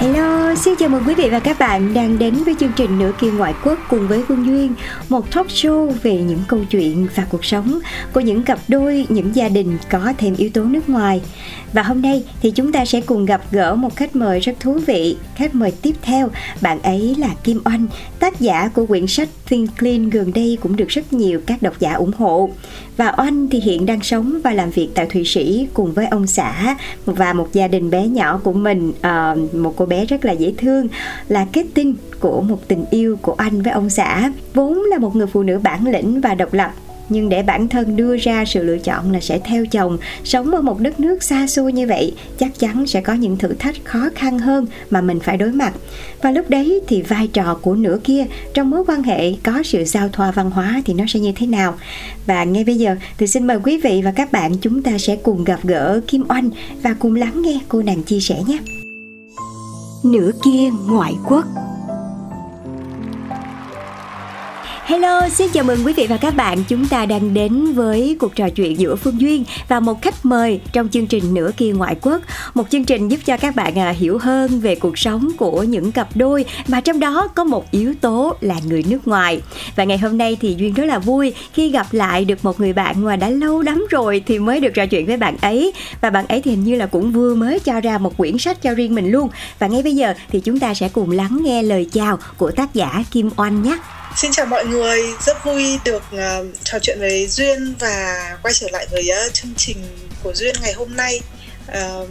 [0.00, 3.12] Hello, xin chào mừng quý vị và các bạn đang đến với chương trình Nửa
[3.20, 4.74] kia ngoại quốc cùng với Phương Duyên
[5.08, 7.78] Một talk show về những câu chuyện và cuộc sống
[8.12, 11.22] của những cặp đôi, những gia đình có thêm yếu tố nước ngoài.
[11.72, 14.78] Và hôm nay thì chúng ta sẽ cùng gặp gỡ một khách mời rất thú
[14.86, 15.16] vị.
[15.34, 17.86] Khách mời tiếp theo, bạn ấy là Kim Oanh,
[18.18, 21.80] tác giả của quyển sách Think Clean gần đây cũng được rất nhiều các độc
[21.80, 22.50] giả ủng hộ
[22.96, 26.26] và Oanh thì hiện đang sống và làm việc tại Thụy Sĩ cùng với ông
[26.26, 30.32] xã và một gia đình bé nhỏ của mình, ờ, một cô bé rất là
[30.32, 30.88] dễ thương
[31.28, 34.32] là kết tinh của một tình yêu của anh với ông xã.
[34.54, 36.72] Vốn là một người phụ nữ bản lĩnh và độc lập
[37.08, 39.98] nhưng để bản thân đưa ra sự lựa chọn là sẽ theo chồng.
[40.24, 43.54] Sống ở một đất nước xa xôi như vậy, chắc chắn sẽ có những thử
[43.58, 45.72] thách khó khăn hơn mà mình phải đối mặt.
[46.22, 49.84] Và lúc đấy thì vai trò của nửa kia trong mối quan hệ có sự
[49.84, 51.74] giao thoa văn hóa thì nó sẽ như thế nào?
[52.26, 55.16] Và ngay bây giờ thì xin mời quý vị và các bạn chúng ta sẽ
[55.16, 56.50] cùng gặp gỡ Kim Oanh
[56.82, 58.58] và cùng lắng nghe cô nàng chia sẻ nhé.
[60.04, 61.44] Nửa kia ngoại quốc.
[64.88, 66.64] Hello, xin chào mừng quý vị và các bạn.
[66.68, 70.60] Chúng ta đang đến với cuộc trò chuyện giữa Phương Duyên và một khách mời
[70.72, 72.22] trong chương trình Nửa kia ngoại quốc.
[72.54, 75.92] Một chương trình giúp cho các bạn à, hiểu hơn về cuộc sống của những
[75.92, 79.42] cặp đôi mà trong đó có một yếu tố là người nước ngoài.
[79.76, 82.72] Và ngày hôm nay thì Duyên rất là vui khi gặp lại được một người
[82.72, 85.72] bạn mà đã lâu lắm rồi thì mới được trò chuyện với bạn ấy.
[86.00, 88.62] Và bạn ấy thì hình như là cũng vừa mới cho ra một quyển sách
[88.62, 89.28] cho riêng mình luôn.
[89.58, 92.74] Và ngay bây giờ thì chúng ta sẽ cùng lắng nghe lời chào của tác
[92.74, 93.78] giả Kim Oanh nhé.
[94.16, 98.66] Xin chào mọi người, rất vui được uh, trò chuyện với Duyên và quay trở
[98.72, 99.76] lại với uh, chương trình
[100.22, 101.20] của Duyên ngày hôm nay.
[101.68, 102.08] Uh,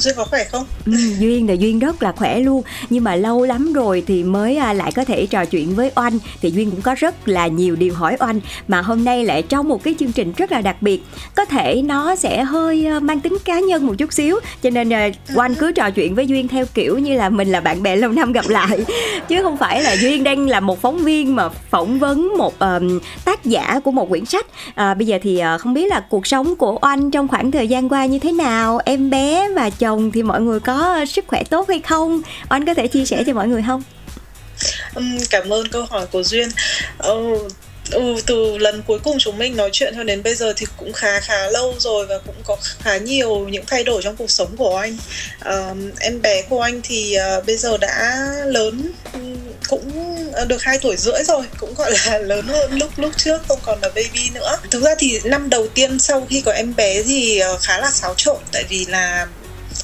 [0.00, 0.66] Duyên có khỏe không?
[0.86, 2.62] Ừ, Duyên là Duyên rất là khỏe luôn.
[2.90, 6.18] Nhưng mà lâu lắm rồi thì mới à, lại có thể trò chuyện với Oanh.
[6.42, 8.40] Thì Duyên cũng có rất là nhiều điều hỏi Oanh.
[8.68, 11.02] Mà hôm nay lại trong một cái chương trình rất là đặc biệt.
[11.34, 14.36] Có thể nó sẽ hơi à, mang tính cá nhân một chút xíu.
[14.62, 17.60] Cho nên à, Oanh cứ trò chuyện với Duyên theo kiểu như là mình là
[17.60, 18.78] bạn bè lâu năm gặp lại.
[19.28, 23.00] Chứ không phải là Duyên đang là một phóng viên mà phỏng vấn một um,
[23.24, 24.46] tác giả của một quyển sách.
[24.74, 27.68] À, Bây giờ thì uh, không biết là cuộc sống của Oanh trong khoảng thời
[27.68, 28.80] gian qua như thế nào?
[28.84, 32.22] Em bé và chồng thì mọi người có ờ, sức khỏe tốt hay không?
[32.48, 33.82] Anh có thể chia sẻ cho mọi người không?
[34.94, 36.48] Um, cảm ơn câu hỏi của Duyên.
[37.08, 37.52] oh
[37.90, 40.92] Ừ, từ lần cuối cùng chúng mình nói chuyện cho đến bây giờ thì cũng
[40.92, 44.56] khá khá lâu rồi và cũng có khá nhiều những thay đổi trong cuộc sống
[44.56, 44.96] của anh.
[45.48, 48.92] Uh, em bé của anh thì uh, bây giờ đã lớn
[49.68, 49.92] cũng
[50.32, 53.58] ờ, được 2 tuổi rưỡi rồi cũng gọi là lớn hơn lúc lúc trước không
[53.62, 54.56] còn là baby nữa.
[54.70, 57.90] Thực ra thì năm đầu tiên sau khi có em bé thì uh, khá là
[57.90, 59.26] xáo trộn tại vì là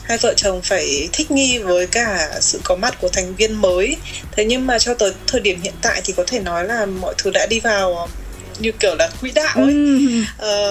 [0.03, 3.97] hai vợ chồng phải thích nghi với cả sự có mặt của thành viên mới.
[4.33, 7.15] Thế nhưng mà cho tới thời điểm hiện tại thì có thể nói là mọi
[7.19, 8.09] thứ đã đi vào
[8.59, 9.73] như kiểu là quỹ đạo ấy.
[9.73, 10.23] Ừ.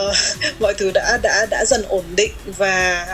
[0.09, 0.15] uh,
[0.59, 3.05] mọi thứ đã đã đã dần ổn định và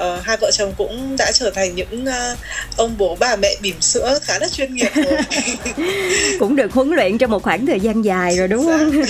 [0.00, 2.38] uh, hai vợ chồng cũng đã trở thành những uh,
[2.76, 5.18] ông bố bà mẹ bỉm sữa khá là chuyên nghiệp rồi.
[6.38, 9.02] Cũng được huấn luyện trong một khoảng thời gian dài rồi đúng không?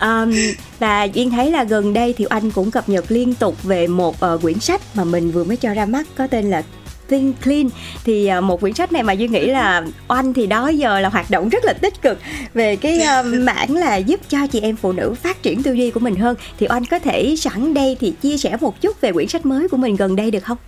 [0.00, 0.34] Um,
[0.78, 4.16] và duyên thấy là gần đây thì anh cũng cập nhật liên tục về một
[4.34, 6.62] uh, quyển sách mà mình vừa mới cho ra mắt có tên là
[7.08, 7.68] Think Clean
[8.04, 11.30] thì một quyển sách này mà duy nghĩ là oanh thì đó giờ là hoạt
[11.30, 12.18] động rất là tích cực
[12.54, 15.90] về cái uh, mảng là giúp cho chị em phụ nữ phát triển tư duy
[15.90, 19.12] của mình hơn thì oanh có thể sẵn đây thì chia sẻ một chút về
[19.12, 20.58] quyển sách mới của mình gần đây được không?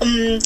[0.00, 0.38] Um,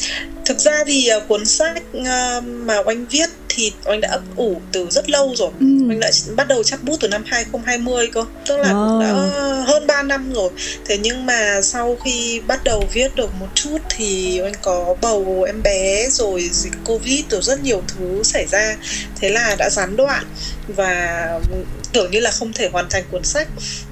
[0.44, 3.26] thực ra thì uh, cuốn sách uh, mà oanh viết
[3.58, 5.50] thì anh đã ấp ủ từ rất lâu rồi.
[5.60, 5.66] Ừ.
[5.90, 8.24] anh đã bắt đầu chắp bút từ năm 2020 cơ.
[8.46, 9.12] Tức là cũng đã
[9.66, 10.50] hơn 3 năm rồi.
[10.84, 15.44] Thế nhưng mà sau khi bắt đầu viết được một chút thì anh có bầu
[15.46, 18.76] em bé rồi dịch covid rồi rất nhiều thứ xảy ra.
[19.20, 20.24] Thế là đã gián đoạn
[20.76, 21.40] và
[21.92, 23.48] tưởng như là không thể hoàn thành cuốn sách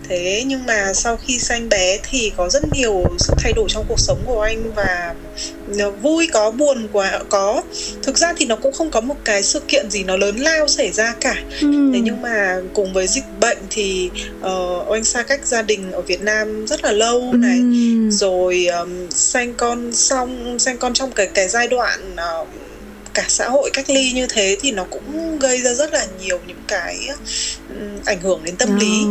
[0.09, 3.85] thế nhưng mà sau khi sanh bé thì có rất nhiều sự thay đổi trong
[3.89, 5.15] cuộc sống của anh và
[6.03, 7.63] vui có buồn quá có
[8.03, 10.69] thực ra thì nó cũng không có một cái sự kiện gì nó lớn lao
[10.69, 11.91] xảy ra cả Ừ.
[11.95, 14.11] thế nhưng mà cùng với dịch bệnh thì
[14.41, 18.11] uh, anh xa cách gia đình ở Việt Nam rất là lâu này Ừ.
[18.11, 22.49] rồi um, sanh con xong sanh con trong cái cái giai đoạn uh,
[23.17, 26.41] cả xã hội cách ly như thế thì nó cũng gây ra rất là nhiều
[26.47, 27.09] những cái
[28.05, 29.05] ảnh hưởng đến tâm lý.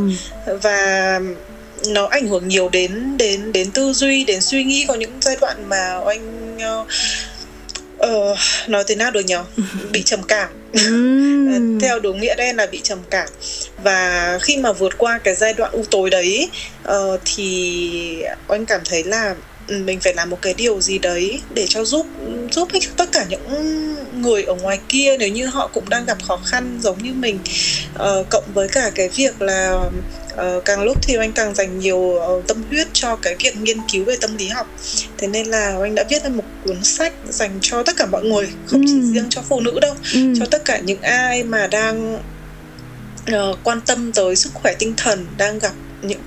[0.61, 1.19] Và
[1.87, 4.85] nó ảnh hưởng nhiều đến đến đến tư duy đến suy nghĩ.
[4.87, 6.87] Có những giai đoạn mà anh uh,
[7.97, 8.35] ờ,
[8.67, 9.43] nói thế nào được nhở?
[9.91, 10.49] Bị trầm cảm.
[10.73, 11.79] Ừ.
[11.81, 13.27] theo đúng nghĩa đen là bị trầm cảm.
[13.83, 16.49] Và khi mà vượt qua cái giai đoạn u tối đấy
[16.83, 19.35] ờ, thì anh cảm thấy là
[19.67, 22.05] mình phải làm một cái điều gì đấy để cho giúp
[22.51, 23.41] giúp ích tất cả những
[24.21, 27.39] người ở ngoài kia nếu như họ cũng đang gặp khó khăn giống như mình
[27.93, 29.89] Ờ, cộng với cả cái việc là
[30.35, 33.77] ờ, càng lúc thì anh càng dành nhiều ờ, tâm huyết cho cái việc nghiên
[33.91, 34.67] cứu về tâm lý học
[35.17, 38.23] thế nên là anh đã viết ra một cuốn sách dành cho tất cả mọi
[38.23, 39.13] người không chỉ Ừ.
[39.13, 40.33] riêng cho phụ nữ đâu Ừ.
[40.39, 42.21] cho tất cả những ai mà đang
[43.25, 45.73] ờ, quan tâm tới sức khỏe tinh thần đang gặp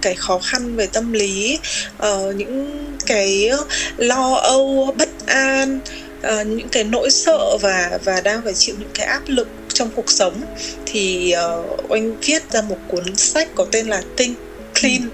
[0.02, 1.58] cái khó khăn về tâm lý
[1.98, 3.50] ờ, những cái
[3.96, 5.80] lo âu bất an
[6.22, 9.90] ờ, những cái nỗi sợ và và đang phải chịu những cái áp lực trong
[9.94, 10.40] cuộc sống
[10.86, 14.36] thì ờ, anh viết ra một cuốn sách có tên là Think
[14.80, 15.08] Clean.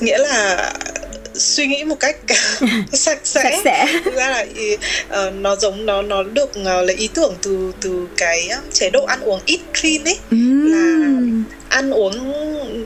[0.00, 0.72] Nghĩa là
[1.34, 2.16] suy nghĩ một cách
[2.92, 3.42] sạch sẽ.
[3.42, 3.86] Sạch sẽ.
[4.04, 4.46] Thực ra là
[5.08, 9.04] ờ, nó giống nó nó được ờ, lấy ý tưởng từ từ cái chế độ
[9.04, 10.18] ăn uống eat clean ấy.
[10.70, 11.20] Là
[11.68, 12.32] ăn uống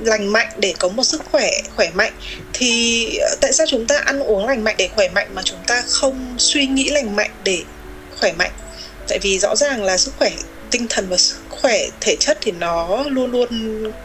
[0.04, 2.12] lành mạnh để có một sức khỏe khỏe mạnh
[2.52, 5.58] thì ờ, tại sao chúng ta ăn uống lành mạnh để khỏe mạnh mà chúng
[5.66, 7.62] ta không suy nghĩ lành mạnh để
[8.20, 8.52] khỏe mạnh
[9.08, 10.30] tại vì rõ ràng là sức khỏe
[10.70, 13.48] tinh thần và sức khỏe thể chất thì nó luôn luôn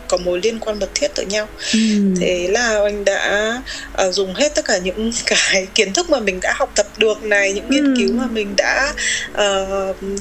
[0.08, 1.80] có mối liên quan mật thiết tới nhau Ừ.
[2.20, 3.54] thế là anh đã
[3.94, 7.24] ờ, dùng hết tất cả những cái kiến thức mà mình đã học tập được
[7.24, 7.94] này những nghiên Ừ.
[8.00, 8.94] cứu mà mình đã
[9.34, 9.68] ờ,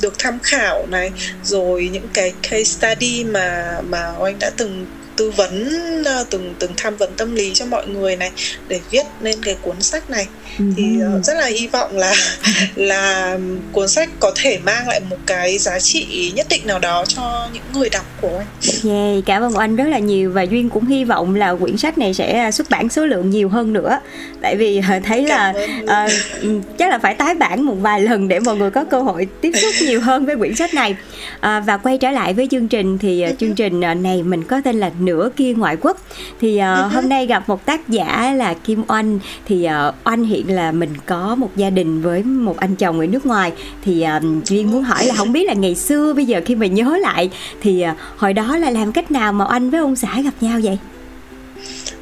[0.03, 1.11] được tham khảo này
[1.45, 5.69] rồi những cái case study mà mà anh đã từng tư vấn
[6.05, 8.31] ờ, từng từng tham vấn tâm lý cho mọi người này
[8.69, 10.27] để viết nên cái cuốn sách này
[10.59, 11.05] thì Ừ.
[11.13, 12.15] ờ, rất là hy vọng là
[12.77, 13.39] là
[13.73, 17.49] cuốn sách có thể mang lại một cái giá trị nhất định nào đó cho
[17.53, 18.47] những người đọc của anh.
[18.93, 21.99] Yeah, cảm ơn anh rất là nhiều và duyên cũng hy vọng là quyển sách
[21.99, 23.99] này sẽ xuất bản số lượng nhiều hơn nữa.
[24.41, 26.07] Tại vì ờ, thấy là Cảm ờ,
[26.41, 29.27] ừ, chắc là phải tái bản một vài lần để mọi người có cơ hội
[29.41, 30.97] tiếp xúc nhiều hơn với quyển sách này.
[31.41, 34.81] À, và quay trở lại với chương trình thì chương trình này mình có tên
[34.81, 35.97] là nửa kia ngoại quốc.
[36.41, 39.19] Thì ờ, hôm nay gặp một tác giả là Kim Oanh.
[39.47, 43.07] Thì ờ, Oanh hiện là mình có một gia đình với một anh chồng ở
[43.07, 43.53] nước ngoài.
[43.85, 46.67] Thì ờ, duyên muốn hỏi là không biết là ngày xưa bây giờ khi mà
[46.67, 47.31] nhớ lại
[47.61, 50.61] thì ờ, hồi đó là làm cách nào mà Oanh với ông xã gặp nhau
[50.63, 50.79] vậy?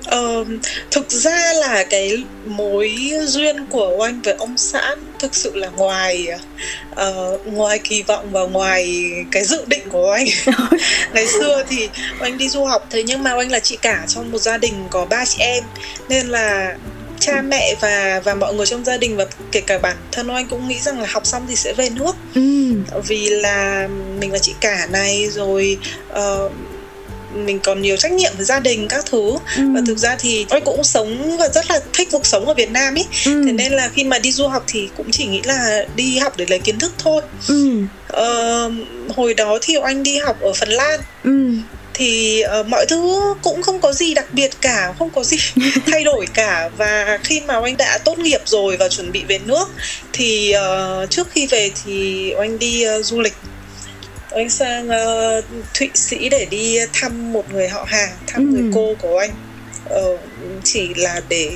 [0.05, 0.45] Ờ,
[0.91, 6.29] thực ra là cái mối duyên của anh với ông xã thực sự là ngoài
[6.95, 10.27] ờ, ngoài kỳ vọng và ngoài cái dự định của anh.
[11.15, 11.89] Ngày xưa thì
[12.21, 14.75] anh đi du học thế nhưng mà anh là chị cả trong một gia đình
[14.91, 15.65] có ba chị em.
[16.09, 16.77] Nên là
[17.27, 20.47] cha mẹ và và mọi người trong gia đình và kể cả bản thân anh
[20.49, 22.17] cũng nghĩ rằng là học xong thì sẽ về nước.
[22.35, 22.73] Ừ.
[23.07, 23.89] Vì là
[24.21, 25.79] mình là chị cả này rồi
[26.09, 26.51] ờ,
[27.35, 29.37] mình còn nhiều trách nhiệm với gia đình các thứ.
[29.57, 32.55] Ừ, và thực ra thì tôi cũng sống và rất là thích cuộc sống ở
[32.55, 33.05] Việt Nam ý.
[33.27, 36.19] Ừ, thế nên là khi mà đi du học thì cũng chỉ nghĩ là đi
[36.19, 37.23] học để lấy kiến thức thôi.
[37.49, 38.71] Ừ, ờ,
[39.17, 41.01] hồi đó thì anh đi học ở Phần Lan.
[41.25, 41.51] Ừ,
[41.95, 45.37] thì uh, mọi thứ cũng không có gì đặc biệt cả không có gì
[45.87, 49.39] thay đổi cả và khi mà anh đã tốt nghiệp rồi và chuẩn bị về
[49.39, 49.65] nước
[50.13, 53.35] thì uh, trước khi về thì anh đi uh, du lịch
[54.31, 58.61] anh sang uh, Thụy Sĩ để đi thăm một người họ hàng thăm Ừ.
[58.61, 59.31] người cô của anh
[59.95, 60.21] uh,
[60.65, 61.51] chỉ là để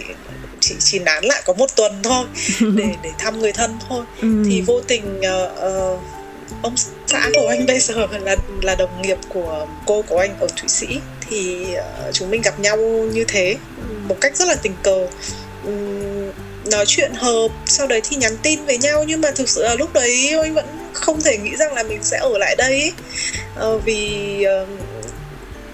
[0.61, 2.25] chỉ chỉ nán lại có một tuần thôi
[2.77, 4.29] để để thăm người thân thôi ừ.
[4.47, 6.01] thì vô tình uh, uh,
[6.63, 6.75] ông
[7.07, 10.69] xã của anh bây giờ là là đồng nghiệp của cô của anh ở Thụy
[10.69, 10.87] Sĩ
[11.31, 11.67] thì
[12.09, 12.77] uh, chúng mình gặp nhau
[13.13, 13.57] như thế
[14.09, 15.07] một cách rất là tình cờ
[15.65, 16.31] Ừm,
[16.71, 19.75] nói chuyện hợp sau đấy thì nhắn tin với nhau nhưng mà thực sự là
[19.75, 22.93] lúc đấy anh vẫn không thể nghĩ rằng là mình sẽ ở lại đây ấy.
[23.57, 24.67] Ờ, vì ờ,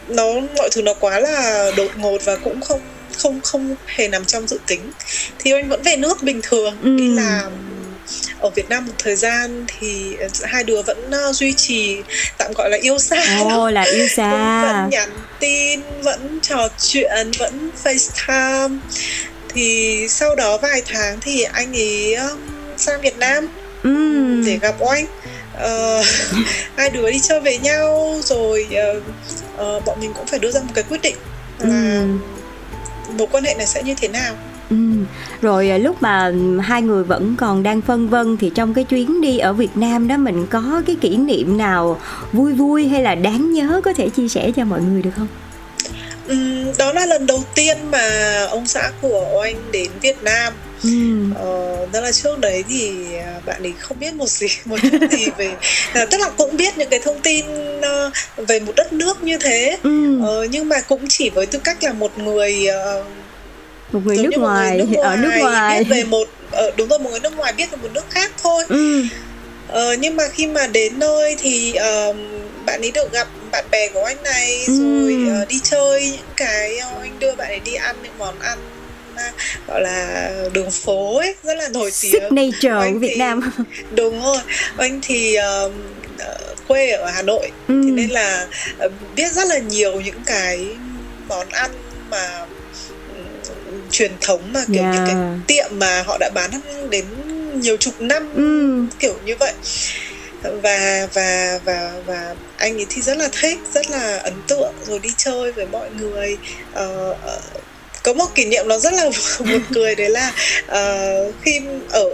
[0.08, 0.26] nó
[0.56, 2.80] mọi thứ nó quá là đột ngột và cũng không
[3.18, 4.90] không không hề nằm trong dự tính
[5.38, 6.96] thì anh vẫn về nước bình thường Ừ.
[6.98, 7.52] đi làm
[8.44, 12.02] ở Việt Nam một thời gian thì hai đứa vẫn uh, duy trì
[12.38, 14.62] tạm gọi là yêu xa Ồ là yêu xa.
[14.62, 15.10] Vẫn nhắn
[15.40, 18.78] tin vẫn trò chuyện vẫn FaceTime.
[19.54, 22.38] Thì sau đó vài tháng thì anh ấy um,
[22.76, 23.48] sang Việt Nam
[23.82, 24.44] Ừm.
[24.46, 25.06] để gặp oanh.
[25.54, 26.02] Ờ,
[26.76, 29.00] hai đứa đi chơi với nhau rồi ờ,
[29.56, 31.16] ờ, bọn mình cũng phải đưa ra một cái quyết định
[31.58, 32.20] là Ừm.
[33.18, 34.34] mối quan hệ này sẽ như thế nào
[34.70, 34.76] Ừ.
[35.42, 39.20] Rồi à, lúc mà hai người vẫn còn đang phân vân thì trong cái chuyến
[39.20, 42.00] đi ở Việt Nam đó mình có cái kỷ niệm nào
[42.32, 45.28] vui vui hay là đáng nhớ có thể chia sẻ cho mọi người được không?
[46.28, 50.52] Ừm, đó là lần đầu tiên mà ông xã của oanh đến Việt Nam
[50.84, 51.24] Ừ.
[51.34, 54.98] Ờ, đó là trước đấy thì à, bạn ấy không biết một gì một chút
[55.10, 55.50] gì về
[55.92, 57.44] à, tức là cũng biết những cái thông tin
[57.82, 60.20] ờ, về một đất nước như thế Ừ.
[60.22, 63.04] Ờ, nhưng mà cũng chỉ với tư cách là một người ờ,
[63.92, 65.78] Một người giống nước như một ngoài, ở nước ngoài.
[65.84, 68.30] biết về một ờ, đúng rồi một người nước ngoài biết về một nước khác
[68.42, 69.02] thôi Ừ.
[69.68, 72.14] Ờ, nhưng mà khi mà đến nơi thì ờ,
[72.66, 74.72] bạn ấy được gặp bạn bè của anh này Ừ.
[74.78, 78.38] rồi ờ, đi chơi những cái ờ, anh đưa bạn ấy đi ăn những món
[78.40, 78.58] ăn
[79.68, 83.40] gọi là đường phố ấy rất là nổi tiếng Signature của Việt thì- Nam.
[83.94, 84.38] đúng rồi
[84.78, 85.70] anh thì ờ,
[86.68, 87.82] quê ở Hà Nội Ừ.
[87.84, 88.46] thế nên là
[89.16, 90.66] biết rất là nhiều những cái
[91.28, 91.70] món ăn
[92.10, 92.46] mà
[93.94, 94.94] truyền thống mà kiểu Yeah.
[94.94, 96.50] những cái tiệm mà họ đã bán
[96.90, 97.04] đến
[97.60, 98.84] nhiều chục năm Ừ.
[98.98, 99.52] kiểu như vậy
[100.62, 104.98] và và và và anh ấy thì rất là thích rất là ấn tượng rồi
[104.98, 106.36] đi chơi với mọi người
[106.72, 107.16] ờ,
[108.02, 110.32] có một kỷ niệm nó rất là buồn cười đấy là
[110.66, 111.60] ờ, khi
[111.90, 112.04] ở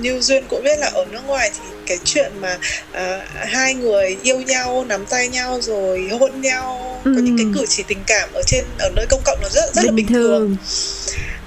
[0.00, 2.58] như duyên cũng biết là ở nước ngoài thì cái chuyện mà
[2.92, 7.54] ờ, hai người yêu nhau nắm tay nhau rồi hôn nhau có những cái Ừm.
[7.54, 10.06] cử chỉ tình cảm ở trên ở nơi công cộng nó rất rất là bình
[10.06, 10.56] thường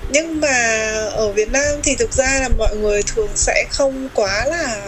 [0.10, 4.46] nhưng mà ở Việt Nam thì thực ra là mọi người thường sẽ không quá
[4.46, 4.82] là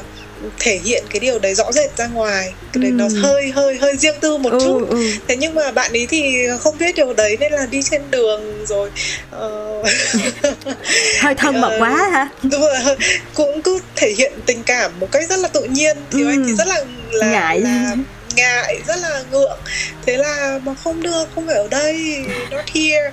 [0.60, 3.24] thể hiện cái điều đấy rõ rệt ra ngoài cái đấy nó Ừm.
[3.24, 5.08] hơi hơi hơi riêng tư một chút Ừ, ừ.
[5.27, 8.65] thế nhưng mà bạn ấy thì không biết điều đấy nên là đi trên đường
[8.67, 8.89] rồi
[9.32, 9.84] ờ,
[11.22, 12.29] Hơi thân mật Ờ, quá hả?
[12.44, 12.96] đúng rồi
[13.34, 16.27] cũng cứ thể hiện tình cảm một cách rất là tự nhiên thì Ừ.
[16.27, 17.60] anh thì rất là là Ngại.
[17.60, 17.96] là
[18.36, 19.60] ngại rất là ngượng
[20.06, 23.12] thế là mà không được không phải ở đây not here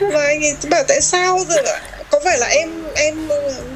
[0.12, 1.80] và anh ấy bảo tại sao rồi ạ?
[2.14, 3.28] Có phải là em em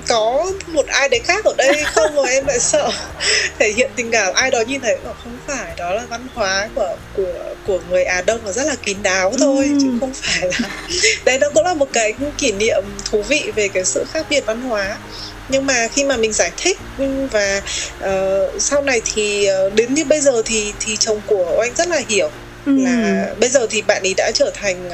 [0.08, 2.90] có một ai đấy khác ở đây không mà em lại sợ
[3.58, 4.34] thể hiện tình cảm?
[4.34, 7.32] Ai đó nhìn thấy bảo không phải đó là văn hóa của của
[7.66, 9.78] của người Á Đông và rất là kín đáo thôi Ừ.
[9.82, 10.68] chứ không phải là
[11.24, 14.46] đấy nó cũng là một cái kỷ niệm thú vị về cái sự khác biệt
[14.46, 14.96] văn hóa.
[15.48, 16.78] Nhưng mà khi mà mình giải thích
[17.32, 17.62] và
[18.00, 21.88] ờ, sau này thì ờ, đến như bây giờ thì thì chồng của anh rất
[21.88, 22.30] là hiểu
[22.66, 22.72] Ừ.
[22.84, 24.90] là bây giờ thì bạn ấy đã trở thành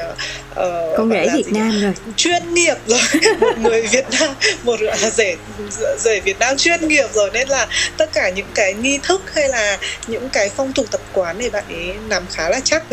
[0.55, 1.53] ờ, Con rể Việt?
[1.53, 1.93] Nam rồi.
[2.17, 3.01] chuyên nghiệp rồi
[3.41, 4.31] một người Việt Nam
[4.63, 5.37] một gọi là rể
[5.99, 7.67] rể Việt Nam chuyên nghiệp rồi nên là
[7.97, 11.51] tất cả những cái nghi thức hay là những cái phong tục tập quán này
[11.51, 12.83] bạn ấy nắm khá là chắc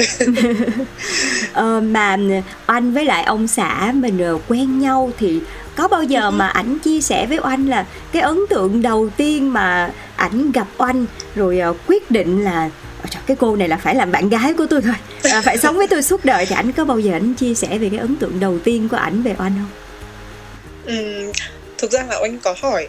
[1.53, 2.17] Ờ, mà
[2.65, 5.39] anh với lại ông xã mình ờ, quen nhau thì
[5.75, 9.53] có bao giờ mà ảnh chia sẻ với oanh là cái ấn tượng đầu tiên
[9.53, 12.69] mà ảnh gặp oanh rồi quyết định là "Ôi
[13.09, 14.95] trời, cái cô này là phải làm bạn gái của tôi thôi
[15.31, 16.45] à, phải sống với tôi suốt đời.
[16.45, 18.97] Thì ảnh có bao giờ ảnh chia sẻ về cái ấn tượng đầu tiên của
[18.97, 19.69] ảnh về oanh không?
[20.85, 21.31] Ừm,
[21.77, 22.87] thực ra là anh có hỏi.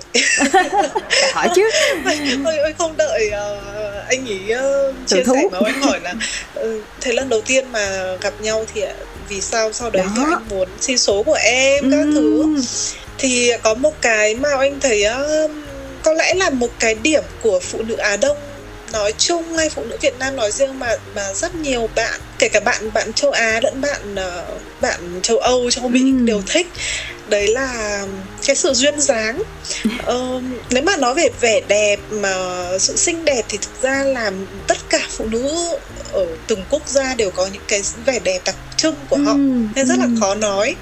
[1.32, 1.70] Hỏi chứ.
[2.04, 3.60] Anh, anh không đợi ờ,
[4.08, 6.14] anh ý ờ, Tự chia sẻ mà anh hỏi là
[6.54, 8.82] ừ, thế lần đầu tiên mà gặp nhau thì
[9.28, 10.30] vì sao sau đấy thì Đó.
[10.30, 11.90] anh muốn xin số của em?
[11.90, 12.40] Các thứ.
[12.42, 12.62] Ừm,
[13.18, 15.62] thì có một cái mà anh thấy um,
[16.02, 18.36] có lẽ là một cái điểm của phụ nữ Á Đông
[18.92, 22.48] nói chung hay phụ nữ Việt Nam nói riêng mà mà rất nhiều bạn kể
[22.48, 24.44] cả bạn bạn châu Á lẫn bạn ờ,
[24.80, 26.26] bạn châu Âu châu Mỹ Ừm.
[26.26, 26.66] đều thích
[27.28, 28.02] đấy là
[28.46, 29.42] cái sự duyên dáng
[30.04, 34.30] Ờ, nếu mà nói về vẻ đẹp mà sự xinh đẹp thì thực ra là
[34.66, 35.52] tất cả phụ nữ
[36.12, 39.68] ở từng quốc gia đều có những cái vẻ đẹp đặc trưng của họ ừm,
[39.74, 40.20] nên rất là ừm.
[40.20, 40.76] khó nói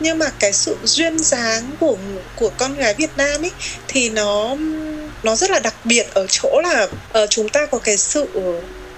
[0.00, 1.96] nhưng mà cái sự duyên dáng của
[2.36, 3.50] của con gái Việt Nam ấy
[3.88, 4.56] thì nó
[5.24, 8.26] nó rất là đặc biệt ở chỗ là ờ, chúng ta có cái sự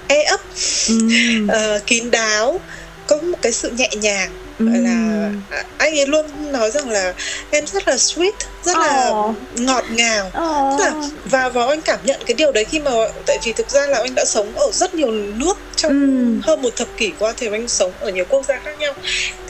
[0.08, 0.40] e ấp
[0.88, 2.60] Ừm, ờ, kín đáo
[3.06, 7.14] có một cái sự nhẹ nhàng gọi là à, anh ấy luôn nói rằng là
[7.50, 8.32] em rất là sweet
[8.64, 9.10] rất là
[9.54, 10.30] ngọt ngào.
[10.78, 10.92] Tức là
[11.24, 12.90] và và anh cảm nhận cái điều đấy khi mà
[13.26, 16.40] tại vì thực ra là anh đã sống ở rất nhiều nước trong Ừm.
[16.42, 18.94] hơn một thập kỷ qua thì anh sống ở nhiều quốc gia khác nhau.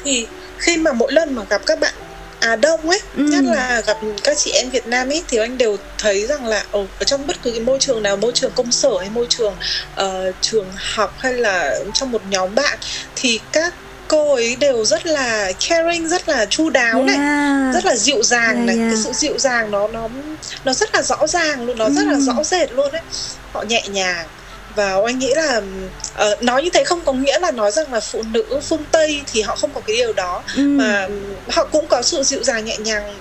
[0.05, 0.27] Thì
[0.59, 1.95] khi mà mỗi lần mà gặp các bạn
[2.41, 3.27] Á Đông ấy, Ừm.
[3.31, 6.65] nhất là gặp các chị em Việt Nam ấy thì anh đều thấy rằng là
[6.71, 9.57] ở, trong bất cứ cái môi trường nào, môi trường công sở hay môi trường
[9.95, 12.79] ờ, trường học hay là trong một nhóm bạn
[13.17, 13.75] thì các
[14.09, 17.75] cô ấy đều rất là caring rất là chu đáo này Yeah.
[17.75, 18.91] rất là dịu dàng Yeah, này yeah.
[18.93, 20.09] cái sự dịu dàng nó nó
[20.65, 22.21] nó rất là rõ ràng luôn nó rất là Ừm.
[22.21, 23.03] rõ rệt luôn đấy
[23.53, 24.27] họ nhẹ nhàng
[24.77, 25.61] và anh nghĩ là
[26.15, 29.23] ờ, nói như thế không có nghĩa là nói rằng là phụ nữ phương tây
[29.33, 30.77] thì họ không có cái điều đó Ừm.
[30.77, 31.09] mà
[31.53, 33.15] họ cũng có sự dịu dàng nhẹ nhàng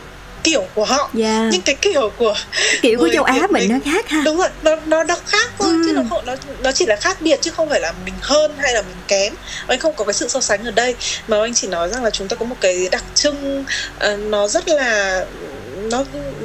[0.44, 1.48] kiểu của họ Yeah.
[1.52, 2.36] nhưng cái kiểu của
[2.82, 5.16] kiểu của châu Á Việt mình nó mình- khác ha đúng rồi nó nó nó
[5.26, 5.96] khác thôi chứ Ừm.
[5.96, 8.74] nó không nó nó chỉ là khác biệt chứ không phải là mình hơn hay
[8.74, 9.34] là mình kém
[9.68, 10.96] anh không có cái sự so sánh ở đây
[11.28, 13.66] mà anh chỉ nói rằng là chúng ta có một cái đặc trưng
[14.00, 15.26] ờ, nó rất là
[15.75, 16.03] nó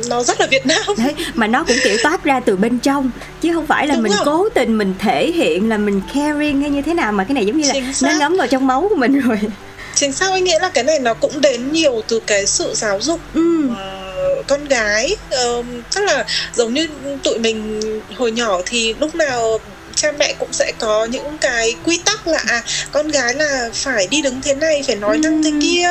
[0.09, 3.11] nó rất là Việt Nam Đấy, mà nó cũng kiểu toát ra từ bên trong
[3.41, 4.23] chứ không phải là Đúng mình rồi.
[4.25, 7.47] cố tình mình thể hiện là mình caring hay như thế nào mà cái này
[7.47, 9.39] giống như là nó ngấm vào trong máu của mình rồi
[9.95, 13.01] chính xác anh nghĩ là cái này nó cũng đến nhiều từ cái sự giáo
[13.01, 13.69] dục ừ.
[13.77, 15.17] Ờ, con gái
[15.49, 16.89] uh, tức là giống như
[17.23, 17.81] tụi mình
[18.17, 19.59] hồi nhỏ thì lúc nào
[19.97, 24.07] cha mẹ cũng sẽ có những cái quy tắc là à con gái là phải
[24.11, 25.89] đi đứng thế này phải nói năng thế kia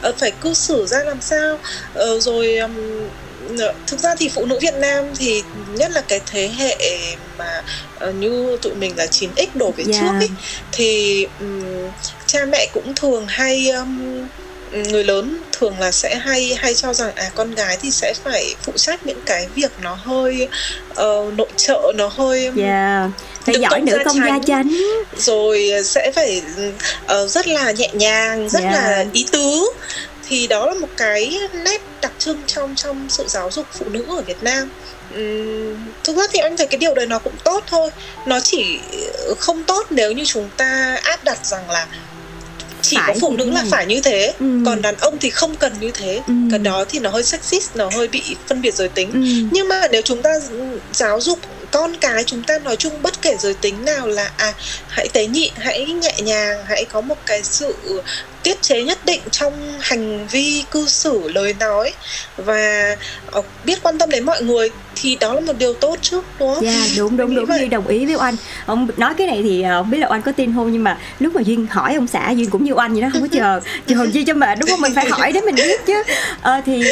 [0.00, 1.58] ờ, phải cư xử ra làm sao
[1.94, 2.58] Ờ, rồi
[3.86, 6.78] thực ra thì phụ nữ Việt Nam thì nhất là cái thế hệ
[7.38, 7.62] mà
[7.94, 10.00] ờ, như tụi mình là 9x đổ về Yeah.
[10.00, 10.30] trước ấy
[10.72, 11.60] thì ừm,
[12.26, 14.28] cha mẹ cũng thường hay ừm,
[14.72, 18.54] người lớn thường là sẽ hay hay cho rằng à con gái thì sẽ phải
[18.62, 20.48] phụ trách những cái việc nó hơi
[20.94, 23.10] ờ, nội trợ nó hơi yeah.
[23.44, 24.70] phải Đừng giỏi nữ công gia chánh.
[25.16, 26.42] rồi sẽ phải
[27.06, 28.74] ờ, rất là nhẹ nhàng rất Yeah.
[28.74, 29.70] là ý tứ
[30.28, 34.04] thì đó là một cái nét đặc trưng trong trong sự giáo dục phụ nữ
[34.08, 34.70] ở Việt Nam
[35.14, 37.90] Ừm, thực ra thì anh thấy cái điều đấy nó cũng tốt thôi
[38.26, 38.78] nó chỉ
[39.38, 41.86] không tốt nếu như chúng ta áp đặt rằng là
[42.90, 43.70] chỉ Phải có phụ nữ là này.
[43.70, 44.62] phải như thế Ừ.
[44.66, 46.32] còn đàn ông thì không cần như thế Ừ.
[46.50, 49.18] cái đó thì nó hơi sexist nó hơi bị phân biệt giới tính ừ.
[49.52, 50.30] nhưng mà nếu chúng ta
[50.92, 51.38] giáo dục
[51.70, 54.52] con cái chúng ta nói chung bất kể giới tính nào là à
[54.88, 57.74] hãy tế nhị hãy nhẹ nhàng hãy có một cái sự
[58.42, 61.92] tiết chế nhất định trong hành vi cư xử lời nói
[62.36, 62.96] và
[63.30, 66.54] ờ, biết quan tâm đến mọi người thì đó là một điều tốt chứ đúng
[66.54, 66.64] không?
[66.64, 67.58] Dạ đúng đúng đúng vậy.
[67.58, 70.22] Duy đồng ý với oanh ông nói cái này thì ờ, không biết là oanh
[70.22, 72.92] có tin không nhưng mà lúc mà duyên hỏi ông xã duyên cũng như oanh
[72.92, 75.40] vậy đó không có chờ chờ chi cho mệt đúng không mình phải hỏi để
[75.40, 76.02] mình biết chứ
[76.42, 76.84] Ờ, thì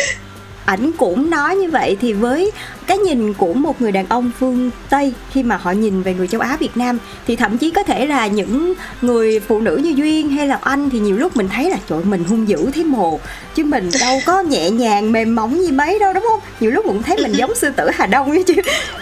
[0.68, 2.52] ảnh cũng nói như vậy thì với
[2.86, 6.28] cái nhìn của một người đàn ông phương Tây khi mà họ nhìn về người
[6.28, 9.92] châu Á Việt Nam thì thậm chí có thể là những người phụ nữ như
[9.96, 12.84] Duyên hay là anh thì nhiều lúc mình thấy là trời mình hung dữ thế
[12.84, 13.20] mồ
[13.54, 16.40] chứ mình đâu có nhẹ nhàng mềm mỏng gì mấy đâu đúng không?
[16.60, 18.54] Nhiều lúc cũng thấy mình giống sư tử Hà Đông ấy chứ.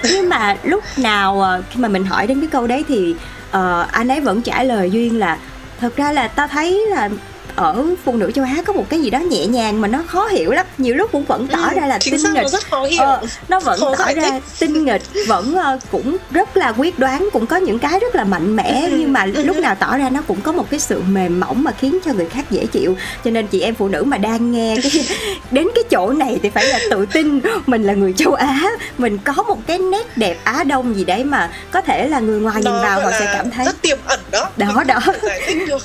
[0.05, 3.15] Nhưng mà lúc nào ờ, khi mà mình hỏi đến cái câu đấy thì
[3.49, 5.39] uh, anh ấy vẫn trả lời Duyên là
[5.81, 7.09] thật ra là ta thấy là
[7.57, 10.27] ở phụ nữ châu Á có một cái gì đó nhẹ nhàng mà nó khó
[10.27, 13.01] hiểu lắm nhiều lúc cũng vẫn tỏ Ừ, ra là tinh nghịch rất khó hiểu.
[13.03, 14.43] Ờ, nó vẫn Khó tỏ ra thích.
[14.59, 18.25] tinh nghịch vẫn ờ, cũng rất là quyết đoán cũng có những cái rất là
[18.25, 19.43] mạnh mẽ Ừ, nhưng mà ừ.
[19.45, 22.13] lúc nào tỏ ra nó cũng có một cái sự mềm mỏng mà khiến cho
[22.13, 24.93] người khác dễ chịu cho nên chị em phụ nữ mà đang nghe cái
[25.51, 29.19] đến cái chỗ này thì phải là tự tin mình là người châu Á mình
[29.19, 32.57] có một cái nét đẹp Á Đông gì đấy mà có thể là người ngoài
[32.57, 35.01] nhìn Nó vào họ sẽ cảm thấy rất tiềm ẩn đó Đó, mình đó.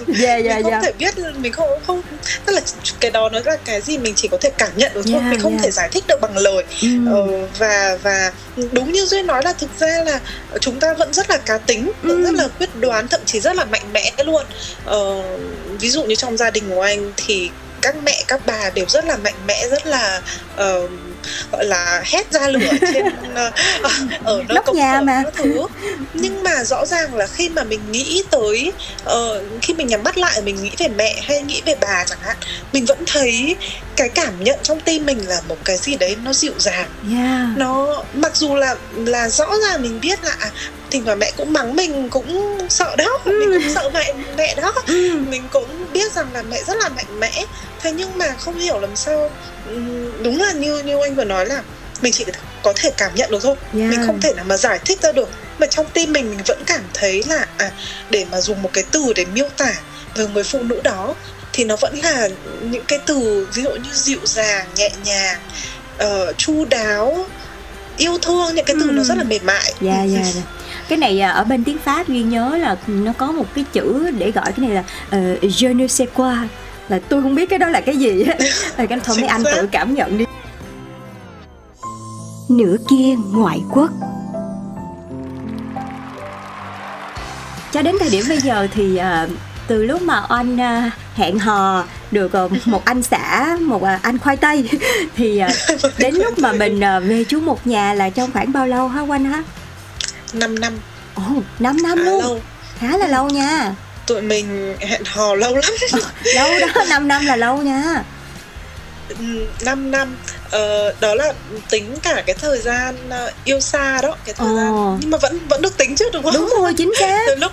[0.08, 0.82] Dạ, dạ, mình không dạ.
[0.84, 2.02] thể biết mình không không
[2.46, 2.62] tức là
[3.00, 5.30] cái đó nó là cái gì mình chỉ có thể cảm nhận được thôi Dạ,
[5.32, 5.64] mình không dạ.
[5.64, 6.88] thể giải thích được bằng lời Ừ.
[7.12, 8.32] ờ, và và
[8.72, 10.20] đúng như duyên nói là thực ra là
[10.62, 12.24] chúng ta vẫn rất là cá tính vẫn Ừ.
[12.24, 14.46] rất là quyết đoán thậm chí rất là mạnh mẽ luôn
[14.86, 15.22] ờ,
[15.80, 17.50] ví dụ như trong gia đình của anh thì
[17.82, 20.22] các mẹ các bà đều rất là mạnh mẽ rất là
[20.56, 20.88] ờ,
[21.52, 23.06] gọi là hét ra lửa trên
[23.36, 23.52] ờ,
[24.24, 25.22] ở nơi công nhà mà.
[25.26, 25.68] các thứ
[26.14, 28.72] nhưng mà rõ ràng là khi mà mình nghĩ tới
[29.06, 32.20] ờ, khi mình nhắm mắt lại mình nghĩ về mẹ hay nghĩ về bà chẳng
[32.22, 32.36] hạn
[32.74, 33.56] mình vẫn thấy
[33.96, 37.58] cái cảm nhận trong tim mình là một cái gì đấy nó dịu dàng yeah.
[37.58, 40.50] nó mặc dù là là rõ ràng mình biết là à,
[40.92, 44.74] thỉnh thoảng mẹ cũng mắng mình cũng sợ đó mình cũng sợ mẹ mẹ đó
[44.88, 45.20] Ừ.
[45.30, 47.44] mình cũng biết rằng là mẹ rất là mạnh mẽ
[47.82, 49.30] thế nhưng mà không hiểu làm sao
[49.68, 51.64] ừm, đúng là như như anh vừa nói là
[52.02, 52.26] mình chỉ
[52.64, 53.56] có thể cảm nhận được thôi.
[53.74, 53.90] Yeah.
[53.90, 55.30] mình không thể nào mà giải thích ra được.
[55.60, 57.72] Mà trong tim mình mình vẫn cảm thấy là à
[58.10, 59.74] để mà dùng một cái từ để miêu tả
[60.16, 61.16] về người phụ nữ đó
[61.54, 62.30] thì nó vẫn là
[62.62, 65.40] những cái từ ví dụ như dịu dàng nhẹ nhàng
[66.04, 67.26] uh, chu đáo
[67.98, 69.04] yêu thương những cái từ nó Ừm.
[69.04, 69.74] rất là mềm mại.
[69.82, 70.42] Dạ dạ dạ.
[70.90, 74.12] cái này à, ở bên tiếng pháp duyên nhớ là nó có một cái chữ
[74.12, 74.84] để gọi cái này là
[75.18, 76.36] uh, je ne sais quoi.
[76.90, 78.36] Là tôi không biết cái đó là cái gì á.
[78.78, 80.26] Ờ, cái thôi mấy anh tự cảm nhận đi
[82.58, 83.90] nửa kia ngoại quốc.
[87.72, 89.28] Cho đến thời điểm bây giờ thì à,
[89.68, 94.18] từ lúc mà anh à, hẹn hò được à, một anh xã một à, anh
[94.18, 94.70] khoai tây
[95.16, 95.50] thì à,
[95.98, 99.02] đến lúc mà mình à, về chung một nhà là trong khoảng bao lâu hả
[99.02, 99.44] quanh hả?
[100.34, 100.74] 5 năm.
[101.16, 101.24] Ồ,
[101.60, 102.22] 5 năm khá luôn?
[102.22, 102.40] lâu.
[102.80, 103.76] Khá là lâu nha.
[104.08, 105.74] Tụi mình hẹn hò lâu lắm.
[106.36, 108.04] Lâu đó 5 năm là lâu nha
[109.62, 110.16] 5 năm
[110.52, 111.34] ờ, đó là
[111.70, 114.56] tính cả cái thời gian uh, yêu xa đó cái thời Ồ.
[114.56, 116.34] gian nhưng mà vẫn vẫn được tính chứ đúng không?
[116.34, 117.20] Đúng rồi chính xác.
[117.28, 117.52] Từ lúc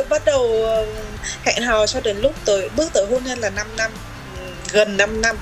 [0.00, 0.88] uh, bắt đầu uh,
[1.44, 3.90] hẹn hò cho đến lúc tới bước tới hôn nhân là 5 năm
[4.38, 5.36] Ừm, gần 5 năm.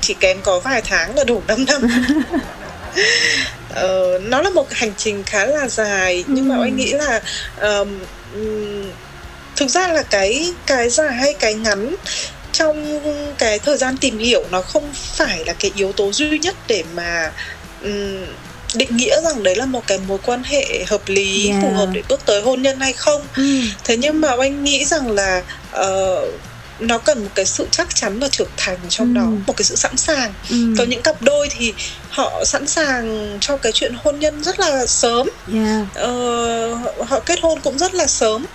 [0.00, 1.82] Chỉ kém có vài tháng là đủ 5 năm.
[3.74, 6.62] Ờ, nó là một hành trình khá là dài nhưng mà Ừ.
[6.62, 7.20] anh nghĩ là
[7.60, 8.90] ừm,
[9.56, 11.94] thực ra là cái cái dài hay cái ngắn
[12.52, 13.00] trong
[13.38, 16.84] cái thời gian tìm hiểu nó không phải là cái yếu tố duy nhất để
[16.94, 17.32] mà
[17.82, 18.24] ừm,
[18.74, 21.62] định nghĩa rằng đấy là một cái mối quan hệ hợp lý Yeah.
[21.62, 23.60] phù hợp để bước tới hôn nhân hay không ừ.
[23.84, 26.22] thế nhưng mà anh nghĩ rằng là ờ,
[26.80, 29.20] nó cần một cái sự chắc chắn và trưởng thành trong Ừ.
[29.20, 30.56] đó một cái sự sẵn sàng Ừ.
[30.78, 31.72] có những cặp đôi thì
[32.18, 35.28] họ sẵn sàng cho cái chuyện hôn nhân rất là sớm.
[35.54, 35.86] Yeah.
[35.94, 36.74] ờ,
[37.08, 38.46] họ kết hôn cũng rất là sớm.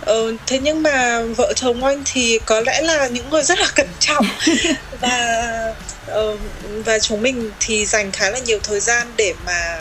[0.00, 3.66] Ờ, thế nhưng mà vợ chồng anh thì có lẽ là những người rất là
[3.74, 4.26] cẩn trọng.
[5.00, 5.74] Và
[6.06, 6.36] ờ,
[6.84, 9.80] và chúng mình thì dành khá là nhiều thời gian để mà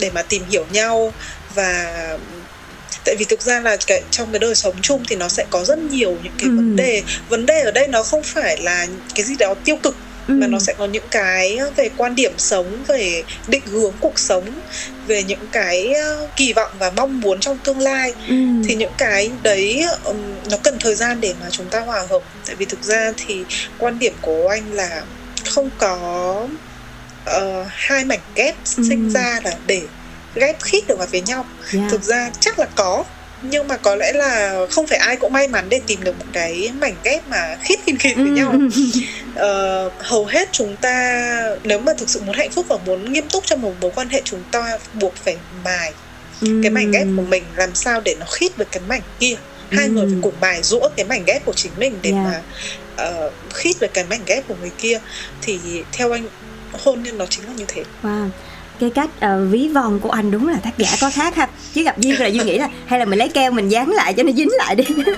[0.00, 1.12] để mà tìm hiểu nhau.
[1.54, 1.96] Và
[3.04, 5.64] tại vì thực ra là cái trong cái đời sống chung thì nó sẽ có
[5.64, 6.56] rất nhiều những cái Ừ.
[6.56, 7.02] vấn đề.
[7.28, 9.96] Vấn đề ở đây nó không phải là cái gì đó tiêu cực
[10.28, 10.34] Ừ.
[10.34, 14.44] mà nó sẽ có những cái về quan điểm sống về định hướng cuộc sống
[15.06, 18.34] về những cái ờ, kỳ vọng và mong muốn trong tương lai ừ.
[18.64, 19.84] thì những cái đấy
[20.50, 23.44] nó cần thời gian để mà chúng ta hòa hợp tại vì thực ra thì
[23.78, 25.02] quan điểm của anh là
[25.44, 26.48] không có
[27.24, 28.84] ờ, hai mảnh ghép Ừ.
[28.88, 29.82] sinh ra là để
[30.34, 31.90] ghép khít được vào với nhau yeah.
[31.90, 33.04] thực ra chắc là có
[33.50, 36.24] nhưng mà có lẽ là không phải ai cũng may mắn để tìm được một
[36.32, 38.30] cái mảnh ghép mà khít khít khít với Ừ.
[38.32, 38.54] nhau
[39.36, 41.20] Ờ, hầu hết chúng ta
[41.64, 44.08] nếu mà thực sự muốn hạnh phúc và muốn nghiêm túc trong một mối quan
[44.08, 45.92] hệ chúng ta buộc phải mài
[46.40, 46.60] Ừ.
[46.62, 49.34] cái mảnh ghép của mình làm sao để nó khít với cái mảnh kia
[49.70, 49.90] hai Ừ.
[49.90, 52.24] người phải cùng mài rũa cái mảnh ghép của chính mình để Yeah.
[52.24, 52.42] mà
[52.96, 54.98] ờ, khít với cái mảnh ghép của người kia
[55.42, 55.58] thì
[55.92, 56.26] theo anh
[56.72, 58.28] hôn nhân nó chính là như thế Wow.
[58.80, 61.48] Cái cách ờ, ví von của anh đúng là tác giả có khác ha.
[61.74, 64.14] Chứ gặp Duyên là Duyên nghĩ là Hay là mình lấy keo mình dán lại
[64.14, 64.84] cho nó dính lại đi.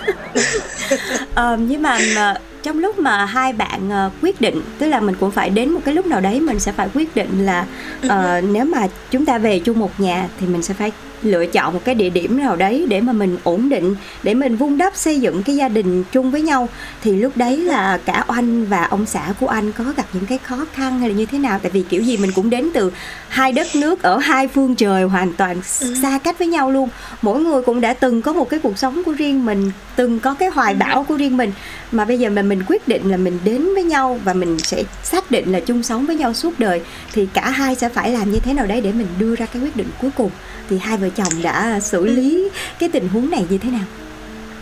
[1.34, 5.14] Ờ, Nhưng mà mà trong lúc mà hai bạn ờ, quyết định Tức là mình
[5.20, 7.66] cũng phải đến một cái lúc nào đấy Mình sẽ phải quyết định là
[8.08, 10.92] ờ, Nếu mà chúng ta về chung một nhà Thì mình sẽ phải
[11.26, 14.56] lựa chọn một cái địa điểm nào đấy Để mà mình ổn định Để mình
[14.56, 16.68] vun đắp xây dựng cái gia đình chung với nhau.
[17.02, 20.38] Thì lúc đấy là cả oanh và ông xã của anh Có gặp những cái
[20.38, 21.58] khó khăn hay là như thế nào?
[21.62, 22.92] Tại vì kiểu gì mình cũng đến từ
[23.28, 25.62] hai đất nước ở hai phương trời hoàn toàn
[26.02, 26.88] xa cách với nhau luôn.
[27.22, 30.34] Mỗi người cũng đã từng có một cái cuộc sống của riêng mình từng có
[30.34, 31.52] cái hoài bão của riêng mình.
[31.92, 34.82] Mà bây giờ mà mình quyết định là mình đến với nhau và mình sẽ
[35.02, 36.80] xác định là chung sống với nhau suốt đời
[37.12, 39.62] thì cả hai sẽ phải làm như thế nào đấy để mình đưa ra cái
[39.62, 40.30] quyết định cuối cùng?
[40.70, 42.48] Thì hai vợ chồng đã xử lý
[42.78, 43.84] cái tình huống này như thế nào?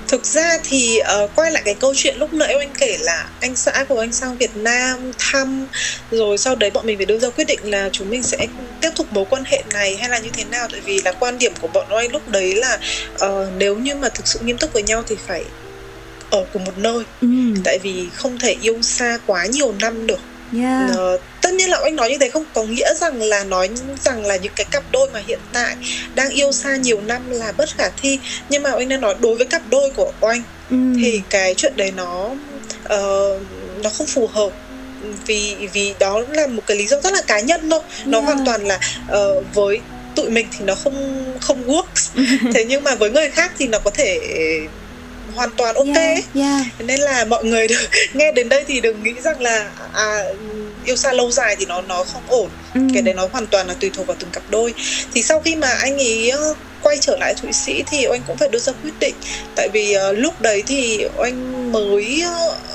[0.08, 3.56] Thực ra thì ờ, quay lại cái câu chuyện lúc nãy anh kể là anh
[3.56, 5.66] xã của anh sang Việt Nam thăm
[6.10, 8.46] rồi sau đấy bọn mình phải đưa ra quyết định là chúng mình sẽ
[8.80, 10.68] tiếp tục mối quan hệ này hay là như thế nào?
[10.72, 12.78] Tại vì là quan điểm của bọn anh lúc đấy là
[13.18, 15.44] ờ, nếu như mà thực sự nghiêm túc với nhau thì phải
[16.30, 17.04] ở cùng một nơi.
[17.20, 17.28] Ừ.
[17.64, 20.20] Tại vì không thể yêu xa quá nhiều năm được
[20.52, 20.90] yeah.
[20.96, 23.68] Ờ, tất nhiên là anh nói như thế không có nghĩa rằng là nói
[24.04, 25.76] rằng là những cái cặp đôi mà hiện tại
[26.14, 29.37] đang yêu xa nhiều năm là bất khả thi nhưng mà anh đang nói đối
[29.37, 30.76] với cặp đôi của anh ừ.
[31.00, 32.30] thì cái chuyện đấy nó
[32.85, 33.38] ờ,
[33.83, 34.50] nó không phù hợp
[35.26, 38.24] vì vì đó là một cái lý do rất là cá nhân thôi nó Yeah.
[38.24, 38.78] hoàn toàn là
[39.09, 39.80] ờ, với
[40.14, 43.78] tụi mình thì nó không không works thế nhưng mà với người khác thì nó
[43.78, 44.20] có thể
[45.34, 46.66] hoàn toàn ok yeah, yeah.
[46.78, 50.22] Nên là mọi người được, nghe đến đây thì đừng nghĩ rằng là à,
[50.84, 52.80] yêu xa lâu dài thì nó nó không ổn Ừ.
[52.94, 54.74] cái đấy nó hoàn toàn là tùy thuộc vào từng cặp đôi
[55.12, 58.37] thì sau khi mà anh ấy ờ, quay trở lại thụy sĩ thì anh cũng
[58.37, 59.14] phải đưa ra quyết định
[59.56, 62.22] tại vì ờ, lúc đấy thì anh mới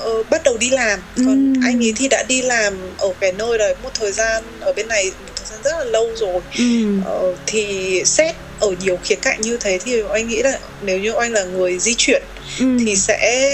[0.04, 1.54] ờ, bắt đầu đi làm còn Ừm.
[1.64, 4.88] anh ấy thì đã đi làm ở cái nơi đấy một thời gian ở bên
[4.88, 5.12] này
[5.50, 6.64] gian rất là lâu rồi Ừ.
[7.06, 11.14] Ờ, thì xét ở nhiều khía cạnh như thế thì anh nghĩ là nếu như
[11.14, 12.24] anh là người di chuyển
[12.60, 12.66] Ừ.
[12.86, 13.54] thì sẽ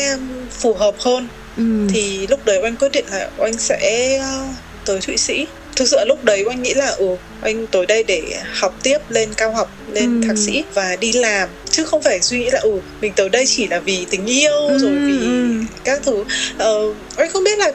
[0.51, 1.27] phù hợp hơn
[1.57, 1.63] ừ.
[1.89, 4.47] thì lúc đấy anh quyết định là anh sẽ ờ,
[4.85, 7.05] tới thụy sĩ thực sự lúc đấy anh nghĩ là ừ
[7.41, 8.21] anh tới đây để
[8.53, 10.27] học tiếp lên cao học lên Ừ.
[10.27, 13.45] thạc sĩ và đi làm chứ không phải suy nghĩ là ừ mình tới đây
[13.47, 15.65] chỉ là vì tình yêu Ừ, rồi vì ừ.
[15.83, 16.23] các thứ
[16.57, 17.71] ờ, anh không biết là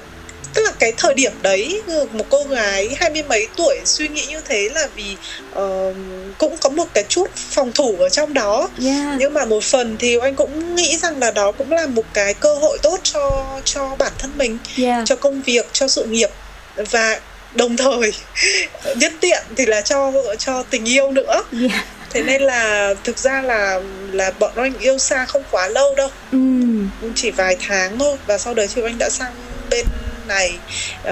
[0.54, 1.82] tức là cái thời điểm đấy
[2.12, 5.16] một cô gái hai mươi mấy tuổi suy nghĩ như thế là vì
[5.52, 5.94] ờ,
[6.38, 9.16] cũng có một cái chút phòng thủ ở trong đó yeah.
[9.18, 12.34] nhưng mà một phần thì anh cũng nghĩ rằng là đó cũng là một cái
[12.34, 15.02] cơ hội tốt cho cho bản thân mình yeah.
[15.06, 16.30] cho công việc cho sự nghiệp
[16.90, 17.20] và
[17.54, 18.12] đồng thời
[18.96, 21.84] nhất tiện thì là cho cho tình yêu nữa yeah.
[22.10, 23.80] thế nên là thực ra là
[24.12, 26.38] là bọn anh yêu xa không quá lâu đâu ừ.
[27.14, 29.32] chỉ vài tháng thôi và sau đấy thì anh đã sang
[29.70, 29.86] bên
[30.31, 30.59] này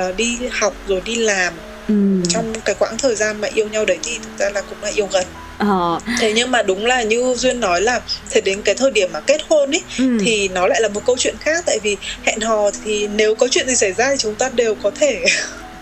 [0.09, 1.53] uh, đi học rồi đi làm
[1.89, 1.95] Ừ.
[2.29, 4.91] trong cái quãng thời gian mà yêu nhau đấy thì thực ra là cũng là
[4.95, 5.27] yêu gần
[5.59, 6.01] Ờ.
[6.21, 8.01] thế nhưng mà đúng là như duyên nói là
[8.31, 10.19] thế đến cái thời điểm mà kết hôn ấy Ừ.
[10.21, 13.49] thì nó lại là một câu chuyện khác tại vì hẹn hò thì nếu có
[13.51, 15.25] chuyện gì xảy ra thì chúng ta đều có thể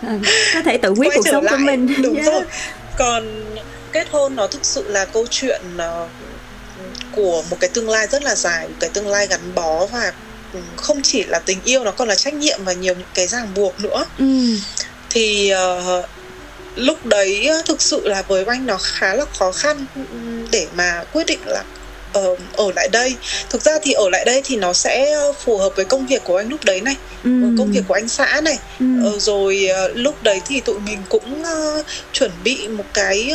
[0.02, 0.12] Ờ,
[0.54, 2.26] có thể tự quyết cuộc sống của lại mình đúng Yeah.
[2.26, 2.42] rồi
[2.98, 3.44] còn
[3.92, 6.08] kết hôn nó thực sự là câu chuyện ờ,
[7.10, 10.00] của một cái tương lai rất là dài một cái tương lai gắn bó và
[10.06, 10.12] ừ,
[10.76, 13.48] không chỉ là tình yêu nó còn là trách nhiệm và nhiều những cái ràng
[13.54, 14.24] buộc nữa ừ.
[15.10, 16.02] thì ờ,
[16.76, 19.86] lúc đấy ờ, thực sự là với anh nó khá là khó khăn
[20.50, 21.62] để mà quyết định là
[22.12, 23.16] ờ, ở lại đây
[23.50, 26.36] thực ra thì ở lại đây thì nó sẽ phù hợp với công việc của
[26.36, 27.30] anh lúc đấy này Ừ.
[27.58, 28.86] công việc của anh xã này Ừ.
[29.04, 31.82] Ờ, rồi ờ, lúc đấy thì tụi mình cũng ờ,
[32.12, 33.32] chuẩn bị một cái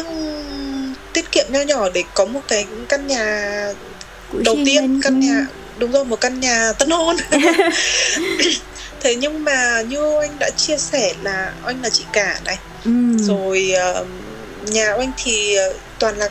[1.14, 3.52] tiết kiệm nho nhỏ để có một cái căn nhà
[4.32, 5.46] Của đầu tiên căn nhà
[5.82, 7.18] đúng rồi một căn nhà tân hôn.
[9.00, 12.58] Thế nhưng mà như anh đã chia sẻ là anh là chị cả này.
[12.86, 12.92] Ừ.
[13.18, 14.06] rồi ờ,
[14.66, 16.30] nhà anh thì ờ, toàn là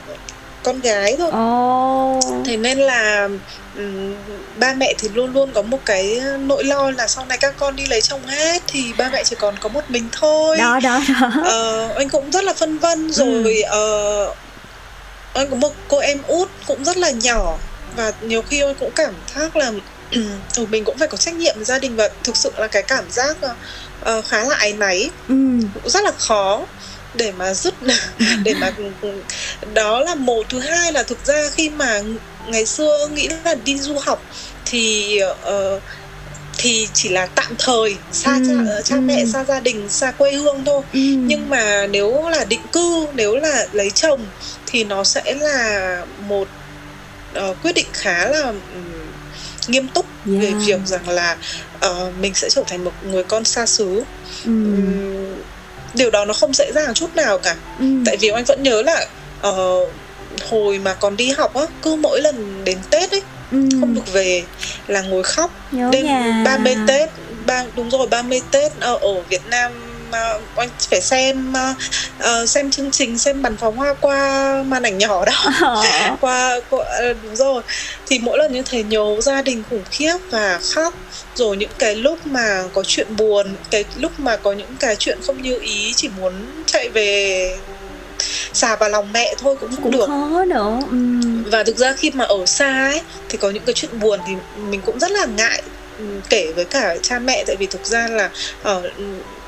[0.62, 1.30] con gái thôi.
[1.32, 2.20] Ồ.
[2.46, 3.28] thế nên là
[3.76, 4.14] ừm,
[4.56, 7.76] ba mẹ thì luôn luôn có một cái nỗi lo là sau này các con
[7.76, 10.56] đi lấy chồng hết thì ba mẹ chỉ còn có một mình thôi.
[10.56, 11.30] Đó đó đó.
[11.44, 14.34] Ờ, anh cũng rất là phân vân rồi ờ,
[15.34, 17.58] anh có một cô em út cũng rất là nhỏ
[17.96, 19.72] và nhiều khi anh cũng cảm giác là
[20.56, 22.82] ừ, mình cũng phải có trách nhiệm với gia đình và thực sự là cái
[22.82, 23.36] cảm giác
[24.00, 25.34] ờ, khá là áy náy ừ.
[25.74, 26.66] cũng rất là khó
[27.14, 27.74] để mà dứt
[28.44, 28.70] để mà
[29.74, 32.00] đó là một thứ hai là thực ra khi mà
[32.46, 34.24] ngày xưa nghĩ là đi du học
[34.64, 35.80] thì ờ,
[36.58, 39.00] thì chỉ là tạm thời xa Ừ, cha, cha ừ.
[39.00, 40.98] mẹ xa gia đình xa quê hương thôi Ừ.
[41.00, 44.26] nhưng mà nếu là định cư nếu là lấy chồng
[44.66, 46.48] thì nó sẽ là một
[47.34, 49.10] ờ, quyết định khá là ừm,
[49.68, 50.60] nghiêm túc về Yeah.
[50.66, 51.36] việc rằng là
[51.80, 54.02] ờ, mình sẽ trở thành một người con xa xứ
[54.44, 54.50] Ừ.
[54.64, 55.34] Ừm,
[55.94, 57.84] điều đó nó không dễ dàng chút nào cả Ừ.
[58.06, 59.06] tại vì anh vẫn nhớ là
[59.40, 59.52] ờ,
[60.50, 63.58] hồi mà còn đi học á cứ mỗi lần đến tết ấy Ừ.
[63.80, 64.42] không được về
[64.86, 67.10] là ngồi khóc nhớ đêm nhà 30 Tết
[67.46, 71.52] ba đúng rồi 30 Tết ở, ở Việt Nam mà anh phải xem
[72.18, 75.32] ờ, xem chương trình xem bắn pháo hoa qua màn ảnh nhỏ đó.
[75.60, 76.16] Ờ.
[76.20, 76.84] qua, qua
[77.22, 77.62] đúng rồi.
[78.06, 80.94] Thì mỗi lần như thế nhớ gia đình khủng khiếp và khóc.
[81.34, 85.18] Rồi những cái lúc mà có chuyện buồn cái lúc mà có những cái chuyện
[85.26, 86.32] không như ý chỉ muốn
[86.66, 87.56] chạy về
[88.52, 90.06] xà vào lòng mẹ thôi cũng không cũng được.
[90.06, 90.96] khó nữa ừ.
[91.50, 94.32] và thực ra khi mà ở xa ấy thì có những cái chuyện buồn thì
[94.70, 95.62] mình cũng rất là ngại
[96.28, 97.44] kể với cả cha mẹ.
[97.46, 98.30] Tại vì thực ra là
[98.62, 99.04] ờ, ừ,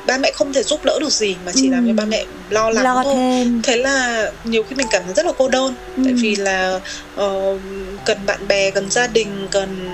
[0.07, 1.73] ba mẹ không thể giúp đỡ được gì mà chỉ Ừ.
[1.73, 5.03] làm cho ba mẹ lo lắng lo thôi thêm thế là nhiều khi mình cảm
[5.05, 6.03] thấy rất là cô đơn Ừ.
[6.05, 6.81] tại vì là
[7.17, 7.59] ờ,
[8.07, 9.91] cần bạn bè cần gia đình cần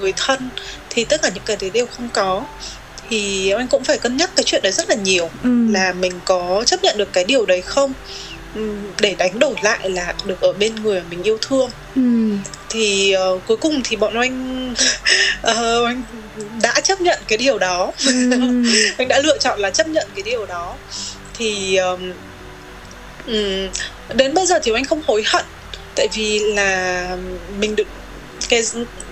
[0.00, 0.48] người thân
[0.90, 2.44] thì tất cả những cái đấy đều không có
[3.08, 5.66] thì anh cũng phải cân nhắc cái chuyện đấy rất là nhiều ừ.
[5.70, 7.92] là mình có chấp nhận được cái điều đấy không
[9.00, 12.02] để đánh đổi lại là được ở bên người mình yêu thương Ừ.
[12.68, 14.74] thì ờ, cuối cùng thì bọn anh
[15.42, 16.02] ờ, anh
[16.62, 18.12] đã chấp nhận cái điều đó Ừ.
[18.98, 20.76] anh đã lựa chọn là chấp nhận cái điều đó
[21.34, 21.76] thì
[23.26, 23.68] ừm,
[24.14, 25.44] đến bây giờ thì anh không hối hận
[25.96, 27.16] tại vì là
[27.58, 27.86] mình được
[28.48, 28.62] cái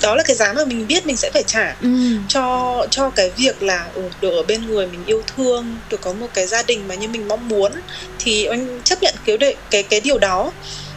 [0.03, 1.89] đó là cái giá mà mình biết mình sẽ phải trả Ừ.
[2.29, 6.13] cho cho cái việc là ừ, được ở bên người mình yêu thương được có
[6.13, 7.73] một cái gia đình mà như mình mong muốn
[8.19, 9.39] thì anh chấp nhận cái
[9.71, 10.53] cái cái điều đó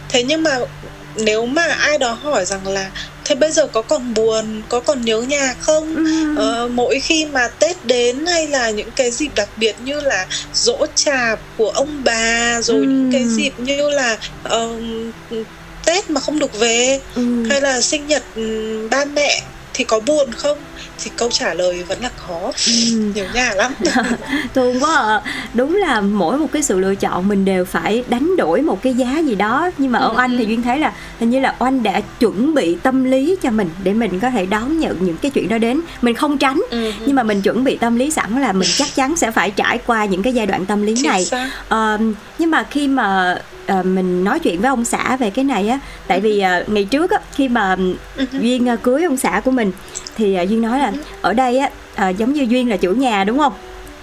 [0.08, 0.58] thế nhưng mà
[1.14, 2.90] nếu mà ai đó hỏi rằng là
[3.24, 6.04] thế bây giờ có còn buồn có còn nhớ nhà không Ừ.
[6.36, 10.26] Ờ, mỗi khi mà Tết đến hay là những cái dịp đặc biệt như là
[10.52, 12.82] dỗ chạp của ông bà rồi Ừ.
[12.88, 14.68] những cái dịp như là ờ,
[15.86, 17.46] Tết mà không được về Ừ.
[17.50, 19.42] hay là sinh nhật ừm, ba mẹ
[19.74, 20.58] thì có buồn không
[21.04, 22.72] thì câu trả lời vẫn là có Ừ.
[23.14, 23.72] nhiều nhà lắm
[24.54, 25.20] thương quá à.
[25.54, 28.94] đúng là mỗi một cái sự lựa chọn mình đều phải đánh đổi một cái
[28.94, 30.36] giá gì đó nhưng mà ở Ừ, oanh ừ.
[30.38, 33.70] thì duyên thấy là hình như là oanh đã chuẩn bị tâm lý cho mình
[33.82, 36.92] để mình có thể đón nhận những cái chuyện đó đến mình không tránh Ừ,
[37.06, 39.78] nhưng mà mình chuẩn bị tâm lý sẵn là mình chắc chắn sẽ phải trải
[39.86, 41.26] qua những cái giai đoạn tâm lý này.
[41.68, 41.98] Ờ,
[42.38, 45.78] nhưng mà khi mà ờ, mình nói chuyện với ông xã về cái này á.
[46.06, 47.76] Tại vì ờ, ngày trước á khi mà
[48.16, 49.72] Ừ, duyên ờ, cưới ông xã của mình
[50.16, 53.24] thì ờ, duyên nói là ở đây á ờ, giống như duyên là chủ nhà
[53.24, 53.52] đúng không?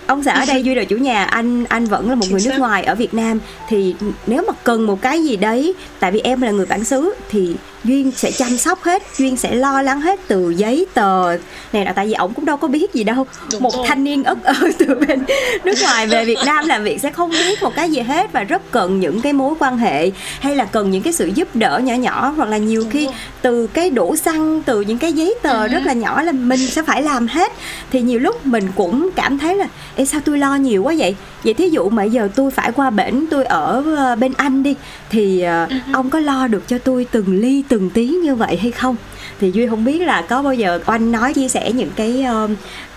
[0.08, 2.58] Ông xã ở đây duyên là chủ nhà anh anh vẫn là một người nước
[2.58, 3.39] ngoài ở việt nam.
[3.67, 3.95] Thì
[4.28, 7.56] nếu mà cần một cái gì đấy tại vì em là người bản xứ thì
[7.84, 11.38] duyên sẽ chăm sóc hết duyên sẽ lo lắng hết từ giấy tờ.
[11.74, 13.28] Này là tại vì ổng cũng đâu có biết gì đâu.
[13.52, 13.86] Đúng một rồi.
[13.88, 15.24] thanh niên ất ơ từ bên
[15.63, 18.44] nước ngoài về Việt Nam làm việc sẽ không biết một cái gì hết và
[18.44, 21.80] rất cần những cái mối quan hệ hay là cần những cái sự giúp đỡ
[21.84, 23.13] nhỏ nhỏ hoặc là nhiều Đúng khi rồi.
[23.42, 26.84] từ cái đổ xăng từ những cái giấy tờ rất là nhỏ là mình sẽ
[26.84, 27.52] phải làm hết.
[27.92, 31.15] Thì nhiều lúc mình cũng cảm thấy là Ê sao tôi lo nhiều quá vậy?
[31.44, 34.76] Vậy thí dụ mà giờ tôi phải qua bển tôi ở ờ, bên anh đi
[35.10, 38.72] thì ờ, ông có lo được cho tôi từng ly từng tí như vậy hay
[38.72, 38.96] không?
[39.40, 42.48] Thì duy không biết là có bao giờ oanh nói chia sẻ những cái ờ,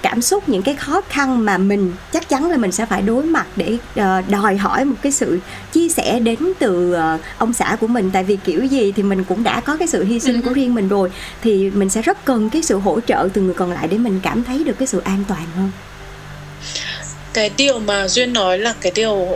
[0.03, 3.25] cảm xúc những cái khó khăn mà mình chắc chắn là mình sẽ phải đối
[3.25, 5.39] mặt để ờ, đòi hỏi một cái sự
[5.73, 8.11] chia sẻ đến từ ờ, ông xã của mình.
[8.13, 10.75] Tại vì kiểu gì thì mình cũng đã có cái sự hy sinh của riêng
[10.75, 11.11] mình rồi
[11.43, 14.21] thì mình sẽ rất cần cái sự hỗ trợ từ người còn lại để mình
[14.23, 15.71] cảm thấy được cái sự an toàn hơn.
[17.33, 19.29] Cái điều mà duyên nói là cái điều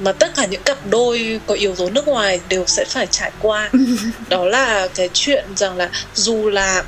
[0.00, 3.30] mà tất cả những cặp đôi có yếu tố nước ngoài đều sẽ phải trải
[3.38, 3.70] qua.
[4.28, 6.84] Đó là cái chuyện rằng là dù là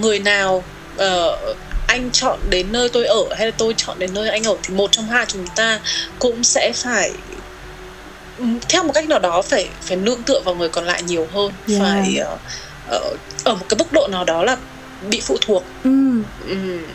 [0.00, 0.64] người nào
[0.96, 1.38] ờ,
[1.86, 4.74] anh chọn đến nơi tôi ở hay là tôi chọn đến nơi anh ở thì
[4.74, 5.80] một trong hai chúng ta
[6.18, 7.12] cũng sẽ phải
[8.68, 11.52] theo một cách nào đó phải phải nương tựa vào người còn lại nhiều hơn.
[11.68, 11.80] Yeah.
[11.80, 12.16] phải
[12.88, 13.00] ờ,
[13.44, 14.56] ở một cái mức độ nào đó là
[15.10, 15.64] bị phụ thuộc.
[15.84, 15.90] Ừ.
[16.48, 16.86] Ừm,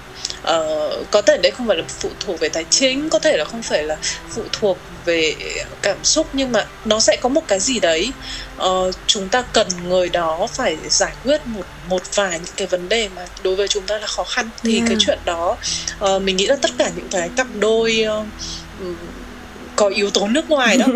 [0.43, 3.45] ờ, có thể đấy không phải là phụ thuộc về tài chính có thể là
[3.45, 3.97] không phải là
[4.29, 5.35] phụ thuộc về
[5.81, 8.13] cảm xúc nhưng mà nó sẽ có một cái gì đấy
[8.57, 12.89] ờ, chúng ta cần người đó phải giải quyết một một vài những cái vấn
[12.89, 14.49] đề mà đối với chúng ta là khó khăn.
[14.63, 14.87] Thì Yeah.
[14.87, 15.57] cái chuyện đó
[15.99, 18.01] ờ, mình nghĩ là tất cả những cái cặp đôi
[18.79, 18.95] ừm,
[19.75, 20.87] có yếu tố nước ngoài đó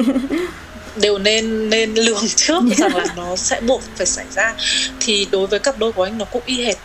[0.96, 4.56] đều nên nên lường trước rằng là nó sẽ buộc phải xảy ra.
[5.00, 6.78] Thì đối với cặp đôi của anh nó cũng y hệt.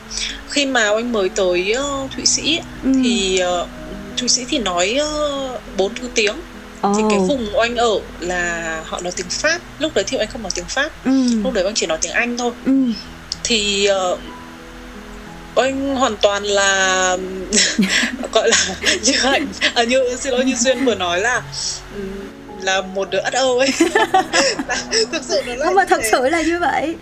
[0.49, 2.91] Khi mà anh mới tới ờ, thụy sĩ Ừ.
[3.05, 3.69] thì ờ,
[4.17, 4.99] thụy sĩ thì nói
[5.77, 6.41] bốn thứ tiếng
[6.83, 9.61] thì cái vùng anh ở là họ nói tiếng pháp.
[9.79, 10.91] Lúc đấy thì anh không nói tiếng pháp.
[11.05, 11.11] Ừ.
[11.45, 12.53] Lúc đấy anh chỉ nói tiếng anh thôi.
[12.67, 12.73] Ừ.
[13.45, 14.17] Thì ờ,
[15.57, 17.17] anh hoàn toàn là
[18.33, 18.57] gọi là
[19.03, 21.43] như hạnh à, như xin lỗi như duyên vừa nói là
[21.95, 22.31] ừm,
[22.63, 23.69] là một đứa ất âu ấy.
[25.13, 26.95] Thực sự nó là không mà thật sự là như vậy.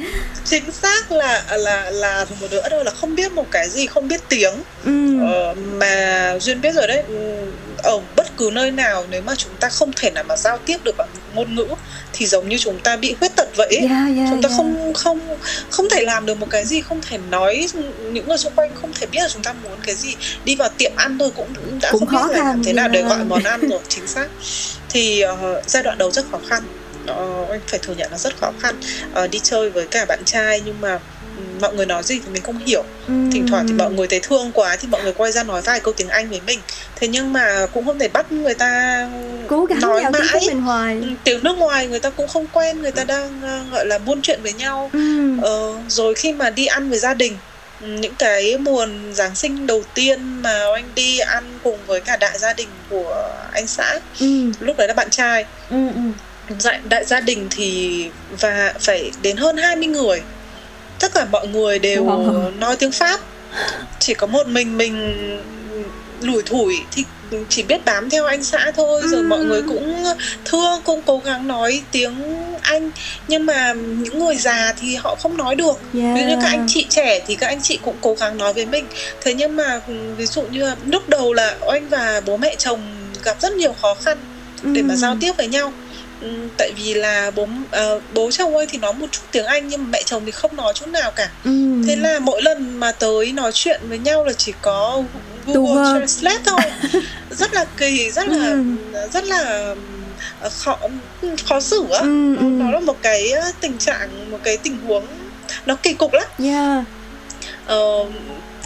[0.44, 3.86] Chính xác là là là một đứa ất âu là không biết một cái gì
[3.86, 4.54] không biết tiếng.
[4.84, 5.20] Ừ.
[5.32, 7.02] Ờ, mà duyên biết rồi đấy.
[7.08, 7.46] Ừ,
[7.82, 10.76] ở bất cứ nơi nào nếu mà chúng ta không thể nào mà giao tiếp
[10.84, 11.66] được bằng ngôn ngữ
[12.12, 13.88] thì giống như chúng ta bị khuyết tật vậy ấy.
[13.88, 14.56] yeah, yeah, chúng ta yeah.
[14.56, 15.20] không không
[15.70, 17.68] không thể làm được một cái gì không thể nói
[18.12, 20.16] những người xung quanh không thể biết là chúng ta muốn cái gì.
[20.44, 22.88] Đi vào tiệm ăn thôi cũng đã Cũng không biết khó là làm thế nào
[22.88, 24.28] để gọi món ăn rồi chính xác.
[24.88, 26.62] Thì ờ, giai đoạn đầu rất khó khăn.
[27.06, 28.80] Ờ, anh phải thừa nhận là rất khó khăn.
[29.14, 30.98] Ờ, đi chơi với cả bạn trai nhưng mà
[31.60, 32.84] mọi người nói gì thì mình không hiểu.
[33.08, 33.12] Ừ.
[33.32, 35.80] thỉnh thoảng thì mọi người thấy thương quá thì mọi người quay ra nói vài
[35.80, 36.58] câu tiếng anh với mình.
[36.96, 39.08] Thế nhưng mà cũng không thể bắt người ta
[39.48, 40.22] cố gắng nói mãi.
[40.32, 43.42] với mình hoài Ừ, tiếng nước ngoài người ta cũng không quen người ta đang
[43.42, 44.90] ờ, gọi là buôn chuyện với nhau.
[44.92, 45.36] Ừ.
[45.42, 47.36] ờ, rồi khi mà đi ăn với gia đình
[47.80, 52.16] ừ, những cái mùa Giáng sinh đầu tiên mà anh đi ăn cùng với cả
[52.16, 54.26] đại gia đình của anh xã ừ.
[54.60, 55.44] lúc đấy là bạn trai.
[55.70, 56.00] Ừ ừ.
[56.64, 58.06] Đại, đại gia đình thì
[58.40, 60.22] và phải đến hơn 20 người
[61.00, 62.06] tất cả mọi người đều
[62.58, 63.20] nói tiếng Pháp.
[63.98, 65.14] Chỉ có một mình mình
[66.20, 67.04] lủi thủi thì
[67.48, 69.02] chỉ biết bám theo anh xã thôi.
[69.04, 70.04] Rồi mọi người cũng
[70.44, 72.14] thương cũng cố gắng nói tiếng
[72.62, 72.90] Anh.
[73.28, 75.80] Nhưng mà những người già thì họ không nói được.
[75.94, 76.16] Yeah.
[76.16, 78.52] ví dụ như các anh chị trẻ thì các anh chị cũng cố gắng nói
[78.52, 78.86] với mình.
[79.20, 82.54] Thế nhưng mà ừ, ví dụ như là lúc đầu là anh và bố mẹ
[82.58, 84.18] chồng gặp rất nhiều khó khăn
[84.62, 84.98] để mà Ừ.
[84.98, 85.72] giao tiếp với nhau
[86.20, 89.66] Ừ, tại vì là bố ờ, bố chồng ơi thì nói một chút tiếng Anh
[89.68, 91.50] nhưng mà mẹ chồng thì không nói chút nào cả ừ.
[91.86, 95.02] thế là mỗi lần mà tới nói chuyện với nhau là chỉ có
[95.46, 95.84] Google.
[95.98, 96.60] Translate thôi
[97.30, 98.64] rất là kỳ rất là Ừ.
[99.12, 99.74] rất là
[100.50, 100.78] khó
[101.44, 102.42] khó xử á Ừ, ừ.
[102.42, 105.18] nó là một cái ờ, tình trạng một cái tình huống
[105.66, 106.84] nó kỳ cục lắm yeah.
[107.64, 107.78] Ờ,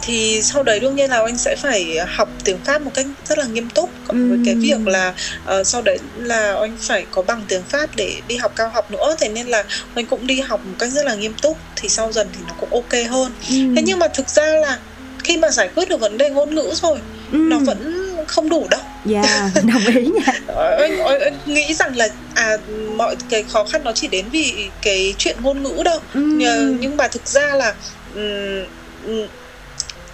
[0.05, 3.37] thì sau đấy đương nhiên là anh sẽ phải học tiếng Pháp một cách rất
[3.37, 5.13] là nghiêm túc cộng với cái việc là
[5.45, 8.91] ờ, sau đấy là anh phải có bằng tiếng Pháp để đi học cao học
[8.91, 9.63] nữa thế nên là
[9.95, 12.53] anh cũng đi học một cách rất là nghiêm túc thì sau dần thì nó
[12.59, 13.55] cũng ok hơn ừ.
[13.75, 14.79] thế nhưng mà thực ra là
[15.23, 16.97] khi mà giải quyết được vấn đề ngôn ngữ rồi
[17.31, 17.37] ừ.
[17.37, 18.81] nó vẫn không đủ đâu
[19.13, 22.57] yeah đồng ý nha Ờ, anh, anh, anh nghĩ rằng là à
[22.95, 26.21] mọi cái khó khăn nó chỉ đến vì cái chuyện ngôn ngữ đâu ừ.
[26.79, 27.73] Nhưng mà thực ra là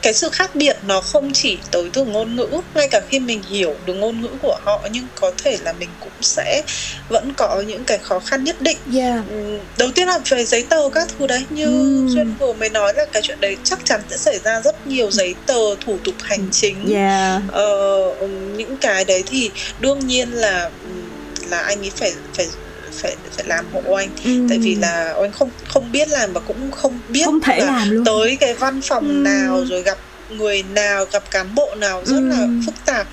[0.02, 3.42] cái sự khác biệt nó không chỉ tới từ ngôn ngữ ngay cả khi mình
[3.44, 6.64] hiểu được ngôn ngữ của họ nhưng có thể là mình cũng sẽ
[7.10, 8.78] vẫn có những cái khó khăn nhất định.
[8.94, 11.66] Yeah Ừm, đầu tiên là về giấy tờ các thứ đấy như
[12.08, 15.12] duyên vừa mới nói là cái chuyện đấy chắc chắn sẽ xảy ra rất nhiều
[15.12, 16.94] giấy tờ thủ tục hành chính.
[16.94, 22.14] Yeah ờ, ừm, những cái đấy thì đương nhiên là ừm, là anh ấy phải
[22.34, 22.48] phải
[22.92, 24.46] phải phải làm hộ oanh Ừ.
[24.50, 27.66] tại vì là oanh không không biết làm và cũng không biết Không thể là
[27.66, 28.06] làm luôn.
[28.06, 29.14] tới cái văn phòng Ừ.
[29.14, 29.98] nào rồi gặp
[30.30, 32.48] người nào gặp cán bộ nào rất là Ừ.
[32.66, 33.08] phức tạp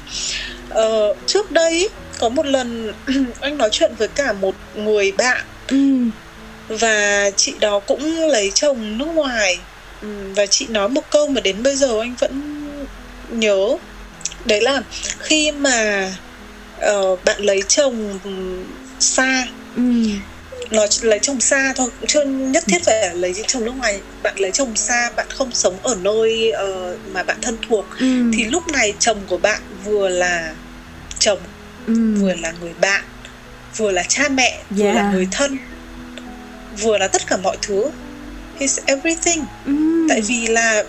[0.70, 2.92] ờ, trước đây có một lần
[3.40, 5.76] anh nói chuyện với cả một người bạn Ừ.
[6.68, 9.58] và chị đó cũng lấy chồng nước ngoài
[10.02, 12.42] Ừm, và chị nói một câu mà đến bây giờ anh vẫn
[13.30, 13.76] nhớ
[14.44, 14.82] đấy là
[15.18, 16.10] khi mà
[16.80, 18.18] ờ, bạn lấy chồng
[19.00, 19.46] xa
[19.76, 19.82] Ừ.
[20.70, 24.00] nói lấy chồng xa thôi cũng chưa nhất thiết phải là lấy chồng nước ngoài
[24.22, 28.30] bạn lấy chồng xa bạn không sống ở nơi ờ, mà bạn thân thuộc Ừ.
[28.34, 30.54] thì lúc này chồng của bạn vừa là
[31.18, 31.38] chồng
[31.86, 31.94] Ừ.
[32.20, 33.04] vừa là người bạn
[33.76, 34.96] vừa là cha mẹ vừa Yeah.
[34.96, 35.58] là người thân
[36.82, 37.90] vừa là tất cả mọi thứ
[38.58, 39.72] he's everything Ừ.
[40.08, 40.84] tại vì là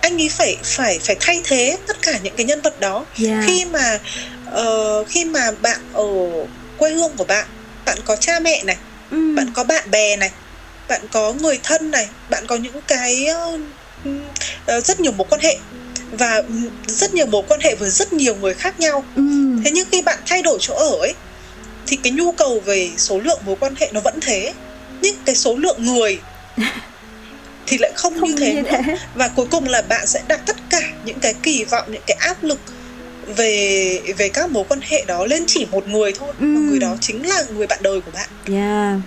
[0.00, 3.44] anh ấy phải phải phải thay thế tất cả những cái nhân vật đó Yeah.
[3.46, 3.98] khi mà
[4.44, 6.04] ờ, khi mà bạn ở
[6.76, 7.48] quê hương của bạn
[7.86, 8.76] bạn có cha mẹ này
[9.10, 9.34] Ừ.
[9.36, 10.30] bạn có bạn bè này
[10.88, 13.58] bạn có người thân này bạn có những cái ờ,
[14.66, 15.56] ờ, rất nhiều mối quan hệ
[16.10, 16.42] và
[16.88, 19.22] rất nhiều mối quan hệ với rất nhiều người khác nhau Ừ.
[19.64, 21.14] thế nhưng khi bạn thay đổi chỗ ở ấy
[21.86, 24.52] thì cái nhu cầu về số lượng mối quan hệ nó vẫn thế
[25.02, 26.20] nhưng cái số lượng người
[27.66, 28.96] thì lại không, Không như thế như nữa thế.
[29.14, 32.16] và cuối cùng là bạn sẽ đặt tất cả những cái kỳ vọng những cái
[32.20, 32.60] áp lực
[33.26, 36.44] về về các mối quan hệ đó lên chỉ một người thôi Ừ.
[36.54, 39.00] và người đó chính là người bạn đời của bạn Yeah.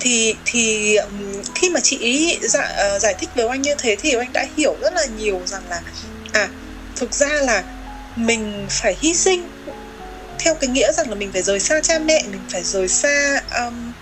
[0.00, 3.96] thì thì ừm, khi mà chị ý giải, ờ, giải thích với anh như thế
[4.00, 5.82] thì anh đã hiểu rất là nhiều rằng là
[6.32, 6.48] à
[6.96, 7.64] thực ra là
[8.16, 9.48] mình phải hy sinh
[10.40, 13.42] theo cái nghĩa rằng là mình phải rời xa cha mẹ mình phải rời xa
[13.58, 13.92] um,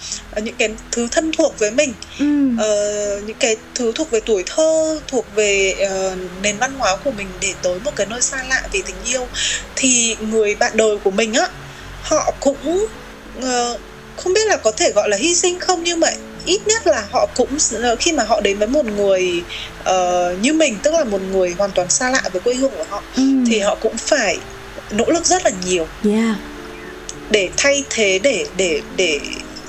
[0.44, 2.24] những cái thứ thân thuộc với mình Ừ.
[2.58, 7.10] ờ, những cái thứ thuộc về tuổi thơ thuộc về ờ, nền văn hóa của
[7.10, 9.26] mình để tới một cái nơi xa lạ vì tình yêu
[9.76, 11.48] thì người bạn đời của mình á
[12.02, 12.86] họ cũng
[13.42, 13.78] ờ,
[14.16, 16.08] không biết là có thể gọi là hy sinh không nhưng mà
[16.46, 17.58] ít nhất là họ cũng
[18.00, 19.44] khi mà họ đến với một người
[19.84, 22.84] ờ, như mình tức là một người hoàn toàn xa lạ với quê hương của
[22.88, 23.22] họ Ừ.
[23.46, 24.38] thì họ cũng phải
[24.90, 26.36] nỗ lực rất là nhiều Yeah.
[27.30, 29.20] để thay thế để để để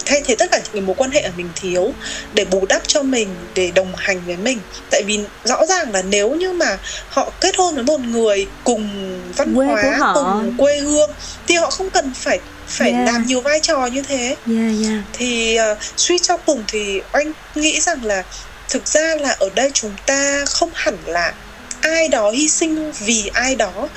[0.05, 1.93] thay thế tất cả những cái mối quan hệ mà mình thiếu
[2.33, 4.59] để bù đắp cho mình để đồng hành với mình
[4.91, 6.77] tại vì rõ ràng là nếu như mà
[7.09, 8.89] họ kết hôn với một người cùng
[9.35, 11.11] văn Quê hóa cùng quê hương
[11.47, 13.05] thì họ không cần phải phải Yeah.
[13.05, 15.03] làm nhiều vai trò như thế Yeah, yeah.
[15.13, 18.23] thì uh, suy cho cùng thì anh nghĩ rằng là
[18.69, 21.33] thực ra là ở đây chúng ta không hẳn là
[21.81, 23.87] ai đó hy sinh vì ai đó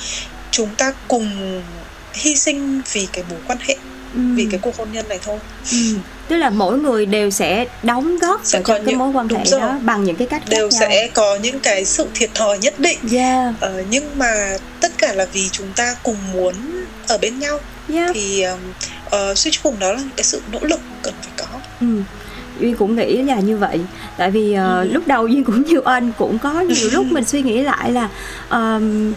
[0.53, 1.61] chúng ta cùng
[2.15, 3.77] hy sinh vì cái mối quan hệ
[4.15, 4.21] Ừ.
[4.35, 5.39] vì cái cuộc hôn nhân này thôi
[5.73, 5.77] Ừ.
[6.29, 9.29] Tức là mỗi người đều sẽ đóng góp Sẽ có cho cái những- mối quan
[9.29, 9.61] đúng hệ rồi.
[9.61, 10.91] đó bằng những cái cách đều khác nhau.
[10.91, 13.55] sẽ có những cái sự thiệt thòi nhất định Yeah.
[13.61, 16.55] ờ, nhưng mà tất cả là vì chúng ta cùng muốn
[17.09, 17.59] ở bên nhau
[17.95, 18.11] Yeah.
[18.15, 18.59] thì um,
[19.11, 21.47] ờ, suy cho cùng đó là những cái sự nỗ lực cần phải có
[21.81, 21.87] Ừ.
[22.61, 23.81] Duyên cũng nghĩ là như vậy
[24.19, 24.89] Tại vì ờ, Ừ.
[24.93, 28.09] lúc đầu Duyên cũng như anh Cũng có nhiều lúc mình suy nghĩ lại là
[28.49, 29.13] ờm,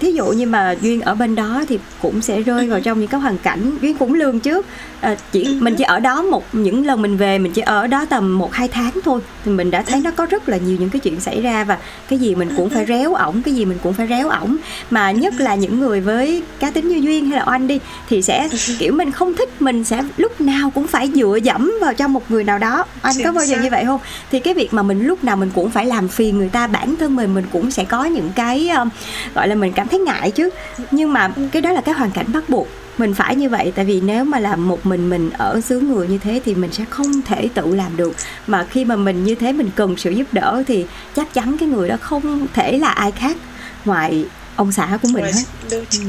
[0.00, 3.08] Thí dụ như mà Duyên ở bên đó Thì cũng sẽ rơi vào trong những
[3.08, 4.66] cái hoàn cảnh Duyên cũng lường trước.
[5.00, 5.58] Ờ, chỉ Ừ.
[5.60, 8.52] Mình chỉ ở đó một Những lần mình về Mình chỉ ở đó tầm một
[8.52, 9.20] hai tháng thôi.
[9.44, 11.78] Thì mình đã thấy nó có rất là nhiều những cái chuyện xảy ra Và
[12.08, 14.56] cái gì mình cũng phải réo ổng Cái gì mình cũng phải réo ổng.
[14.90, 18.22] Mà nhất là những người với cá tính như Duyên hay là Oanh đi Thì
[18.22, 18.48] sẽ
[18.78, 22.30] kiểu mình không thích Mình sẽ lúc nào cũng phải dựa dẫm vào trong một
[22.30, 22.84] người nào đó.
[23.02, 24.00] Anh có bao giờ như vậy không?
[24.30, 26.96] Thì cái việc mà mình lúc nào mình cũng phải làm phiền người ta Bản
[26.96, 28.88] thân mình mình cũng sẽ có những cái um,
[29.34, 30.50] Gọi là mình cảm thấy ngại chứ.
[30.90, 32.68] Nhưng mà cái đó là cái hoàn cảnh bắt buộc
[32.98, 33.72] mình phải như vậy.
[33.74, 36.72] Tại vì nếu mà làm một mình mình ở xứ người như thế thì mình
[36.72, 38.16] sẽ không thể tự làm được.
[38.46, 41.68] Mà khi mà mình như thế mình cần sự giúp đỡ thì chắc chắn cái
[41.68, 43.36] người đó không thể là ai khác
[43.84, 45.42] ngoài ông xã của mình hết.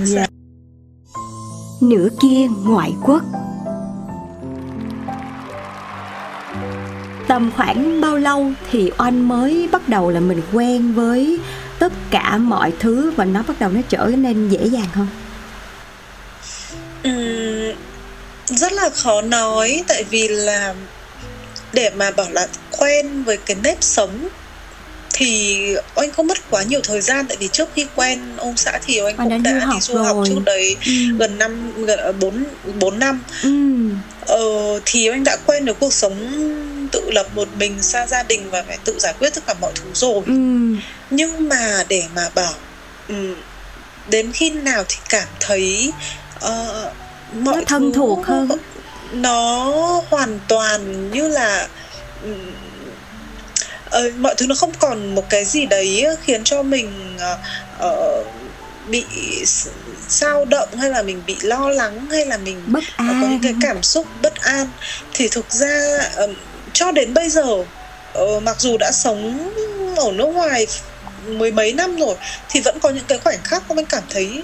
[0.03, 0.15] Dạ.
[0.15, 0.27] xác.
[1.81, 3.23] nửa kia ngoại quốc.
[7.27, 11.39] Tầm khoảng bao lâu thì oanh mới bắt đầu là mình quen với
[11.79, 15.07] tất cả mọi thứ và nó bắt đầu nó trở nên dễ dàng hơn
[17.03, 17.77] Ừm,
[18.45, 20.73] rất là khó nói tại vì là
[21.73, 22.47] để mà bảo là
[22.77, 24.27] quen với cái nếp sống
[25.13, 25.59] thì
[25.95, 28.97] anh không mất quá nhiều thời gian tại vì trước khi quen ông xã thì
[28.97, 30.25] anh cũng đã đã, đi du học rồi.
[30.29, 30.91] trước đấy ừ.
[31.17, 32.43] gần năm gần bốn
[32.79, 33.49] bốn năm Ừ.
[34.25, 34.39] ờ,
[34.85, 36.13] thì anh đã quen được cuộc sống
[37.05, 39.71] tự lập một mình xa gia đình và phải tự giải quyết tất cả mọi
[39.75, 40.33] thứ rồi Ừ.
[41.09, 42.53] nhưng mà để mà bảo
[43.07, 43.35] ừm,
[44.09, 45.91] đến khi nào thì cảm thấy
[46.39, 46.91] ờ,
[47.33, 48.47] mọi Nó thân thứ thuộc hơn.
[49.13, 49.71] nó
[50.09, 51.67] hoàn toàn như là
[52.23, 52.51] ừm,
[53.89, 57.37] ờ, mọi thứ nó không còn một cái gì đấy khiến cho mình ờ,
[57.79, 58.23] ờ,
[58.87, 59.05] bị
[60.07, 63.39] sao động hay là mình bị lo lắng hay là mình bất an có những
[63.43, 64.69] cái cảm xúc bất an
[65.13, 66.33] thì thực ra um,
[66.75, 69.49] cho đến bây giờ uh, mặc dù đã sống
[69.97, 70.67] ở nước ngoài
[71.27, 72.15] mười mấy năm rồi
[72.49, 74.41] thì vẫn có những cái khoảnh khắc mà mình cảm thấy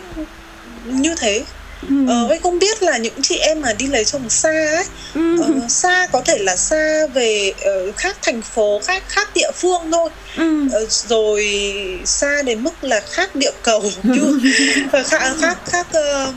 [0.86, 1.44] như thế
[1.90, 1.96] ừ.
[2.08, 5.42] ờ, anh không biết là những chị em mà đi lấy chồng xa ấy Ừ.
[5.42, 7.54] ờ, xa có thể là xa về
[7.90, 10.68] uh, khác thành phố khác khác địa phương thôi Ừ.
[10.74, 11.44] Ờ, rồi
[12.06, 14.40] xa đến mức là khác địa cầu như
[15.10, 16.34] khác khác khác ờ,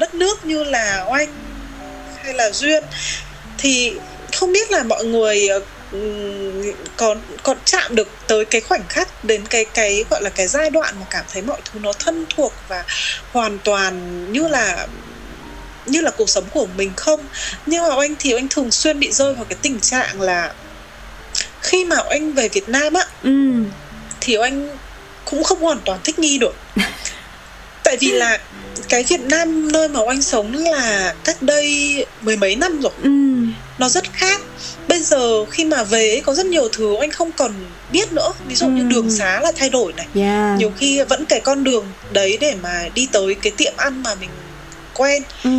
[0.00, 1.34] đất nước như là oanh
[2.24, 2.84] hay là duyên
[3.58, 3.92] thì
[4.36, 5.60] không biết là mọi người ờ,
[6.96, 10.70] có có chạm được tới cái khoảnh khắc đến cái cái gọi là cái giai
[10.70, 12.84] đoạn mà cảm thấy mọi thứ nó thân thuộc và
[13.32, 14.86] hoàn toàn như là
[15.86, 17.20] như là cuộc sống của mình không
[17.66, 20.52] nhưng mà anh thì anh thường xuyên bị rơi vào cái tình trạng là
[21.60, 23.30] khi mà anh về Việt Nam á Ừ.
[24.20, 24.68] thì anh
[25.24, 26.54] cũng không hoàn toàn thích nghi được
[27.90, 28.38] tại vì là
[28.88, 33.10] cái Việt Nam nơi mà anh sống là cách đây mười mấy năm rồi Ừ.
[33.78, 34.40] nó rất khác
[34.88, 37.52] bây giờ khi mà về ấy, có rất nhiều thứ anh không còn
[37.92, 38.88] biết nữa ví dụ như Ừ.
[38.88, 40.58] đường xá là thay đổi này Yeah.
[40.58, 44.14] nhiều khi vẫn cái con đường đấy để mà đi tới cái tiệm ăn mà
[44.14, 44.30] mình
[44.94, 45.50] quen Ừ.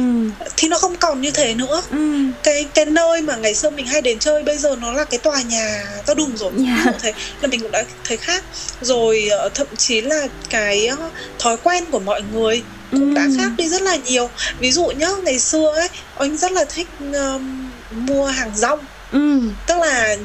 [0.58, 1.98] thì nó không còn như thế nữa Ừ.
[2.44, 5.18] cái cái nơi mà ngày xưa mình hay đến chơi bây giờ nó là cái
[5.18, 6.74] tòa nhà to đùng rồi Dạ.
[6.76, 8.44] Ví dụ thế là mình cũng đã thấy khác
[8.82, 11.10] rồi ờ, thậm chí là cái ờ,
[11.40, 13.34] thói quen của mọi người cũng đã Ừ.
[13.38, 14.30] khác đi rất là nhiều
[14.60, 18.80] ví dụ nhá ngày xưa ấy anh rất là thích ờm, mua hàng rong
[19.12, 19.42] Ừ.
[19.68, 20.16] tức là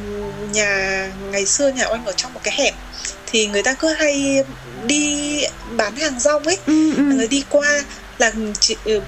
[0.53, 2.75] nhà ngày xưa nhà anh ở trong một cái hẻm
[3.27, 4.45] thì người ta cứ hay
[4.87, 5.41] đi
[5.77, 6.95] bán hàng rong ấy Ừ.
[6.97, 7.03] Ừ.
[7.03, 7.83] người đi qua
[8.19, 8.33] là
[8.85, 9.01] ừ,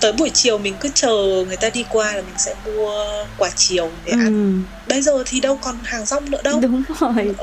[0.00, 1.12] tới buổi chiều mình cứ chờ
[1.46, 3.04] người ta đi qua là mình sẽ mua
[3.38, 4.72] quả chiều để ăn Ừ.
[4.88, 7.34] bây giờ thì đâu còn hàng rong nữa đâu Đúng rồi.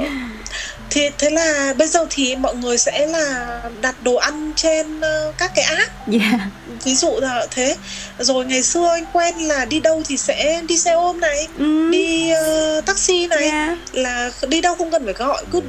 [0.89, 5.33] thì thế là bây giờ thì mọi người sẽ là đặt đồ ăn trên ờ,
[5.37, 6.39] các cái app Yeah.
[6.83, 7.75] ví dụ là thế
[8.19, 11.89] rồi ngày xưa anh quen là đi đâu thì sẽ đi xe ôm này Ừ.
[11.91, 13.77] đi ờ, taxi này Yeah.
[13.93, 15.61] là đi đâu không cần phải gọi cứ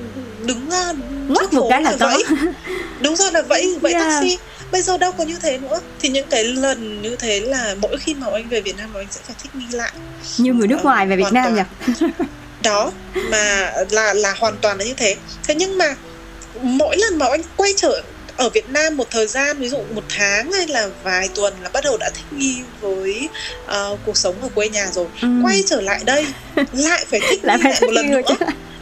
[0.44, 0.96] đứng uh,
[1.28, 2.06] Ngoắt một cái là có.
[2.06, 2.22] vẫy
[3.00, 4.04] đúng rồi là vẫy vẫy Yeah.
[4.04, 4.38] taxi
[4.72, 5.80] bây giờ đâu có như thế nữa.
[6.00, 9.00] Thì những cái lần như thế là mỗi khi mà anh về Việt Nam là
[9.00, 9.92] anh sẽ phải thích nghi lại.
[10.38, 11.62] Như người nước ngoài về Việt Nam nhỉ?
[12.62, 12.92] đó
[13.30, 15.16] mà là là hoàn toàn là như thế.
[15.48, 15.94] Thế nhưng mà
[16.62, 18.02] mỗi lần mà anh quay trở
[18.36, 21.68] ở Việt Nam một thời gian ví dụ một tháng hay là vài tuần là
[21.68, 23.28] bắt đầu đã thích nghi với
[23.66, 25.06] ờ, cuộc sống ở quê nhà rồi.
[25.22, 25.28] Ừ.
[25.44, 26.26] quay trở lại đây
[26.72, 28.20] lại phải thích Lại nghi phải lại thích một lần nữa.
[28.28, 28.34] chứ.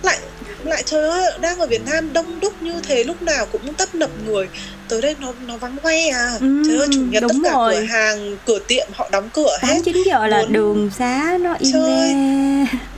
[0.03, 0.19] lại
[0.65, 3.95] lại trời ơi đang ở Việt Nam đông đúc như thế lúc nào cũng tấp
[3.95, 4.49] nập người
[4.89, 7.75] tới đây nó nó vắng hoe à Ừ, trời ơi chủ nhật tất cả rồi.
[7.75, 11.39] cửa hàng cửa tiệm họ đóng cửa hết 8 9 giờ là Muốn- đường xá
[11.41, 12.15] nó im Trời.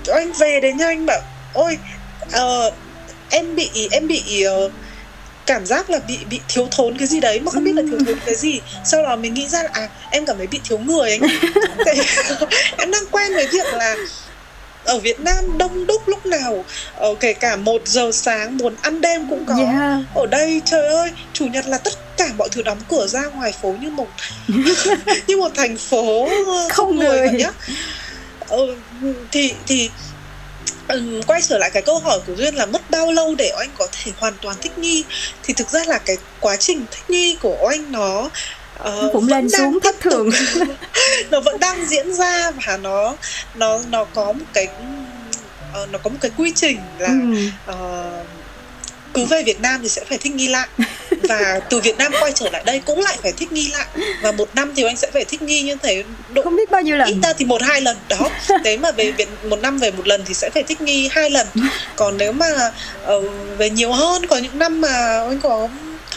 [0.06, 0.12] re.
[0.14, 1.20] anh về đến nhà anh bảo
[1.54, 1.78] ôi
[2.32, 2.70] ờ,
[3.30, 4.70] em bị em bị ờ,
[5.46, 7.98] cảm giác là bị bị thiếu thốn cái gì đấy mà không biết là thiếu
[8.06, 10.78] thốn cái gì sau đó mình nghĩ ra là à em cảm thấy bị thiếu
[10.78, 11.20] người anh
[12.78, 13.96] em đang quen với việc là
[14.88, 16.64] ở Việt Nam đông đúc lúc nào
[16.96, 20.00] ờ, kể cả một giờ sáng muốn ăn đêm cũng có Yeah.
[20.14, 23.52] ở đây trời ơi chủ nhật là tất cả mọi thứ đóng cửa ra ngoài
[23.62, 24.06] phố như một
[25.26, 27.30] như một thành phố ờ, Không người người.
[27.38, 27.50] nhá
[28.48, 28.76] ừ,
[29.32, 29.90] thì thì
[31.26, 33.86] quay trở lại cái câu hỏi của duyên là mất bao lâu để anh có
[33.92, 35.04] thể hoàn toàn thích nghi
[35.42, 38.30] thì thực ra là cái quá trình thích nghi của anh nó
[38.78, 40.30] ờ, cũng lên xuống thất thường.
[41.30, 43.16] nó vẫn đang diễn ra và nó
[43.54, 44.68] nó nó có một cái
[45.72, 47.36] ờ, nó có một cái quy trình là Ừ.
[47.66, 48.10] Ờ,
[49.14, 50.68] cứ về Việt Nam thì sẽ phải thích nghi lại
[51.22, 53.86] và từ Việt Nam quay trở lại đây cũng lại phải thích nghi lại
[54.22, 56.82] và một năm thì anh sẽ phải thích nghi như thế độ Không biết bao
[56.82, 57.20] nhiêu ít lần.
[57.20, 58.28] ra thì một hai lần đó
[58.64, 61.30] thế mà về Việt một năm về một lần thì sẽ phải thích nghi hai
[61.30, 61.46] lần
[61.96, 62.70] còn nếu mà
[63.04, 63.20] ờ,
[63.58, 65.68] về nhiều hơn có những năm mà anh có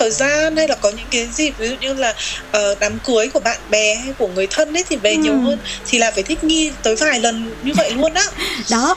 [0.01, 2.13] thời gian hay là có những cái dịp ví dụ như là
[2.51, 5.39] ờ, đám cưới của bạn bè hay của người thân ấy thì về nhiều Ừ.
[5.45, 8.23] hơn thì là phải thích nghi tới vài lần như vậy luôn á
[8.71, 8.95] Đó,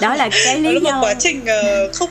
[0.00, 2.08] đó là cái đó lý là một quá trình ờ, không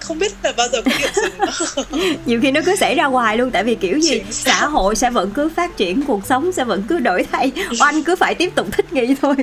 [0.00, 3.36] không biết là bao giờ có điểm dừng nhiều khi nó cứ xảy ra hoài
[3.36, 6.64] luôn tại vì kiểu gì xã hội sẽ vẫn cứ phát triển cuộc sống sẽ
[6.64, 7.52] vẫn cứ đổi thay.
[7.80, 9.34] Oanh cứ phải tiếp tục thích nghi thôi.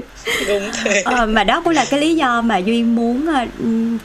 [0.47, 1.01] Đúng thế.
[1.01, 3.45] Ờ, mà đó cũng là cái lý do mà duyên muốn ờ,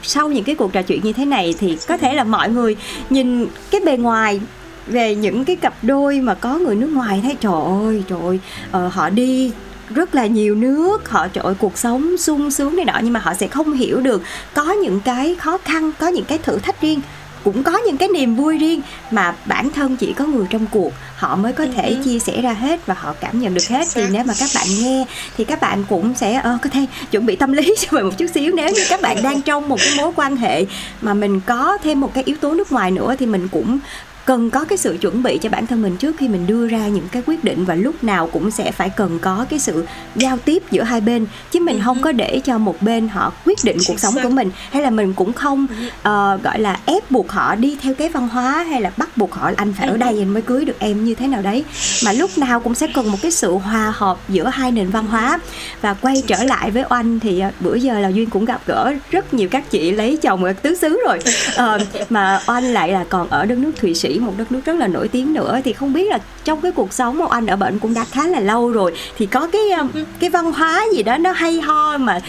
[0.03, 2.75] sau những cái cuộc trò chuyện như thế này thì có thể là mọi người
[3.09, 4.39] nhìn cái bề ngoài
[4.87, 8.39] về những cái cặp đôi mà có người nước ngoài thấy trời ơi trời ơi
[8.71, 9.51] ờ, họ đi
[9.89, 13.19] rất là nhiều nước họ trời ơi, cuộc sống sung sướng này nọ nhưng mà
[13.19, 14.21] họ sẽ không hiểu được
[14.53, 17.01] có những cái khó khăn có những cái thử thách riêng
[17.43, 18.81] cũng có những cái niềm vui riêng
[19.11, 21.95] mà bản thân chỉ có người trong cuộc họ mới có thể Ừ.
[22.05, 23.87] chia sẻ ra hết và họ cảm nhận được hết.
[23.93, 25.05] Thì nếu mà các bạn nghe
[25.37, 28.11] thì các bạn cũng sẽ ờ, có thể chuẩn bị tâm lý cho mình một
[28.17, 28.51] chút xíu.
[28.55, 30.65] Nếu như các bạn đang trong một cái mối quan hệ
[31.01, 33.79] mà mình có thêm một cái yếu tố nước ngoài nữa thì mình cũng
[34.25, 36.87] cần có cái sự chuẩn bị cho bản thân mình trước khi mình đưa ra
[36.87, 40.37] những cái quyết định và lúc nào cũng sẽ phải cần có cái sự giao
[40.37, 41.25] tiếp giữa hai bên.
[41.51, 44.51] Chứ mình không có để cho một bên họ quyết định cuộc sống của mình
[44.71, 45.67] hay là mình cũng không
[45.97, 49.33] uh, gọi là ép buộc họ đi theo cái văn hóa hay là bắt buộc
[49.33, 51.65] họ anh phải ở đây anh mới cưới được em như thế nào đấy.
[52.05, 55.05] Mà lúc nào cũng sẽ cần một cái sự hòa hợp giữa hai nền văn
[55.05, 55.39] hóa.
[55.81, 58.93] Và quay trở lại với oanh thì uh, bữa giờ là duyên cũng gặp gỡ
[59.11, 61.19] rất nhiều các chị lấy chồng ở tứ xứ rồi.
[61.75, 64.75] Uh, mà oanh lại là còn ở đất nước thụy sĩ một đất nước rất
[64.75, 65.59] là nổi tiếng nữa.
[65.63, 68.27] Thì không biết là trong cái cuộc sống mà anh ở bệnh cũng đã khá
[68.27, 69.61] là lâu rồi thì có cái
[70.19, 72.19] cái văn hóa gì đó nó hay ho mà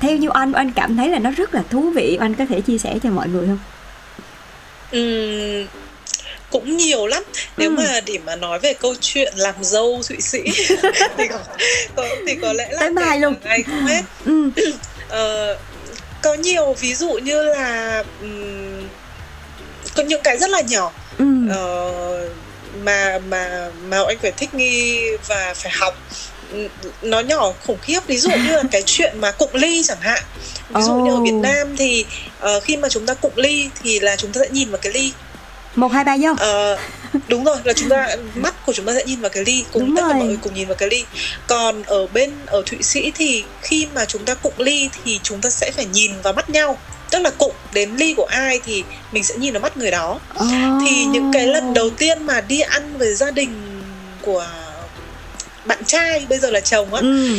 [0.00, 2.18] theo như anh anh cảm thấy là nó rất là thú vị.
[2.20, 3.58] Anh có thể chia sẻ cho mọi người không?
[4.96, 5.66] Uhm,
[6.50, 7.22] cũng nhiều lắm.
[7.56, 7.74] Nếu ừ.
[7.76, 10.42] mà để mà nói về câu chuyện làm dâu thụy sĩ
[11.16, 11.38] thì có,
[11.96, 13.34] có thì có lẽ là tới mai luôn.
[13.44, 14.46] ngày không hết ừ.
[14.46, 15.58] uh,
[16.22, 18.88] có nhiều ví dụ như là um,
[19.94, 21.24] có những cái rất là nhỏ ừ.
[21.50, 22.30] uh,
[22.84, 25.94] mà mà mà anh phải thích nghi và phải học.
[27.02, 30.22] Nó nhỏ khủng khiếp ví dụ như là cái chuyện mà cụng ly chẳng hạn.
[30.70, 31.02] Ví dụ oh.
[31.02, 32.04] như ở Việt Nam thì
[32.56, 34.92] uh, khi mà chúng ta cụng ly thì là chúng ta sẽ nhìn vào cái
[34.92, 35.12] ly.
[35.74, 36.78] Một hai ba vô uh,
[37.28, 39.86] đúng rồi là chúng ta mắt của chúng ta sẽ nhìn vào cái ly cùng
[39.86, 41.04] đúng tất cả mọi người cùng nhìn vào cái ly.
[41.46, 45.40] Còn ở bên ở thụy sĩ thì khi mà chúng ta cụng ly thì chúng
[45.40, 46.78] ta sẽ phải nhìn vào mắt nhau
[47.14, 50.20] tức là cụng đến ly của ai thì mình sẽ nhìn vào mắt người đó
[50.38, 50.48] oh.
[50.86, 53.82] thì những cái lần đầu tiên mà đi ăn với gia đình
[54.22, 54.46] của
[55.64, 57.38] bạn trai bây giờ là chồng á ừ.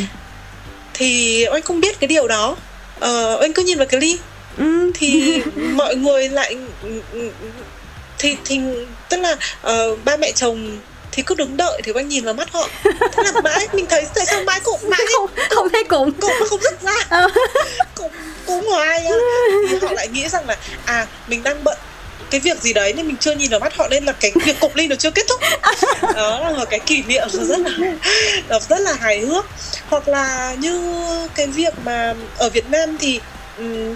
[0.94, 2.56] thì anh không biết cái điều đó
[2.98, 4.18] uh, anh cứ nhìn vào cái ly
[4.58, 4.90] ừ.
[4.94, 6.56] thì mọi người lại
[8.18, 8.60] thì thì
[9.08, 10.78] tức là uh, ba mẹ chồng
[11.16, 12.68] thì cứ đứng đợi thì anh nhìn vào mắt họ.
[12.84, 16.32] Thế là mãi mình thấy tại sao mãi cũng mãi không, không thấy cũng cũng
[16.50, 16.92] không dứt ra.
[17.08, 17.28] Ờ.
[17.94, 18.10] cũng
[18.46, 19.16] cũng hoài á
[19.68, 21.78] thì họ lại nghĩ rằng là à mình đang bận
[22.30, 24.60] cái việc gì đấy nên mình chưa nhìn vào mắt họ nên là cái việc
[24.60, 25.40] cục ly nó chưa kết thúc.
[26.14, 27.70] Đó là một cái kỷ niệm nó rất là
[28.48, 29.46] nó rất là hài hước.
[29.88, 30.98] Hoặc là như
[31.34, 33.20] cái việc mà ở Việt Nam thì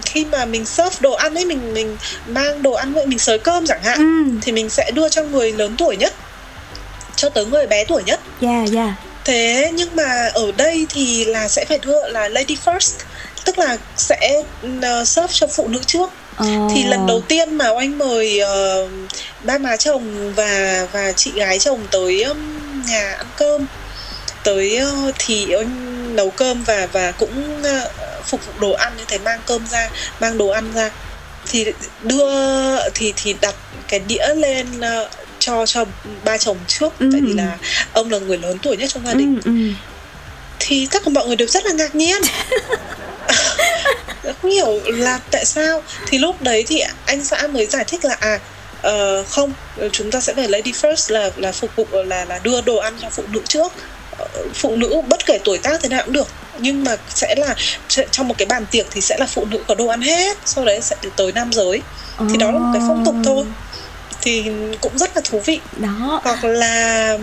[0.05, 1.97] khi mà mình serve đồ ăn ấy mình mình
[2.27, 4.39] mang đồ ăn mình sới cơm chẳng hạn ừ.
[4.41, 6.13] thì mình sẽ đưa cho người lớn tuổi nhất
[7.21, 8.19] cho tới người bé tuổi nhất.
[8.41, 8.83] Dạ yeah, dạ.
[8.83, 8.93] Yeah.
[9.25, 12.91] Thế nhưng mà ở đây thì là sẽ phải đưa là lady first,
[13.45, 16.09] tức là sẽ uh, serve cho phụ nữ trước.
[16.43, 16.71] Oh.
[16.75, 18.89] Thì lần đầu tiên mà anh mời uh,
[19.43, 22.37] ba má chồng và và chị gái chồng tới um,
[22.87, 23.65] nhà ăn cơm
[24.43, 27.91] tới uh, thì anh nấu cơm và và cũng uh,
[28.25, 30.91] phục vụ đồ ăn như thế mang cơm ra mang đồ ăn ra
[31.51, 31.65] thì
[32.01, 33.55] đưa thì thì đặt
[33.87, 34.67] cái đĩa lên
[35.41, 35.85] cho cho
[36.25, 36.93] ba chồng trước.
[36.99, 37.09] Ừ.
[37.11, 37.57] tại vì là
[37.93, 39.39] ông là người lớn tuổi nhất trong gia đình.
[39.45, 39.73] Ừ, ừ.
[40.59, 42.21] thì tất cả mọi người đều rất là ngạc nhiên.
[44.41, 45.83] Không hiểu là tại sao.
[46.07, 48.39] Thì lúc đấy thì anh xã mới giải thích là à
[48.87, 49.53] uh, không
[49.91, 52.93] chúng ta sẽ phải lady first là là phục vụ là là đưa đồ ăn
[53.01, 53.73] cho phụ nữ trước.
[54.17, 56.27] Ờ, phụ nữ bất kể tuổi tác thế nào cũng được.
[56.59, 57.55] Nhưng mà sẽ là
[58.11, 60.37] trong một cái bàn tiệc thì sẽ là phụ nữ có đồ ăn hết.
[60.45, 61.81] Sau đấy sẽ tới nam giới.
[62.29, 63.45] Thì đó là một cái phong tục thôi
[64.21, 64.51] thì
[64.81, 65.59] cũng rất là thú vị.
[65.77, 66.21] Đó.
[66.23, 67.17] Hoặc là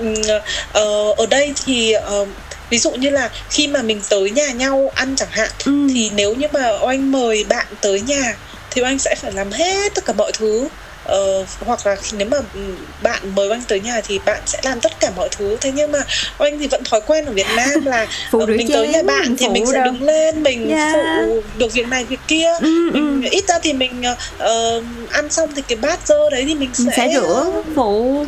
[0.00, 2.28] uh, ở đây thì uh,
[2.70, 5.72] ví dụ như là khi mà mình tới nhà nhau ăn chẳng hạn ừ.
[5.94, 8.34] thì nếu như mà oanh mời bạn tới nhà
[8.70, 10.68] thì oanh sẽ phải làm hết tất cả mọi thứ
[11.08, 12.60] uh, hoặc là nếu mà ừ,
[13.02, 15.92] bạn mời oanh tới nhà thì bạn sẽ làm tất cả mọi thứ thế nhưng
[15.92, 15.98] mà
[16.38, 19.48] oanh thì vẫn thói quen ở Việt Nam là uh, mình tới nhà bạn thì
[19.48, 19.84] mình sẽ đâu.
[19.84, 20.94] đứng lên mình yeah.
[20.94, 23.28] phụ được việc này việc kia ừ, mình ừ.
[23.30, 24.02] ít ra thì mình
[24.38, 28.26] uh, ăn xong thì cái bát dơ đấy thì mình sẽ, mình sẽ rửa phụ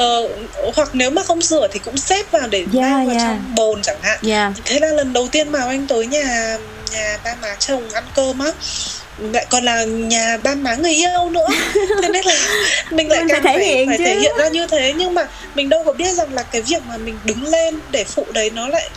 [0.00, 0.30] uh,
[0.74, 3.28] hoặc nếu mà không rửa thì cũng xếp vào để yeah, mang vào yeah.
[3.28, 4.52] trong bồn chẳng hạn yeah.
[4.64, 6.58] thế là lần đầu tiên mà anh tới nhà
[6.92, 8.52] nhà ba má chồng ăn cơm á
[9.18, 11.46] lại còn là nhà ba má người yêu nữa.
[12.02, 12.36] Thế nên là
[12.90, 14.92] mình lại càng phải, thể, hiện phải, phải thể hiện ra như thế.
[14.96, 18.04] Nhưng mà mình đâu có biết rằng là cái việc mà mình đứng lên để
[18.04, 18.88] phụ đấy nó lại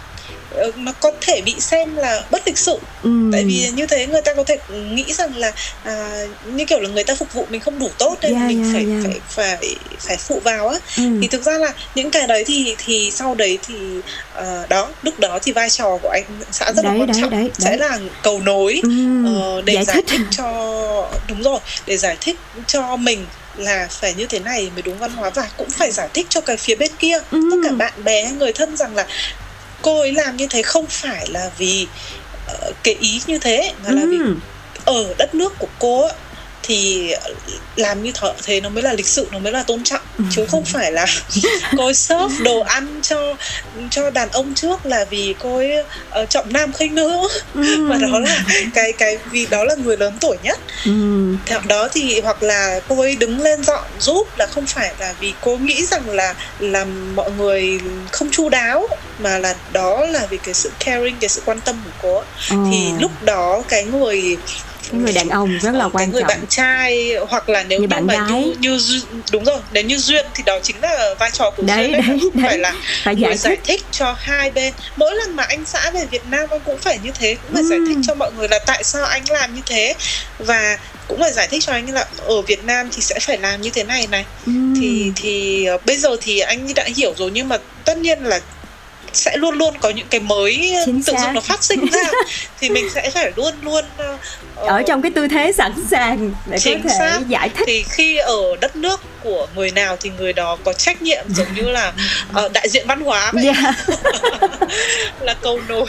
[0.78, 3.30] nó có thể bị xem là bất lịch sự ừ.
[3.32, 5.52] tại vì như thế người ta có thể nghĩ rằng là
[5.84, 8.64] à, như kiểu là người ta phục vụ mình không đủ tốt nên yeah, mình
[8.64, 9.04] yeah, phải, yeah.
[9.04, 11.04] phải phải phải phụ vào á ừ.
[11.22, 13.76] thì thực ra là những cái đấy thì thì sau đấy thì
[14.40, 17.22] uh, đó lúc đó thì vai trò của anh xã rất đấy, là quan đấy,
[17.22, 17.78] trọng đấy, sẽ đấy.
[17.78, 18.90] là cầu nối ừ.
[19.60, 20.06] uh, để giải, giải thích.
[20.08, 22.36] thích cho đúng rồi để giải thích
[22.68, 23.26] cho mình
[23.58, 26.42] là phải như thế này mới đúng văn hóa và cũng phải giải thích cho
[26.42, 27.40] cái phía bên kia ừ.
[27.52, 29.08] tất cả bạn bè người thân rằng là
[29.86, 31.88] cô ấy làm như thế không phải là vì
[32.52, 34.18] uh, cái ý như thế mà là vì
[34.86, 36.08] ở đất nước của cô
[36.68, 37.14] thì
[37.76, 38.12] làm như
[38.44, 40.24] thế nó mới là lịch sự nó mới là tôn trọng ừ.
[40.32, 41.06] chứ không phải là
[41.78, 43.36] cô ấy serve đồ ăn cho
[43.92, 45.84] cho đàn ông trước là vì cô ấy
[46.22, 47.86] uh, trọng nam khinh nữ ừ.
[47.90, 48.44] và đó là
[48.74, 50.92] cái cái vì đó là người lớn tuổi nhất ừ.
[51.46, 55.14] theo đó thì hoặc là cô ấy đứng lên dọn giúp là không phải là
[55.20, 57.80] vì cô nghĩ rằng là làm mọi người
[58.12, 58.88] không chu đáo
[59.20, 62.58] mà là đó là vì cái sự caring cái sự quan tâm của cô ừ.
[62.72, 64.38] thì lúc đó cái người
[64.92, 67.80] cái người đàn ông rất là quan cái người trọng bạn trai hoặc là nếu
[67.80, 68.28] như, bạn gái.
[68.32, 71.78] như, như đúng rồi nếu như duyên thì đó chính là vai trò của đấy,
[71.78, 72.44] duyên đấy, đấy, đấy.
[72.44, 72.74] phải là
[73.04, 76.24] phải giải, giải, giải thích cho hai bên mỗi lần mà anh xã về Việt
[76.30, 77.70] Nam anh cũng phải như thế cũng phải ừ.
[77.70, 79.94] giải thích cho mọi người là tại sao anh làm như thế
[80.40, 80.78] và
[81.08, 83.70] cũng phải giải thích cho anh là ở Việt Nam thì sẽ phải làm như
[83.70, 84.52] thế này này ừ.
[84.82, 88.40] thì thì uh, bây giờ thì anh đã hiểu rồi nhưng mà tất nhiên là
[89.16, 91.20] sẽ luôn luôn có những cái mới Chính tự xác.
[91.22, 92.04] dưng nó phát sinh ra
[92.60, 94.20] thì mình sẽ phải luôn luôn uh,
[94.56, 97.20] ở trong cái tư thế sẵn sàng để Chính có thể xác.
[97.28, 101.02] giải thích thì khi ở đất nước của người nào thì người đó có trách
[101.02, 101.94] nhiệm giống như là
[102.46, 103.76] uh, đại diện văn hóa vậy yeah.
[105.22, 105.88] là cầu nối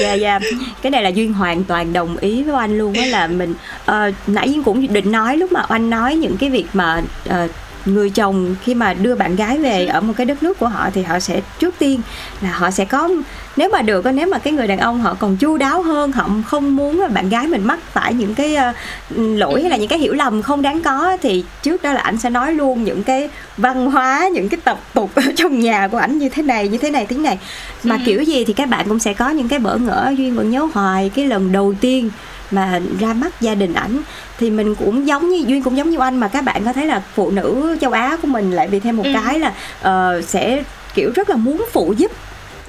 [0.00, 0.38] dạ dạ
[0.82, 3.54] cái này là duyên hoàn toàn đồng ý với anh luôn á là mình
[3.90, 7.50] uh, nãy cũng định nói lúc mà anh nói những cái việc mà uh,
[7.84, 10.90] người chồng khi mà đưa bạn gái về ở một cái đất nước của họ
[10.94, 12.00] thì họ sẽ trước tiên
[12.40, 13.10] là họ sẽ có
[13.56, 16.28] nếu mà được nếu mà cái người đàn ông họ còn chu đáo hơn họ
[16.46, 18.76] không muốn là bạn gái mình mắc phải những cái uh,
[19.16, 22.18] lỗi hay là những cái hiểu lầm không đáng có thì trước đó là ảnh
[22.18, 25.98] sẽ nói luôn những cái văn hóa những cái tập tục ở trong nhà của
[25.98, 27.38] ảnh như thế này như thế này thế này
[27.84, 28.02] mà ừ.
[28.06, 30.68] kiểu gì thì các bạn cũng sẽ có những cái bỡ ngỡ duyên vẫn nhớ
[30.74, 32.10] hoài cái lần đầu tiên
[32.50, 34.02] mà ra mắt gia đình ảnh
[34.44, 36.86] thì mình cũng giống như duyên cũng giống như anh mà các bạn có thấy
[36.86, 39.10] là phụ nữ châu á của mình lại bị thêm một ừ.
[39.14, 40.62] cái là uh, sẽ
[40.94, 42.10] kiểu rất là muốn phụ giúp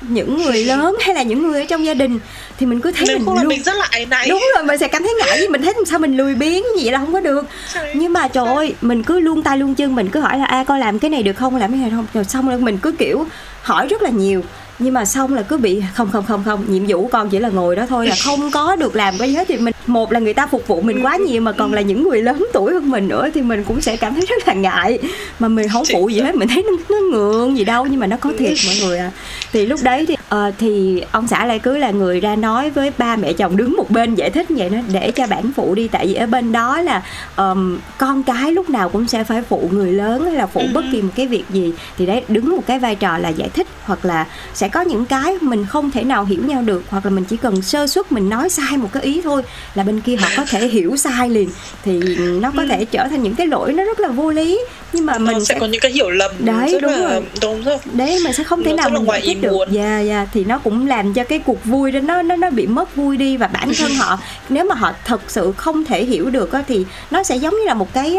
[0.01, 2.19] những người lớn hay là những người ở trong gia đình.
[2.59, 4.27] Thì mình cứ thấy Nếu mình luôn mình rất là áy náy.
[4.29, 6.83] Đúng rồi mình sẽ cảm thấy ngại vì mình thấy sao mình lười biếng như
[6.83, 7.45] vậy là không có được.
[7.73, 10.45] Trời nhưng mà trời ơi mình cứ luôn tay luôn chân mình cứ hỏi là
[10.45, 11.55] a coi làm cái này được không?
[11.55, 12.05] Làm cái này không?
[12.13, 13.25] Rồi xong rồi mình cứ kiểu
[13.61, 14.41] hỏi rất là nhiều.
[14.79, 17.49] Nhưng mà xong là cứ bị không không không không nhiệm vụ con chỉ là
[17.49, 20.19] ngồi đó thôi là không có được làm cái gì hết thì mình một là
[20.19, 22.91] người ta phục vụ mình quá nhiều mà còn là những người lớn tuổi hơn
[22.91, 24.99] mình nữa thì mình cũng sẽ cảm thấy rất là ngại.
[25.39, 28.07] Mà mình không phụ gì hết mình thấy nó, nó ngượng gì đâu nhưng mà
[28.07, 29.11] nó có thiệt mọi người à.
[29.53, 32.91] Thì lúc đấy thì uh, thì ông xã lại cứ là người ra nói với
[32.97, 35.87] ba mẹ chồng đứng một bên giải thích vậy nó để cho bản phụ đi.
[35.87, 37.03] Tại vì ở bên đó là
[37.35, 40.83] um, con cái lúc nào cũng sẽ phải phụ người lớn hay là phụ bất
[40.91, 41.73] kỳ một cái việc gì.
[41.97, 45.05] Thì đấy đứng một cái vai trò là giải thích hoặc là sẽ có những
[45.05, 48.11] cái mình không thể nào hiểu nhau được hoặc là mình chỉ cần sơ suất
[48.11, 49.43] mình nói sai một cái ý thôi
[49.75, 51.49] là bên kia họ có thể hiểu sai liền.
[51.83, 54.59] Thì nó có thể trở thành những cái lỗi nó rất là vô lý.
[54.93, 57.09] Nhưng mà mình nó sẽ, sẽ có những cái hiểu lầm đấy rất đúng là
[57.09, 57.21] rồi.
[57.41, 57.77] đúng rồi.
[57.93, 59.51] Đấy mình sẽ không thể Nó nào mình giải thích được.
[59.51, 59.67] muốn.
[59.71, 62.67] dạ dạ thì nó cũng làm cho cái cuộc vui đó nó nó nó bị
[62.67, 66.29] mất vui đi và bản thân họ nếu mà họ thật sự không thể hiểu
[66.29, 68.17] được á thì nó sẽ giống như là một cái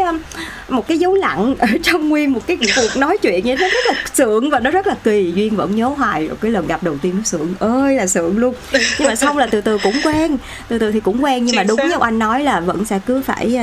[0.69, 3.67] một cái dấu lặng ở trong nguyên một cái cuộc nói chuyện như thế nó
[3.69, 6.67] rất là sượng và nó rất là kỳ duyên vẫn nhớ hoài rồi cái lần
[6.67, 8.55] gặp đầu tiên nó sượng ơi là sượng luôn
[8.99, 10.37] nhưng mà xong là từ từ cũng quen
[10.67, 11.89] từ từ thì cũng quen nhưng mà Chính đúng xác.
[11.89, 13.59] như anh nói là vẫn sẽ cứ phải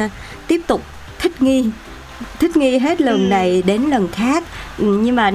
[0.47, 0.83] tiếp tục
[1.19, 1.65] thích nghi
[2.41, 3.29] thích nghi hết lần Ừ.
[3.31, 4.45] này đến lần khác
[4.79, 5.31] Ừ, nhưng mà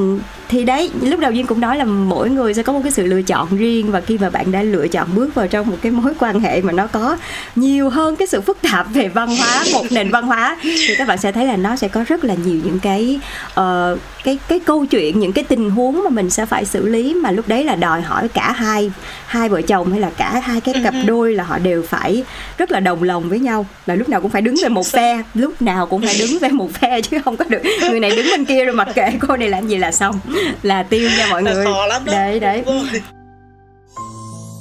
[0.49, 3.05] thì đấy lúc đầu duyên cũng nói là mỗi người sẽ có một cái sự
[3.05, 5.91] lựa chọn riêng và khi mà bạn đã lựa chọn bước vào trong một cái
[5.91, 7.17] mối quan hệ mà nó có
[7.55, 11.07] nhiều hơn cái sự phức tạp về văn hóa một nền văn hóa thì các
[11.07, 13.19] bạn sẽ thấy là nó sẽ có rất là nhiều những cái
[13.59, 17.13] uh, cái cái câu chuyện những cái tình huống mà mình sẽ phải xử lý
[17.13, 18.91] mà lúc đấy là đòi hỏi cả hai
[19.25, 21.03] hai vợ chồng hay là cả hai cái cặp Ừ.
[21.05, 22.23] đôi là họ đều phải
[22.57, 25.23] rất là đồng lòng với nhau là lúc nào cũng phải đứng về một phe
[25.33, 28.25] lúc nào cũng phải đứng về một phe chứ không có được người này đứng
[28.31, 30.19] bên kia rồi mặc kệ cô này làm gì là xong
[30.63, 31.65] là tiêu nha mọi người.
[31.65, 32.13] khó lắm đó.
[32.13, 32.63] Đấy đấy.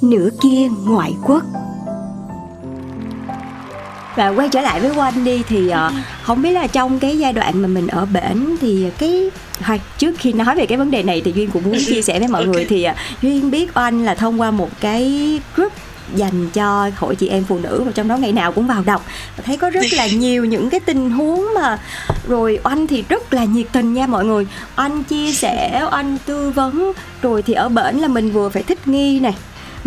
[0.02, 1.42] Nửa kia ngoại quốc.
[4.16, 7.32] Và quay trở lại với Oanh đi thì uh, không biết là trong cái giai
[7.32, 9.30] đoạn mà mình ở bển thì cái
[9.62, 12.18] thôi trước khi nói về cái vấn đề này thì duyên cũng muốn chia sẻ
[12.18, 12.54] với mọi Ok.
[12.54, 15.72] người thì uh, duyên biết oanh là thông qua một cái group
[16.14, 19.06] dành cho hội chị em phụ nữ và trong đó ngày nào cũng vào đọc.
[19.36, 21.78] Và thấy có rất là nhiều những cái tình huống mà
[22.28, 24.46] rồi oanh thì rất là nhiệt tình nha mọi người.
[24.76, 26.92] Oanh chia sẻ oanh tư vấn
[27.22, 29.34] rồi thì ở bển là mình vừa phải thích nghi này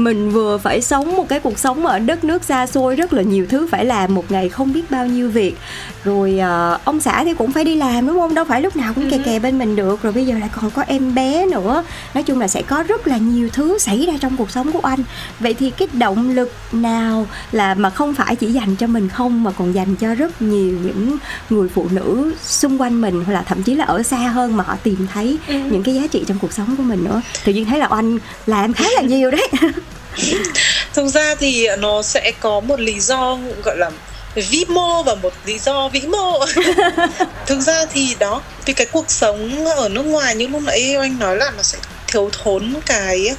[0.03, 3.21] mình vừa phải sống một cái cuộc sống ở đất nước xa xôi rất là
[3.21, 5.57] nhiều thứ phải làm một ngày không biết bao nhiêu việc.
[6.03, 8.33] Rồi ờ, ông xã thì cũng phải đi làm đúng không?
[8.33, 10.01] Đâu phải lúc nào cũng kè kè bên mình được.
[10.01, 11.83] Rồi bây giờ lại còn có em bé nữa.
[12.13, 14.79] Nói chung là sẽ có rất là nhiều thứ xảy ra trong cuộc sống của
[14.79, 15.03] anh.
[15.39, 19.43] Vậy thì cái động lực nào là mà không phải chỉ dành cho mình không
[19.43, 21.17] mà còn dành cho rất nhiều những
[21.49, 24.63] người phụ nữ xung quanh mình hoặc là thậm chí là ở xa hơn mà
[24.63, 27.21] họ tìm thấy những cái giá trị trong cuộc sống của mình nữa?
[27.45, 29.49] Tự nhiên thấy là anh làm khá là nhiều đấy
[30.93, 33.91] thực ra thì nó sẽ có một lý do gọi là
[34.35, 36.45] vĩ mô và một lý do vĩ mô
[37.45, 41.19] thực ra thì đó vì cái cuộc sống ở nước ngoài như lúc nãy anh
[41.19, 43.29] nói là nó sẽ thiếu thốn cái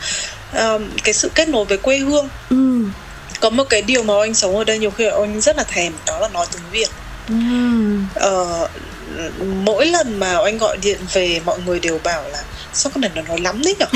[0.58, 2.84] um, cái sự kết nối với quê hương ừ.
[3.40, 5.92] có một cái điều mà anh sống ở đây nhiều khi anh rất là thèm
[6.06, 6.88] đó là nói tiếng việt
[7.28, 7.34] Ừ.
[8.14, 8.68] ờ,
[9.64, 12.42] mỗi lần mà anh gọi điện về mọi người đều bảo là
[12.74, 13.86] sao con này nó nói lắm đấy nhở?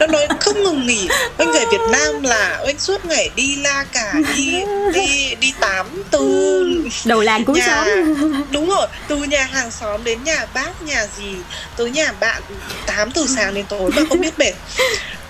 [0.00, 1.08] Nó nói không ngừng nghỉ.
[1.38, 4.52] Anh về Việt Nam là anh suốt ngày đi la cả đi
[4.94, 6.88] đi đi tám từ.
[7.04, 8.14] Đầu làng cuối nhà xóm.
[8.50, 11.34] Đúng rồi từ nhà hàng xóm đến nhà bác nhà gì
[11.76, 12.42] tới nhà bạn
[12.86, 14.52] tám từ sáng đến tối mà không biết mệt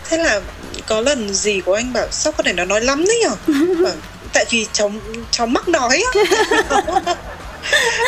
[0.09, 0.41] thế là
[0.87, 3.55] có lần gì của anh bảo sao con này nó nói lắm đấy nhở?
[3.85, 3.95] Bảo,
[4.33, 4.93] tại vì cháu
[5.31, 6.25] cháu mắc nói á.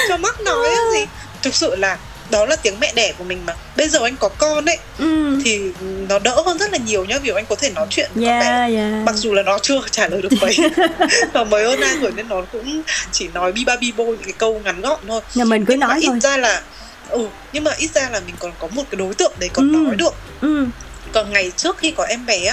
[0.08, 1.06] Cháu mắc nói gì
[1.42, 1.98] thực sự là
[2.30, 5.38] đó là tiếng mẹ đẻ của mình mà bây giờ anh có con ấy ừ.
[5.44, 5.60] thì
[6.08, 8.40] nó đỡ hơn rất là nhiều nhá vì anh có thể nói chuyện với con
[8.40, 8.92] bé yeah, yeah.
[9.04, 10.56] mặc dù là nó chưa trả lời được mấy
[11.32, 14.22] và mới hơn hai tuổi nên nó cũng chỉ nói bi ba bi bô những
[14.24, 16.62] cái câu ngắn gọn thôi nhà mình cứ nhưng mà nói ít thôi ra là
[17.08, 19.72] ừ nhưng mà ít ra là mình còn có một cái đối tượng đấy còn
[19.72, 19.76] Ừ.
[19.86, 20.66] nói được ừ.
[21.12, 22.52] còn ngày trước khi có em bé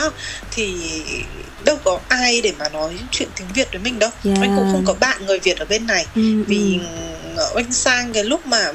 [0.51, 0.73] thì
[1.65, 4.37] đâu có ai để mà nói chuyện tiếng việt với mình đâu Yeah.
[4.41, 6.79] anh cũng không có bạn người việt ở bên này Ừ, vì
[7.37, 7.43] ừ.
[7.55, 8.71] anh sang cái lúc mà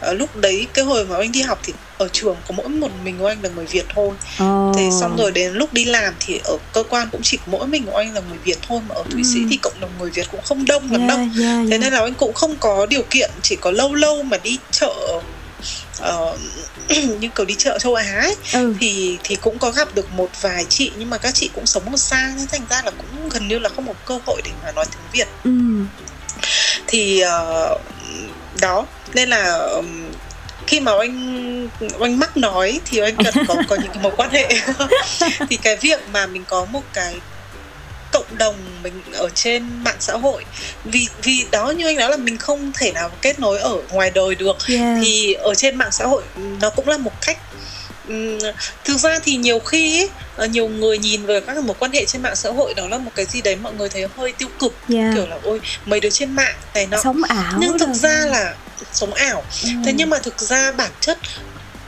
[0.00, 2.88] ờ, lúc đấy cái hồi mà anh đi học thì ở trường có mỗi một
[3.04, 4.72] mình của anh là người việt thôi Ồ.
[4.76, 7.86] thế xong rồi đến lúc đi làm thì ở cơ quan cũng chỉ mỗi mình
[7.86, 9.46] của anh là người việt thôi mà ở thụy sĩ Ừ.
[9.50, 11.80] thì cộng đồng người việt cũng không đông lắm yeah, đâu yeah, thế yeah.
[11.80, 14.94] nên là anh cũng không có điều kiện chỉ có lâu lâu mà đi chợ
[15.98, 16.36] ờ,
[17.20, 18.74] như kiểu đi chợ châu Á ấy, ừ.
[18.80, 21.90] thì thì cũng có gặp được một vài chị nhưng mà các chị cũng sống
[21.90, 24.50] ở xa nên thành ra là cũng gần như là không có cơ hội để
[24.64, 25.50] mà nói tiếng Việt Ừ.
[26.86, 27.76] thì ờ,
[28.60, 29.68] đó nên là
[30.66, 31.68] khi mà anh
[32.00, 34.48] anh mắc nói thì anh cần có có những cái mối quan hệ
[35.48, 37.14] thì cái việc mà mình có một cái
[38.12, 40.44] cộng đồng mình ở trên mạng xã hội
[40.84, 44.10] vì vì đó như anh nói là mình không thể nào kết nối ở ngoài
[44.14, 44.98] đời được Yeah.
[45.02, 46.22] thì ở trên mạng xã hội
[46.60, 47.38] nó cũng là một cách
[48.84, 52.04] thực ra thì nhiều khi ấy, ờ, nhiều người nhìn về các mối quan hệ
[52.04, 54.48] trên mạng xã hội đó là một cái gì đấy mọi người thấy hơi tiêu
[54.60, 55.14] cực Yeah.
[55.14, 57.94] kiểu là ôi mấy đứa trên mạng này nọ sống ảo nhưng thực rồi.
[57.94, 58.54] ra là
[58.92, 59.68] sống ảo Ừ.
[59.84, 61.18] thế nhưng mà thực ra bản chất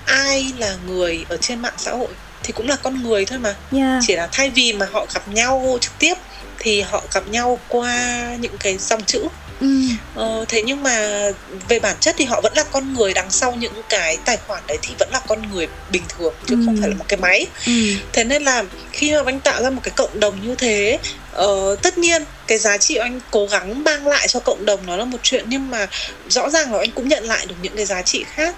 [0.06, 2.08] ai là người ở trên mạng xã hội
[2.42, 4.02] thì cũng là con người thôi mà yeah.
[4.06, 6.14] chỉ là thay vì mà họ gặp nhau trực tiếp
[6.58, 9.24] thì họ gặp nhau qua những cái dòng chữ
[9.60, 9.66] ừ.
[10.14, 11.22] ờ, thế nhưng mà
[11.68, 14.62] về bản chất thì họ vẫn là con người đằng sau những cái tài khoản
[14.66, 16.80] đấy thì vẫn là con người bình thường chứ không Ừ.
[16.80, 17.72] phải là một cái máy Ừ.
[18.12, 20.98] thế nên là khi mà anh tạo ra một cái cộng đồng như thế
[21.32, 24.96] ờ, tất nhiên cái giá trị anh cố gắng mang lại cho cộng đồng nó
[24.96, 25.86] là một chuyện nhưng mà
[26.28, 28.56] rõ ràng là anh cũng nhận lại được những cái giá trị khác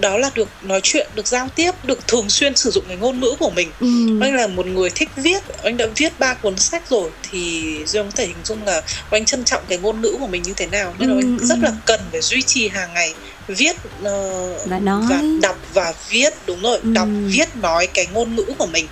[0.00, 3.20] đó là được nói chuyện được giao tiếp được thường xuyên sử dụng cái ngôn
[3.20, 3.86] ngữ của mình Ừ.
[4.20, 8.06] anh là một người thích viết anh đã viết ba cuốn sách rồi thì dương
[8.06, 10.66] có thể hình dung là anh trân trọng cái ngôn ngữ của mình như thế
[10.66, 11.44] nào nên là Ừ, anh ừ.
[11.46, 13.14] rất là cần phải duy trì hàng ngày
[13.46, 15.02] viết ờ, Và nói.
[15.10, 16.90] và đọc và viết đúng rồi Ừ.
[16.92, 18.86] đọc viết nói cái ngôn ngữ của mình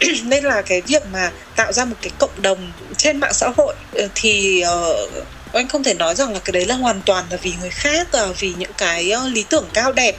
[0.24, 3.74] nên là cái việc mà tạo ra một cái cộng đồng trên mạng xã hội
[3.92, 4.94] ờ, thì ờ,
[5.58, 8.08] anh không thể nói rằng là cái đấy là hoàn toàn là vì người khác
[8.12, 10.16] ờ, vì những cái ờ, lý tưởng cao đẹp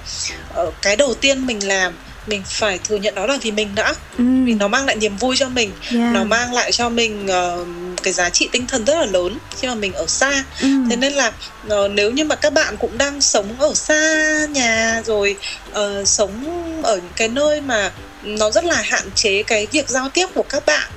[0.53, 1.93] Ờ, cái đầu tiên mình làm
[2.27, 4.23] mình phải thừa nhận đó là vì mình đã Ừ.
[4.45, 6.13] vì nó mang lại niềm vui cho mình Yeah.
[6.13, 7.65] nó mang lại cho mình ờ,
[8.03, 10.67] cái giá trị tinh thần rất là lớn khi mà mình ở xa Ừ.
[10.89, 11.31] thế nên là
[11.69, 15.37] ờ, nếu như mà các bạn cũng đang sống ở xa nhà rồi
[15.71, 16.43] ờ, sống
[16.83, 17.91] ở những cái nơi mà
[18.23, 20.91] nó rất là hạn chế cái việc giao tiếp của các bạn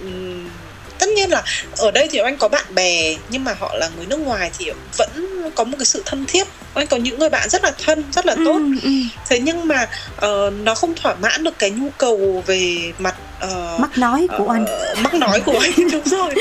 [0.99, 1.43] tất nhiên là
[1.79, 4.71] ở đây thì anh có bạn bè nhưng mà họ là người nước ngoài thì
[4.99, 5.11] vẫn
[5.55, 8.27] có một cái sự thân thiết anh có những người bạn rất là thân rất
[8.27, 8.79] là tốt Ừ.
[8.83, 8.91] Ừ.
[9.29, 9.87] thế nhưng mà
[10.17, 14.49] ờ, nó không thỏa mãn được cái nhu cầu về mặt ờ, mắt nói của
[14.49, 16.35] anh Ờ, mắc nói của anh đúng rồi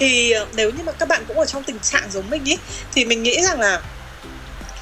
[0.00, 2.56] thì ờ, nếu như mà các bạn cũng ở trong tình trạng giống mình ý
[2.94, 3.80] thì mình nghĩ rằng là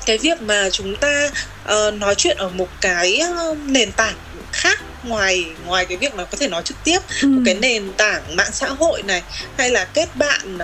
[0.07, 1.31] cái việc mà chúng ta
[1.65, 4.15] ờ, nói chuyện ở một cái ờ, nền tảng
[4.53, 7.29] khác ngoài ngoài cái việc mà có thể nói trực tiếp ừ.
[7.29, 9.23] một cái nền tảng mạng xã hội này
[9.59, 10.59] hay là kết bạn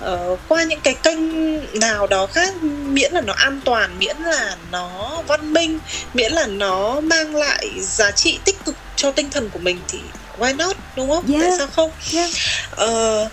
[0.00, 1.20] ờ, qua những cái kênh
[1.80, 5.78] nào đó khác miễn là nó an toàn miễn là nó văn minh
[6.14, 9.98] miễn là nó mang lại giá trị tích cực cho tinh thần của mình thì
[10.38, 11.42] why not đúng không Yeah.
[11.42, 12.30] tại sao không Yeah.
[12.70, 13.28] Ờ,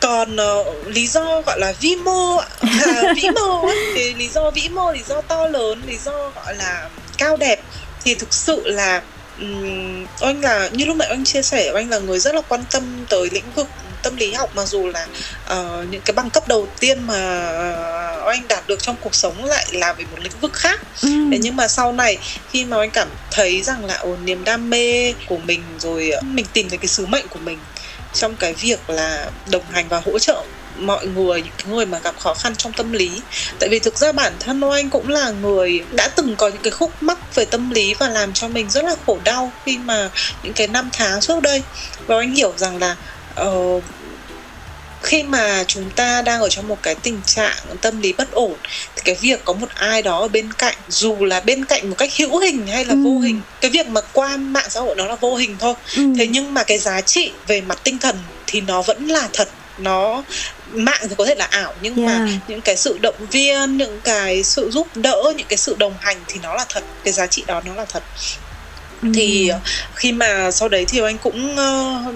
[0.00, 4.50] còn ờ, lý do gọi là vi mô à, vĩ mô ấy, thì lý do
[4.50, 6.88] vĩ mô lý do to lớn lý do gọi là
[7.18, 7.60] cao đẹp
[8.04, 9.02] thì thực sự là
[9.42, 12.64] ừm, anh là như lúc nãy anh chia sẻ anh là người rất là quan
[12.70, 13.66] tâm tới lĩnh vực
[14.02, 15.06] tâm lý học mặc dù là
[15.46, 19.44] ờ, những cái bằng cấp đầu tiên mà ờ, anh đạt được trong cuộc sống
[19.44, 21.08] lại là về một lĩnh vực khác Ừ.
[21.32, 22.18] Thế nhưng mà sau này
[22.48, 26.20] khi mà anh cảm thấy rằng là ồ, niềm đam mê của mình rồi ờ,
[26.24, 27.58] mình tìm thấy cái sứ mệnh của mình
[28.12, 30.44] trong cái việc là đồng hành và hỗ trợ
[30.76, 33.10] mọi người những người mà gặp khó khăn trong tâm lý
[33.58, 36.70] tại vì thực ra bản thân anh cũng là người đã từng có những cái
[36.70, 40.10] khúc mắc về tâm lý và làm cho mình rất là khổ đau khi mà
[40.42, 41.62] những cái năm tháng trước đây
[42.06, 42.96] và anh hiểu rằng là
[43.40, 43.82] uh,
[45.02, 48.54] khi mà chúng ta đang ở trong một cái tình trạng tâm lý bất ổn
[48.96, 51.96] thì cái việc có một ai đó ở bên cạnh dù là bên cạnh một
[51.98, 53.02] cách hữu hình hay là ừ.
[53.04, 56.02] vô hình cái việc mà qua mạng xã hội nó là vô hình thôi ừ.
[56.18, 58.16] thế nhưng mà cái giá trị về mặt tinh thần
[58.46, 59.48] thì nó vẫn là thật
[59.78, 60.22] nó
[60.72, 62.20] mạng thì có thể là ảo nhưng yeah.
[62.20, 65.94] mà những cái sự động viên những cái sự giúp đỡ những cái sự đồng
[66.00, 68.02] hành thì nó là thật cái giá trị đó nó là thật.
[69.14, 69.60] Thì ờ,
[69.94, 72.14] khi mà sau đấy thì anh cũng uh,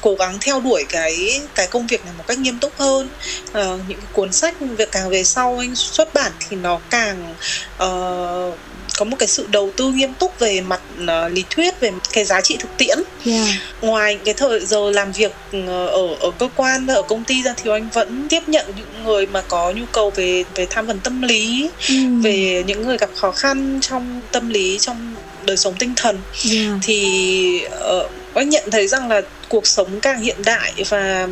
[0.00, 3.08] cố gắng theo đuổi cái cái công việc này một cách nghiêm túc hơn.
[3.48, 3.54] Uh,
[3.88, 7.34] những cái cuốn sách việc càng về sau anh xuất bản thì nó càng
[7.82, 8.58] uh,
[8.98, 12.24] có một cái sự đầu tư nghiêm túc về mặt uh, lý thuyết về cái
[12.24, 13.48] giá trị thực tiễn yeah.
[13.82, 15.32] ngoài cái thời giờ làm việc
[15.66, 19.26] ở ở cơ quan ở công ty ra thì anh vẫn tiếp nhận những người
[19.26, 21.94] mà có nhu cầu về về tham vấn tâm lý ừ.
[22.22, 25.14] về những người gặp khó khăn trong tâm lý trong
[25.46, 26.18] đời sống tinh thần
[26.52, 26.68] yeah.
[26.82, 31.28] thì uh, anh nhận thấy rằng là cuộc sống càng hiện đại và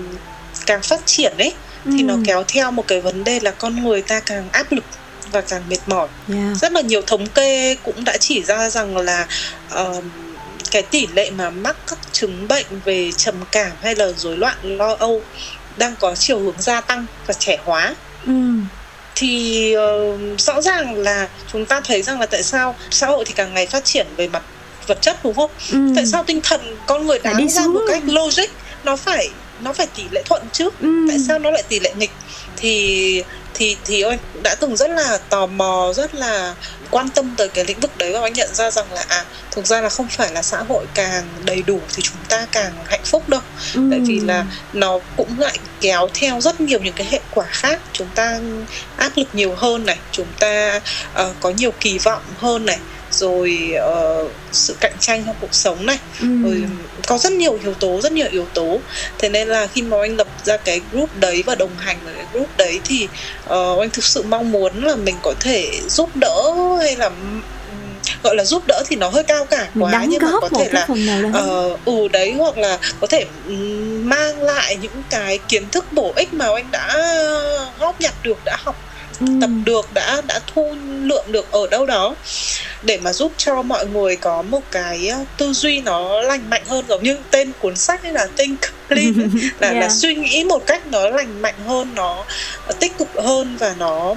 [0.67, 1.53] càng phát triển ấy
[1.85, 2.05] thì ừ.
[2.05, 4.85] nó kéo theo một cái vấn đề là con người ta càng áp lực
[5.33, 6.57] và càng mệt mỏi yeah.
[6.57, 9.27] rất là nhiều thống kê cũng đã chỉ ra rằng là
[9.81, 10.05] uh,
[10.71, 14.57] cái tỷ lệ mà mắc các chứng bệnh về trầm cảm hay là rối loạn
[14.63, 15.23] lo âu
[15.77, 17.95] đang có chiều hướng gia tăng và trẻ hóa
[18.27, 18.33] ừ
[19.15, 23.33] thì uh, rõ ràng là chúng ta thấy rằng là tại sao xã hội thì
[23.37, 24.43] càng ngày phát triển về mặt
[24.87, 25.51] vật chất đúng không?
[25.73, 25.79] Ừ.
[25.97, 28.51] Tại sao tinh thần con người đáng ra một cách logic
[28.85, 29.29] nó phải
[29.61, 30.69] nó phải tỷ lệ thuận chứ?
[30.81, 31.07] Ừ.
[31.09, 32.11] Tại sao nó lại tỷ lệ nghịch?
[32.57, 33.25] Thì
[33.55, 36.55] thì thì ôi đã từng rất là tò mò rất là
[36.91, 39.67] quan tâm tới cái lĩnh vực đấy và anh nhận ra rằng là à thực
[39.67, 43.05] ra là không phải là xã hội càng đầy đủ thì chúng ta càng hạnh
[43.05, 43.41] phúc đâu
[43.75, 43.81] ừ.
[43.91, 47.81] tại vì là nó cũng lại kéo theo rất nhiều những cái hệ quả khác
[47.93, 48.41] chúng ta
[48.97, 50.81] áp lực nhiều hơn này chúng ta
[51.23, 52.79] uh, có nhiều kỳ vọng hơn này
[53.13, 55.99] rồi uh, sự cạnh tranh trong cuộc sống này.
[56.21, 56.27] Ừ.
[56.43, 56.63] rồi
[57.07, 58.81] có rất nhiều yếu tố rất nhiều yếu tố.
[59.19, 62.15] Thế nên là khi mà anh lập ra cái group đấy và đồng hành với
[62.15, 63.09] cái group đấy thì
[63.45, 67.11] uh, anh thực sự mong muốn là mình có thể giúp đỡ hay là
[68.23, 70.69] gọi là giúp đỡ thì nó hơi cao cả quá Đóng nhưng mà có thể
[70.73, 73.27] là uh, ừ đấy hoặc là có thể
[74.05, 76.97] mang lại những cái kiến thức bổ ích mà anh đã
[77.79, 78.77] góp nhặt được đã học
[79.21, 79.27] ừ.
[79.41, 82.15] tập được đã đã thu lượng được ở đâu đó
[82.83, 86.63] để mà giúp cho mọi người có một cái ờ, tư duy nó lành mạnh
[86.67, 89.13] hơn giống như tên cuốn sách ấy là think clean
[89.61, 89.81] là yeah.
[89.81, 92.25] là suy nghĩ một cách nó lành mạnh hơn nó
[92.81, 94.15] tích cực hơn và nó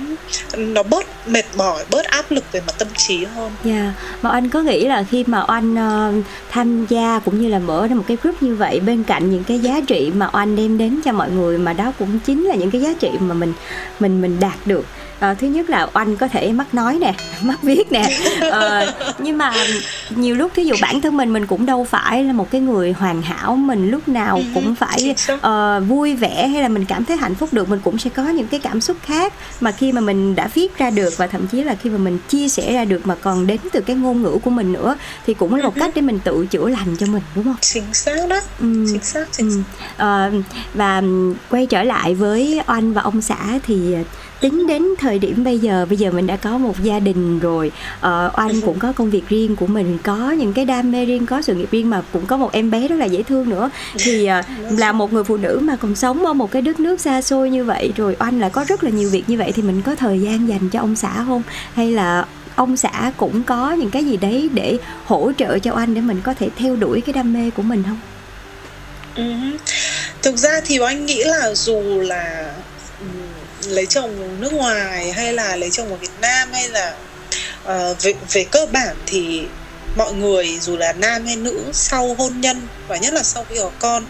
[0.57, 3.51] nó bớt mệt mỏi bớt áp lực về mặt tâm trí hơn.
[3.63, 3.73] Dạ.
[3.73, 3.93] Yeah.
[4.21, 7.87] Mà anh có nghĩ là khi mà anh uh, tham gia cũng như là mở
[7.87, 10.77] ra một cái group như vậy bên cạnh những cái giá trị mà anh đem
[10.77, 13.53] đến cho mọi người mà đó cũng chính là những cái giá trị mà mình
[13.99, 14.85] mình mình đạt được
[15.25, 18.19] à, thứ nhất là oanh có thể mắc nói nè mắc viết nè
[18.51, 18.85] à,
[19.19, 19.53] nhưng mà
[20.09, 22.91] nhiều lúc thí dụ bản thân mình mình cũng đâu phải là một cái người
[22.91, 27.05] hoàn hảo mình lúc nào ừ, cũng phải uh, vui vẻ hay là mình cảm
[27.05, 29.91] thấy hạnh phúc được mình cũng sẽ có những cái cảm xúc khác mà khi
[29.91, 32.73] mà mình đã viết ra được và thậm chí là khi mà mình chia sẻ
[32.73, 34.97] ra được mà còn đến từ cái ngôn ngữ của mình nữa
[35.27, 37.93] thì cũng là một cách để mình tự chữa lành cho mình đúng không chính
[37.93, 38.85] xác đó ừ.
[38.91, 39.63] chính xác, chính xác.
[39.97, 40.41] Ừ.
[40.73, 41.01] Và
[41.49, 43.95] quay trở lại với oanh và ông xã thì
[44.39, 47.71] tính đến thời điểm bây giờ bây giờ mình đã có một gia đình rồi
[47.99, 51.25] ờ, oanh cũng có công việc riêng của mình có những cái đam mê riêng
[51.25, 53.69] có sự nghiệp riêng mà cũng có một em bé rất là dễ thương nữa
[53.97, 57.01] thì uh, là một người phụ nữ mà còn sống ở một cái đất nước
[57.01, 59.61] xa xôi như vậy rồi oanh lại có rất là nhiều việc như vậy thì
[59.61, 62.25] mình có thời gian dành cho ông xã không hay là
[62.55, 66.21] ông xã cũng có những cái gì đấy để hỗ trợ cho anh để mình
[66.23, 67.99] có thể theo đuổi cái đam mê của mình không?
[69.15, 69.57] Ừ.
[70.21, 72.53] Thực ra thì anh nghĩ là dù là
[73.67, 76.95] lấy chồng nước ngoài hay là lấy chồng ở Việt Nam hay là
[77.63, 79.43] uh, về về cơ bản thì
[79.97, 83.55] mọi người dù là nam hay nữ sau hôn nhân và nhất là sau khi
[83.59, 84.05] có con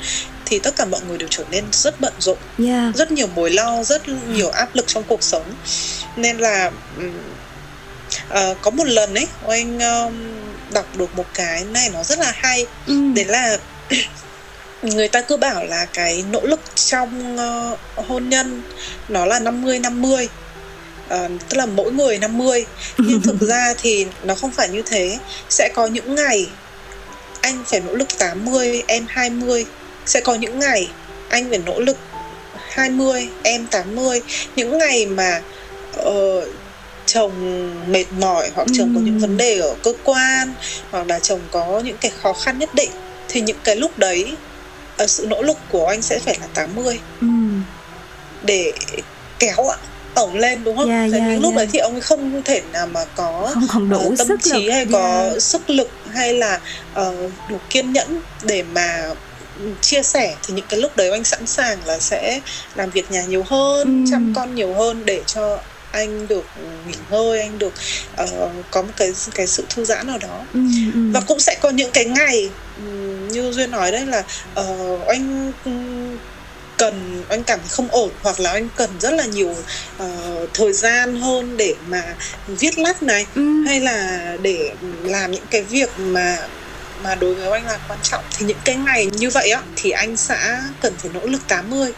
[0.45, 2.95] thì tất cả mọi người đều trở nên rất bận rộn yeah.
[2.95, 5.53] rất nhiều mối lo rất nhiều áp lực trong cuộc sống
[6.15, 6.71] nên là
[8.29, 10.13] uh, có một lần ấy anh um,
[10.73, 12.93] đọc được một cái này nó rất là hay ừ.
[13.15, 13.57] đấy là
[14.85, 18.61] người ta cứ bảo là cái nỗ lực trong uh, hôn nhân
[19.09, 20.29] nó là 50 50
[21.05, 22.65] uh, tức là mỗi người 50
[22.97, 25.17] nhưng thực ra thì nó không phải như thế.
[25.49, 26.47] Sẽ có những ngày
[27.41, 29.65] anh phải nỗ lực 80 em 20
[30.05, 30.87] sẽ có những ngày
[31.29, 31.97] anh phải nỗ lực
[32.69, 34.21] 20 em 80
[34.55, 35.41] những ngày mà
[35.99, 36.43] uh,
[37.05, 40.53] chồng mệt mỏi hoặc chồng có những vấn đề ở cơ quan
[40.91, 42.89] hoặc là chồng có những cái khó khăn nhất định
[43.27, 44.35] thì những cái lúc đấy
[45.03, 47.27] uh, sự nỗ lực của anh sẽ phải là 80 ừ.
[48.43, 48.71] để
[49.39, 49.55] kéo
[50.15, 50.89] ổng lên đúng không?
[50.89, 51.57] Yeah, yeah, những lúc yeah.
[51.57, 54.39] đấy thì ông ấy không thể nào mà có Không còn đủ ờ, tâm sức
[54.43, 54.71] trí lực.
[54.71, 55.41] hay có Yeah.
[55.41, 56.59] sức lực hay là
[56.93, 57.13] ờ,
[57.49, 59.13] đủ kiên nhẫn để mà
[59.59, 62.39] ừ, chia sẻ thì những cái lúc đấy anh sẵn sàng là sẽ
[62.75, 64.11] làm việc nhà nhiều hơn Ừm.
[64.11, 65.59] chăm con nhiều hơn để cho
[65.91, 66.45] anh được
[66.87, 67.73] nghỉ ngơi anh được
[68.15, 70.59] ờ, có một cái cái sự thư giãn nào đó Ừ,
[70.93, 70.99] ừ.
[71.13, 72.49] và cũng sẽ có những cái ngày
[73.35, 74.23] như duyên nói đấy là
[74.55, 75.51] ờ, anh
[76.77, 79.55] cần anh cảm thấy không ổn hoặc là anh cần rất là nhiều
[79.97, 80.07] ờ,
[80.53, 82.03] thời gian hơn để mà
[82.47, 83.63] viết lách này Ừ.
[83.65, 84.71] hay là để
[85.03, 86.37] làm những cái việc mà
[87.03, 89.89] mà đối với anh là quan trọng thì những cái ngày như vậy á thì
[89.91, 91.91] anh sẽ cần phải nỗ lực 80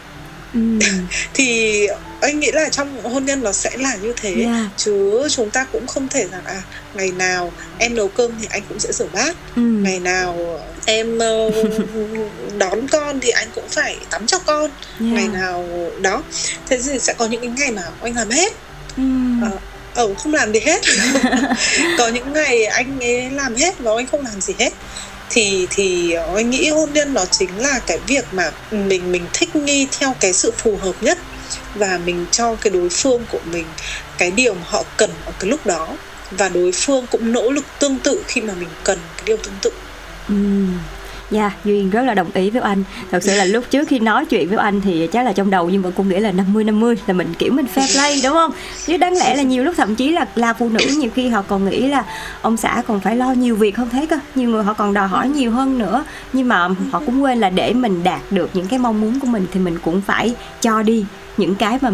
[0.54, 0.60] Ừ.
[1.34, 1.88] thì
[2.22, 4.66] anh nghĩ là trong hôn nhân nó sẽ là như thế Yeah.
[4.78, 6.62] chứ chúng ta cũng không thể rằng à
[6.93, 9.62] ngày nào em nấu cơm thì anh cũng sẽ rửa bát Ừ.
[9.62, 11.52] ngày nào em ờ,
[12.58, 14.72] đón con thì anh cũng phải tắm cho con
[15.02, 15.14] Yeah.
[15.14, 15.66] ngày nào
[16.02, 16.24] đó
[16.70, 18.54] thế thì sẽ có những cái ngày mà anh làm hết
[18.98, 19.04] Ừ.
[19.43, 19.52] ờ
[19.95, 20.82] ờ, không làm gì hết
[21.98, 24.74] có những ngày anh ấy làm hết và anh không làm gì hết
[25.30, 29.55] thì thì anh nghĩ hôn nhân nó chính là cái việc mà mình mình thích
[29.55, 31.17] nghi theo cái sự phù hợp nhất
[31.75, 33.65] và mình cho cái đối phương của mình
[34.17, 35.88] cái điều mà họ cần ở cái lúc đó.
[36.32, 39.57] Và đối phương cũng nỗ lực tương tự khi mà mình cần cái điều tương
[39.61, 39.71] tự.
[40.30, 40.36] Ừ.
[41.32, 42.84] Dạ, Duyên rất là đồng ý với anh.
[43.11, 45.69] Thật sự là lúc trước khi nói chuyện với anh thì chắc là trong đầu
[45.69, 48.51] nhưng mà cũng nghĩ là 50-50 Là mình kiểu mình fair play đúng không?
[48.86, 51.41] Chứ đáng lẽ là nhiều lúc thậm chí là là phụ nữ nhiều khi họ
[51.41, 52.03] còn nghĩ là
[52.41, 54.19] Ông xã còn phải lo nhiều việc không thấy cơ.
[54.36, 56.03] Nhiều người họ còn đòi hỏi nhiều hơn nữa.
[56.34, 59.28] Nhưng mà họ cũng quên là để mình đạt được những cái mong muốn của
[59.28, 61.05] mình Thì mình cũng phải cho đi
[61.38, 61.91] những cái mà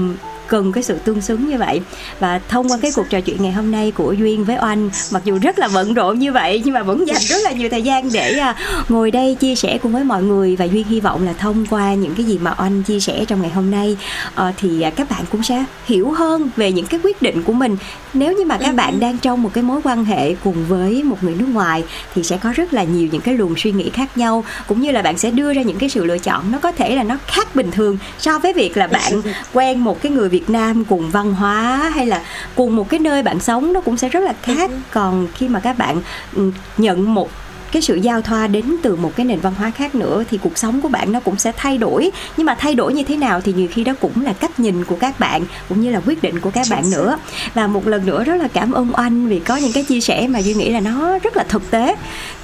[0.47, 1.81] cần cái sự tương xứng như vậy.
[2.19, 5.21] Và thông qua cái cuộc trò chuyện ngày hôm nay của duyên với oanh mặc
[5.25, 7.81] dù rất là bận rộn như vậy nhưng mà vẫn dành rất là nhiều thời
[7.81, 8.55] gian để à,
[8.89, 10.55] ngồi đây chia sẻ cùng với mọi người.
[10.55, 13.41] Và duyên hy vọng là thông qua những cái gì mà oanh chia sẻ trong
[13.41, 13.97] ngày hôm nay
[14.35, 17.53] ờ, thì à, các bạn cũng sẽ hiểu hơn về những cái quyết định của
[17.53, 17.77] mình.
[18.13, 21.17] Nếu như mà các bạn đang trong một cái mối quan hệ cùng với một
[21.21, 21.83] người nước ngoài
[22.15, 24.91] thì sẽ có rất là nhiều những cái luồng suy nghĩ khác nhau cũng như
[24.91, 27.17] là bạn sẽ đưa ra những cái sự lựa chọn nó có thể là nó
[27.27, 29.21] khác bình thường so với việc là bạn
[29.53, 32.21] quen một cái người Việt Nam cùng văn hóa hay là
[32.55, 34.71] cùng một cái nơi bạn sống nó cũng sẽ rất là khác.
[34.91, 36.01] Còn khi mà các bạn
[36.33, 37.29] ừ, nhận một
[37.73, 40.57] cái sự giao thoa đến từ một cái nền văn hóa khác nữa thì cuộc
[40.57, 42.11] sống của bạn nó cũng sẽ thay đổi.
[42.37, 44.83] Nhưng mà thay đổi như thế nào thì nhiều khi đó cũng là cách nhìn
[44.85, 47.17] của các bạn cũng như là quyết định của các bạn nữa.
[47.53, 50.27] Và một lần nữa rất là cảm ơn oanh vì có những cái chia sẻ
[50.27, 51.95] mà duy nghĩ là nó rất là thực tế.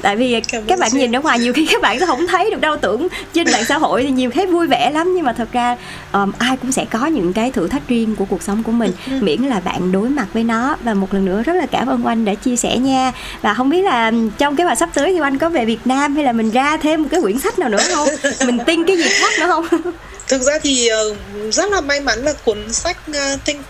[0.02, 2.62] Tại vì Cảm các bạn nhìn ở ngoài nhiều khi các bạn không thấy được
[2.62, 5.14] đâu tưởng trên mạng xã hội thì nhiều thấy vui vẻ lắm.
[5.16, 5.76] Nhưng mà thật ra
[6.12, 8.92] um, ai cũng sẽ có những cái thử thách riêng của cuộc sống của mình
[9.22, 10.76] miễn là bạn đối mặt với nó.
[10.84, 13.12] Và một lần nữa rất là cảm ơn oanh đã chia sẻ nha.
[13.42, 16.16] Và không biết là trong kế hoạch sắp tới thì oanh có về Việt Nam
[16.16, 18.08] hay là mình ra thêm một cái quyển sách nào nữa không?
[18.46, 19.94] Mình tin cái gì khác nữa không?
[20.28, 21.16] Thực ra thì ờ,
[21.52, 23.66] rất là may mắn là cuốn sách ờ, Think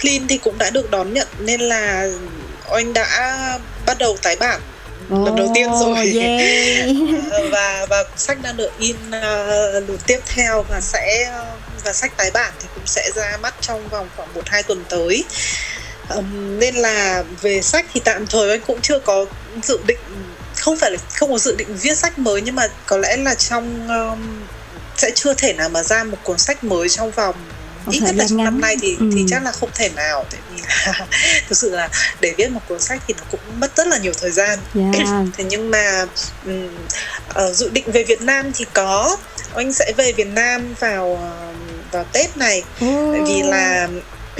[0.00, 2.08] Clean thì cũng đã được đón nhận nên là
[2.70, 3.38] anh đã
[3.86, 4.60] bắt đầu tái bản
[5.10, 6.12] lần đầu tiên rồi.
[6.20, 6.86] yeah.
[7.30, 11.32] Ờ, và và sách đang được in uh, lượt tiếp theo và sẽ
[11.84, 14.84] và sách tái bản thì cũng sẽ ra mắt trong vòng khoảng một hai tuần
[14.88, 15.24] tới.
[16.58, 19.26] Nên là về sách thì tạm thời anh cũng chưa có
[19.62, 19.98] dự định
[20.60, 23.34] không phải là không có dự định viết sách mới nhưng mà có lẽ là
[23.34, 24.40] trong um,
[24.96, 27.34] sẽ chưa thể nào mà ra một cuốn sách mới trong vòng
[27.90, 28.44] ít nhất là trong ngắn.
[28.44, 29.10] năm nay thì Ừ.
[29.14, 31.06] thì chắc là không thể nào tại vì là
[31.48, 31.88] thực sự là
[32.20, 34.94] để viết một cuốn sách thì nó cũng mất rất là nhiều thời gian yeah.
[35.36, 36.06] thế nhưng mà
[36.46, 36.68] um,
[37.28, 39.16] ờ, dự định về Việt Nam thì có
[39.54, 41.52] anh sẽ về Việt Nam vào ờ,
[41.92, 43.88] vào Tết này tại vì là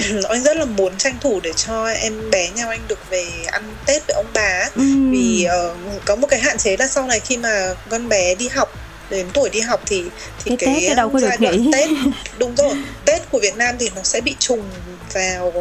[0.29, 3.63] anh rất là muốn tranh thủ để cho em bé nhà anh được về ăn
[3.85, 4.69] Tết với ông bà.
[4.75, 5.11] Ừm.
[5.11, 5.75] vì ờ,
[6.05, 8.73] có một cái hạn chế là sau này khi mà con bé đi học
[9.09, 10.03] đến tuổi đi học thì
[10.45, 11.69] thì Cái Tết nó đâu có được nghỉ.
[11.73, 11.89] Tết
[12.37, 12.75] đúng rồi
[13.05, 14.63] Tết của Việt Nam thì nó sẽ bị trùng
[15.13, 15.53] vào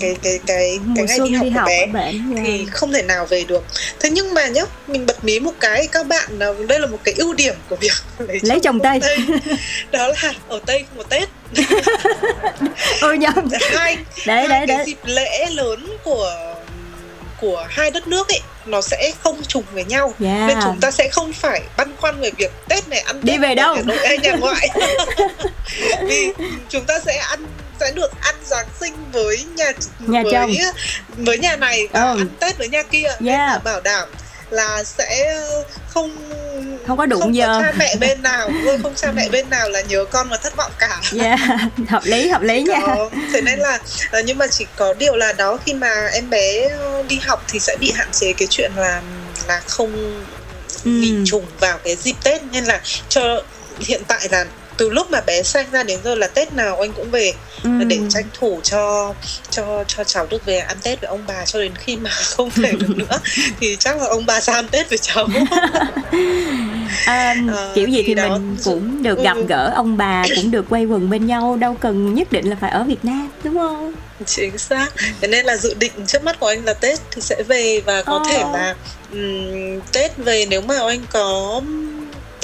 [0.00, 2.46] cái cái cái mùa cái ngày đi học đi của học bé yeah.
[2.46, 3.64] thì không thể nào về được.
[4.00, 6.38] Thế nhưng mà nhá mình bật mí một cái các bạn
[6.68, 9.00] đây là một cái ưu điểm của việc lấy, lấy chồng tây.
[9.90, 11.28] Đó là ở tây không có tết.
[13.00, 13.48] Ừ nhầm.
[13.72, 13.96] Hai
[14.26, 14.84] đấy hai đấy cái đấy.
[14.86, 16.54] dịp lễ lớn của
[17.40, 20.14] của hai đất nước ấy nó sẽ không trùng với nhau.
[20.24, 20.48] Yeah.
[20.48, 23.40] nên chúng ta sẽ không phải băn khoăn về việc tết này ăn Đi tết
[23.40, 23.76] về ở đâu?
[23.76, 24.68] nhà nội hay nhà ngoại.
[26.02, 26.32] Vì
[26.68, 27.46] chúng ta sẽ ăn
[29.16, 29.72] với nhà
[30.06, 30.50] Nhà với, chồng.
[31.16, 32.18] với nhà này và Ừ.
[32.18, 33.48] ăn tết với nhà kia nên Yeah.
[33.52, 34.08] là bảo đảm
[34.50, 35.36] là sẽ
[35.88, 36.16] không
[36.86, 37.46] Không có đụng không giờ.
[37.46, 40.36] có cha mẹ bên nào không không cha mẹ bên nào là nhớ con và
[40.36, 41.40] thất vọng cả yeah.
[41.88, 43.10] hợp lý hợp lý nha đó.
[43.32, 43.78] thế nên là
[44.10, 47.44] ờ, nhưng mà chỉ có điều là đó khi mà em bé ờ, đi học
[47.48, 49.02] thì sẽ bị hạn chế cái chuyện là
[49.48, 50.22] là không
[50.84, 50.90] Ừ.
[50.90, 53.42] nghỉ trùng vào cái dịp tết nên là cho
[53.80, 54.44] hiện tại là
[54.76, 57.32] từ lúc mà bé sinh ra đến giờ là tết nào anh cũng về
[57.64, 57.70] Ừ.
[57.86, 59.14] để tranh thủ cho
[59.50, 62.50] cho cho cháu được về ăn tết với ông bà cho đến khi mà không
[62.56, 63.18] về được nữa
[63.60, 65.28] thì chắc là ông bà sẽ ăn tết với cháu
[67.06, 67.34] À,
[67.74, 69.44] kiểu gì thì, thì đó, mình cũng được gặp ừ.
[69.48, 72.70] gỡ ông bà cũng được quay quần bên nhau đâu cần nhất định là phải
[72.70, 73.92] ở Việt Nam đúng không?
[74.26, 74.88] chính xác
[75.20, 78.02] thế nên là dự định trước mắt của anh là tết thì sẽ về và
[78.02, 78.22] có Ờ.
[78.30, 78.74] thể là
[79.12, 81.60] ừm, tết về nếu mà anh có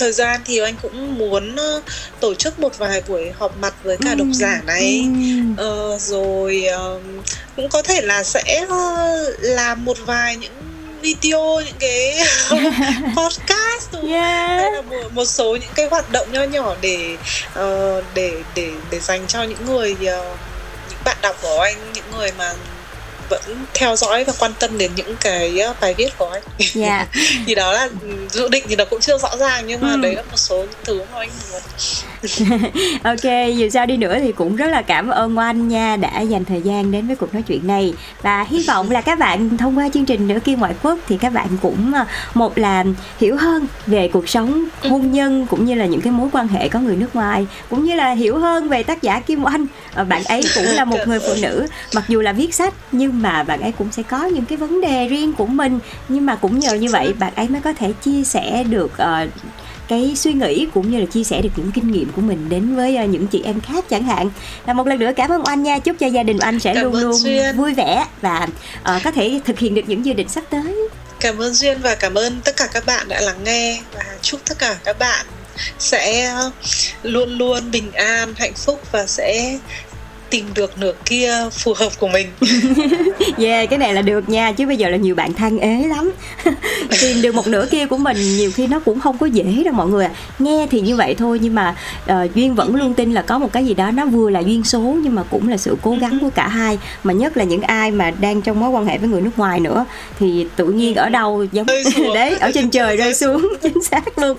[0.02, 1.80] thời gian thì anh cũng muốn ờ,
[2.20, 5.56] tổ chức một vài buổi họp mặt với cả độc giả này Ừm.
[5.56, 7.00] Ờ, rồi ờm,
[7.56, 9.06] cũng có thể là sẽ ờ,
[9.40, 10.52] làm một vài những
[11.02, 12.18] video những cái
[13.16, 14.48] podcast rồi Yeah.
[14.60, 17.16] hay là một, một số những cái hoạt động nho nhỏ để
[17.54, 20.34] ờ, để để để dành cho những người ờ,
[20.90, 22.52] những bạn đọc của anh những người mà
[23.32, 26.42] vẫn theo dõi và quan tâm đến những cái ờ, bài viết của anh
[26.74, 27.06] Dạ.
[27.46, 27.88] thì đó là
[28.30, 29.96] dự định thì nó cũng chưa rõ ràng nhưng mà Ừ.
[30.02, 31.60] đấy là một số những thứ mà anh muốn
[33.02, 36.44] Ok, dù sao đi nữa thì cũng rất là cảm ơn Oanh nha đã dành
[36.44, 37.94] thời gian đến với cuộc nói chuyện này.
[38.22, 41.18] Và hy vọng là các bạn thông qua chương trình nửa kia ngoại quốc thì
[41.18, 42.04] các bạn cũng ờ,
[42.34, 42.84] một là
[43.20, 46.68] hiểu hơn về cuộc sống hôn nhân cũng như là những cái mối quan hệ
[46.68, 49.66] có người nước ngoài cũng như là hiểu hơn về tác giả Kim Oanh.
[49.94, 53.22] Ờ, bạn ấy cũng là một người phụ nữ mặc dù là viết sách nhưng
[53.22, 55.78] mà bạn ấy cũng sẽ có những cái vấn đề riêng của mình.
[56.08, 59.28] Nhưng mà cũng nhờ như vậy bạn ấy mới có thể chia sẻ được uh,
[59.88, 62.76] cái suy nghĩ cũng như là chia sẻ được những kinh nghiệm của mình đến
[62.76, 64.30] với ờ, những chị em khác chẳng hạn.
[64.66, 65.78] Và một lần nữa cảm ơn anh nha.
[65.78, 67.56] Chúc cho gia đình anh sẽ Cảm luôn luôn Duyên.
[67.56, 68.48] vui vẻ và
[68.82, 70.88] ờ, có thể thực hiện được những dự định sắp tới.
[71.20, 74.40] Cảm ơn Duyên và cảm ơn tất cả các bạn đã lắng nghe và chúc
[74.44, 75.26] tất cả các bạn
[75.78, 76.34] sẽ
[77.02, 79.58] luôn luôn bình an, hạnh phúc và sẽ
[80.32, 82.26] tìm được nửa kia phù hợp của mình.
[83.38, 86.12] yeah cái này là được nha chứ bây giờ là nhiều bạn than ế lắm.
[87.00, 89.74] Tìm được một nửa kia của mình nhiều khi nó cũng không có dễ đâu
[89.74, 90.10] mọi người ạ.
[90.38, 91.74] Nghe thì như vậy thôi nhưng mà
[92.06, 94.64] ờ, duyên vẫn luôn tin là có một cái gì đó nó vừa là duyên
[94.64, 96.78] số nhưng mà cũng là sự cố gắng của cả hai.
[97.04, 99.60] Mà nhất là những ai mà đang trong mối quan hệ với người nước ngoài
[99.60, 99.84] nữa
[100.18, 101.66] thì tự nhiên ở đâu giống
[102.14, 103.48] đấy ở trên trời rơi xuống.
[103.62, 104.36] chính xác luôn.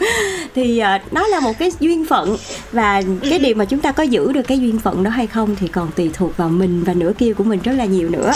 [0.55, 2.37] Thì ờ, nó là một cái duyên phận
[2.71, 5.55] và cái điều mà chúng ta có giữ được cái duyên phận đó hay không
[5.59, 8.31] thì còn tùy thuộc vào mình và nửa kia của mình rất là nhiều nữa.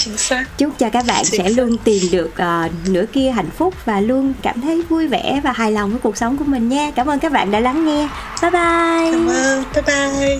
[0.57, 1.57] Chúc cho các bạn Chính sẽ xác.
[1.57, 5.51] luôn tìm được ờ, nửa kia hạnh phúc và luôn cảm thấy vui vẻ và
[5.51, 6.91] hài lòng với cuộc sống của mình nha.
[6.95, 8.09] Cảm ơn các bạn đã lắng nghe.
[8.41, 9.11] Bye bye.
[9.11, 9.63] Cảm ơn.
[9.73, 10.39] Bye bye.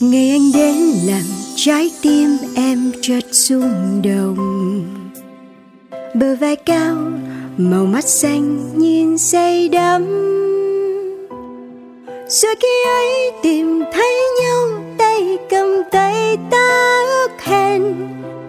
[0.00, 1.22] ngày anh đến làm
[1.56, 4.84] trái tim em chợt rung động.
[6.14, 6.96] Bờ vai cao
[7.56, 10.04] màu mắt xanh nhìn say đắm
[12.28, 14.68] rồi khi ấy tìm thấy nhau
[14.98, 17.94] tay cầm tay ta ước hẹn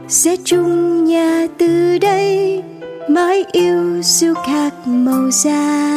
[0.08, 2.64] sẽ chung nhà từ đây
[3.10, 5.90] mãi yêu siêu khác màu da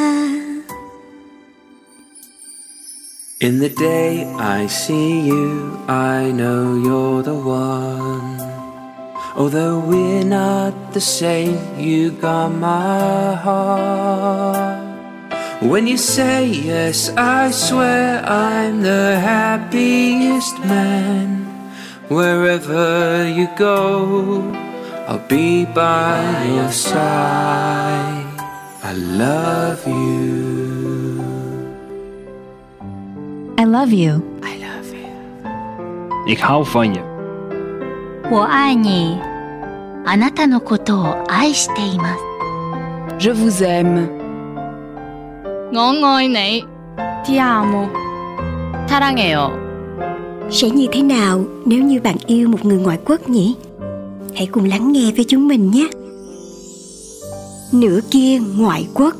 [3.39, 8.39] In the day I see you, I know you're the one.
[9.35, 14.91] Although we're not the same, you got my heart.
[15.62, 21.45] When you say yes, I swear I'm the happiest man.
[22.10, 24.54] Wherever you go,
[25.08, 28.38] I'll be by your side.
[28.84, 30.78] I love you.
[33.58, 35.12] I love you I love you.
[36.26, 37.02] Ik hou van je.
[38.30, 39.20] 我爱你
[40.06, 42.22] あなたのことを愛しています
[43.18, 44.20] Je vous aime.
[45.74, 46.64] 我爱你，
[47.26, 47.88] Ti amo.
[48.88, 49.52] 사랑해요.
[50.52, 53.56] sẽ như thế nào nếu như bạn yêu một người ngoại quốc nhỉ
[54.36, 55.88] hãy cùng lắng nghe với chúng mình nhé
[57.74, 59.16] nửa kia ngoại quốc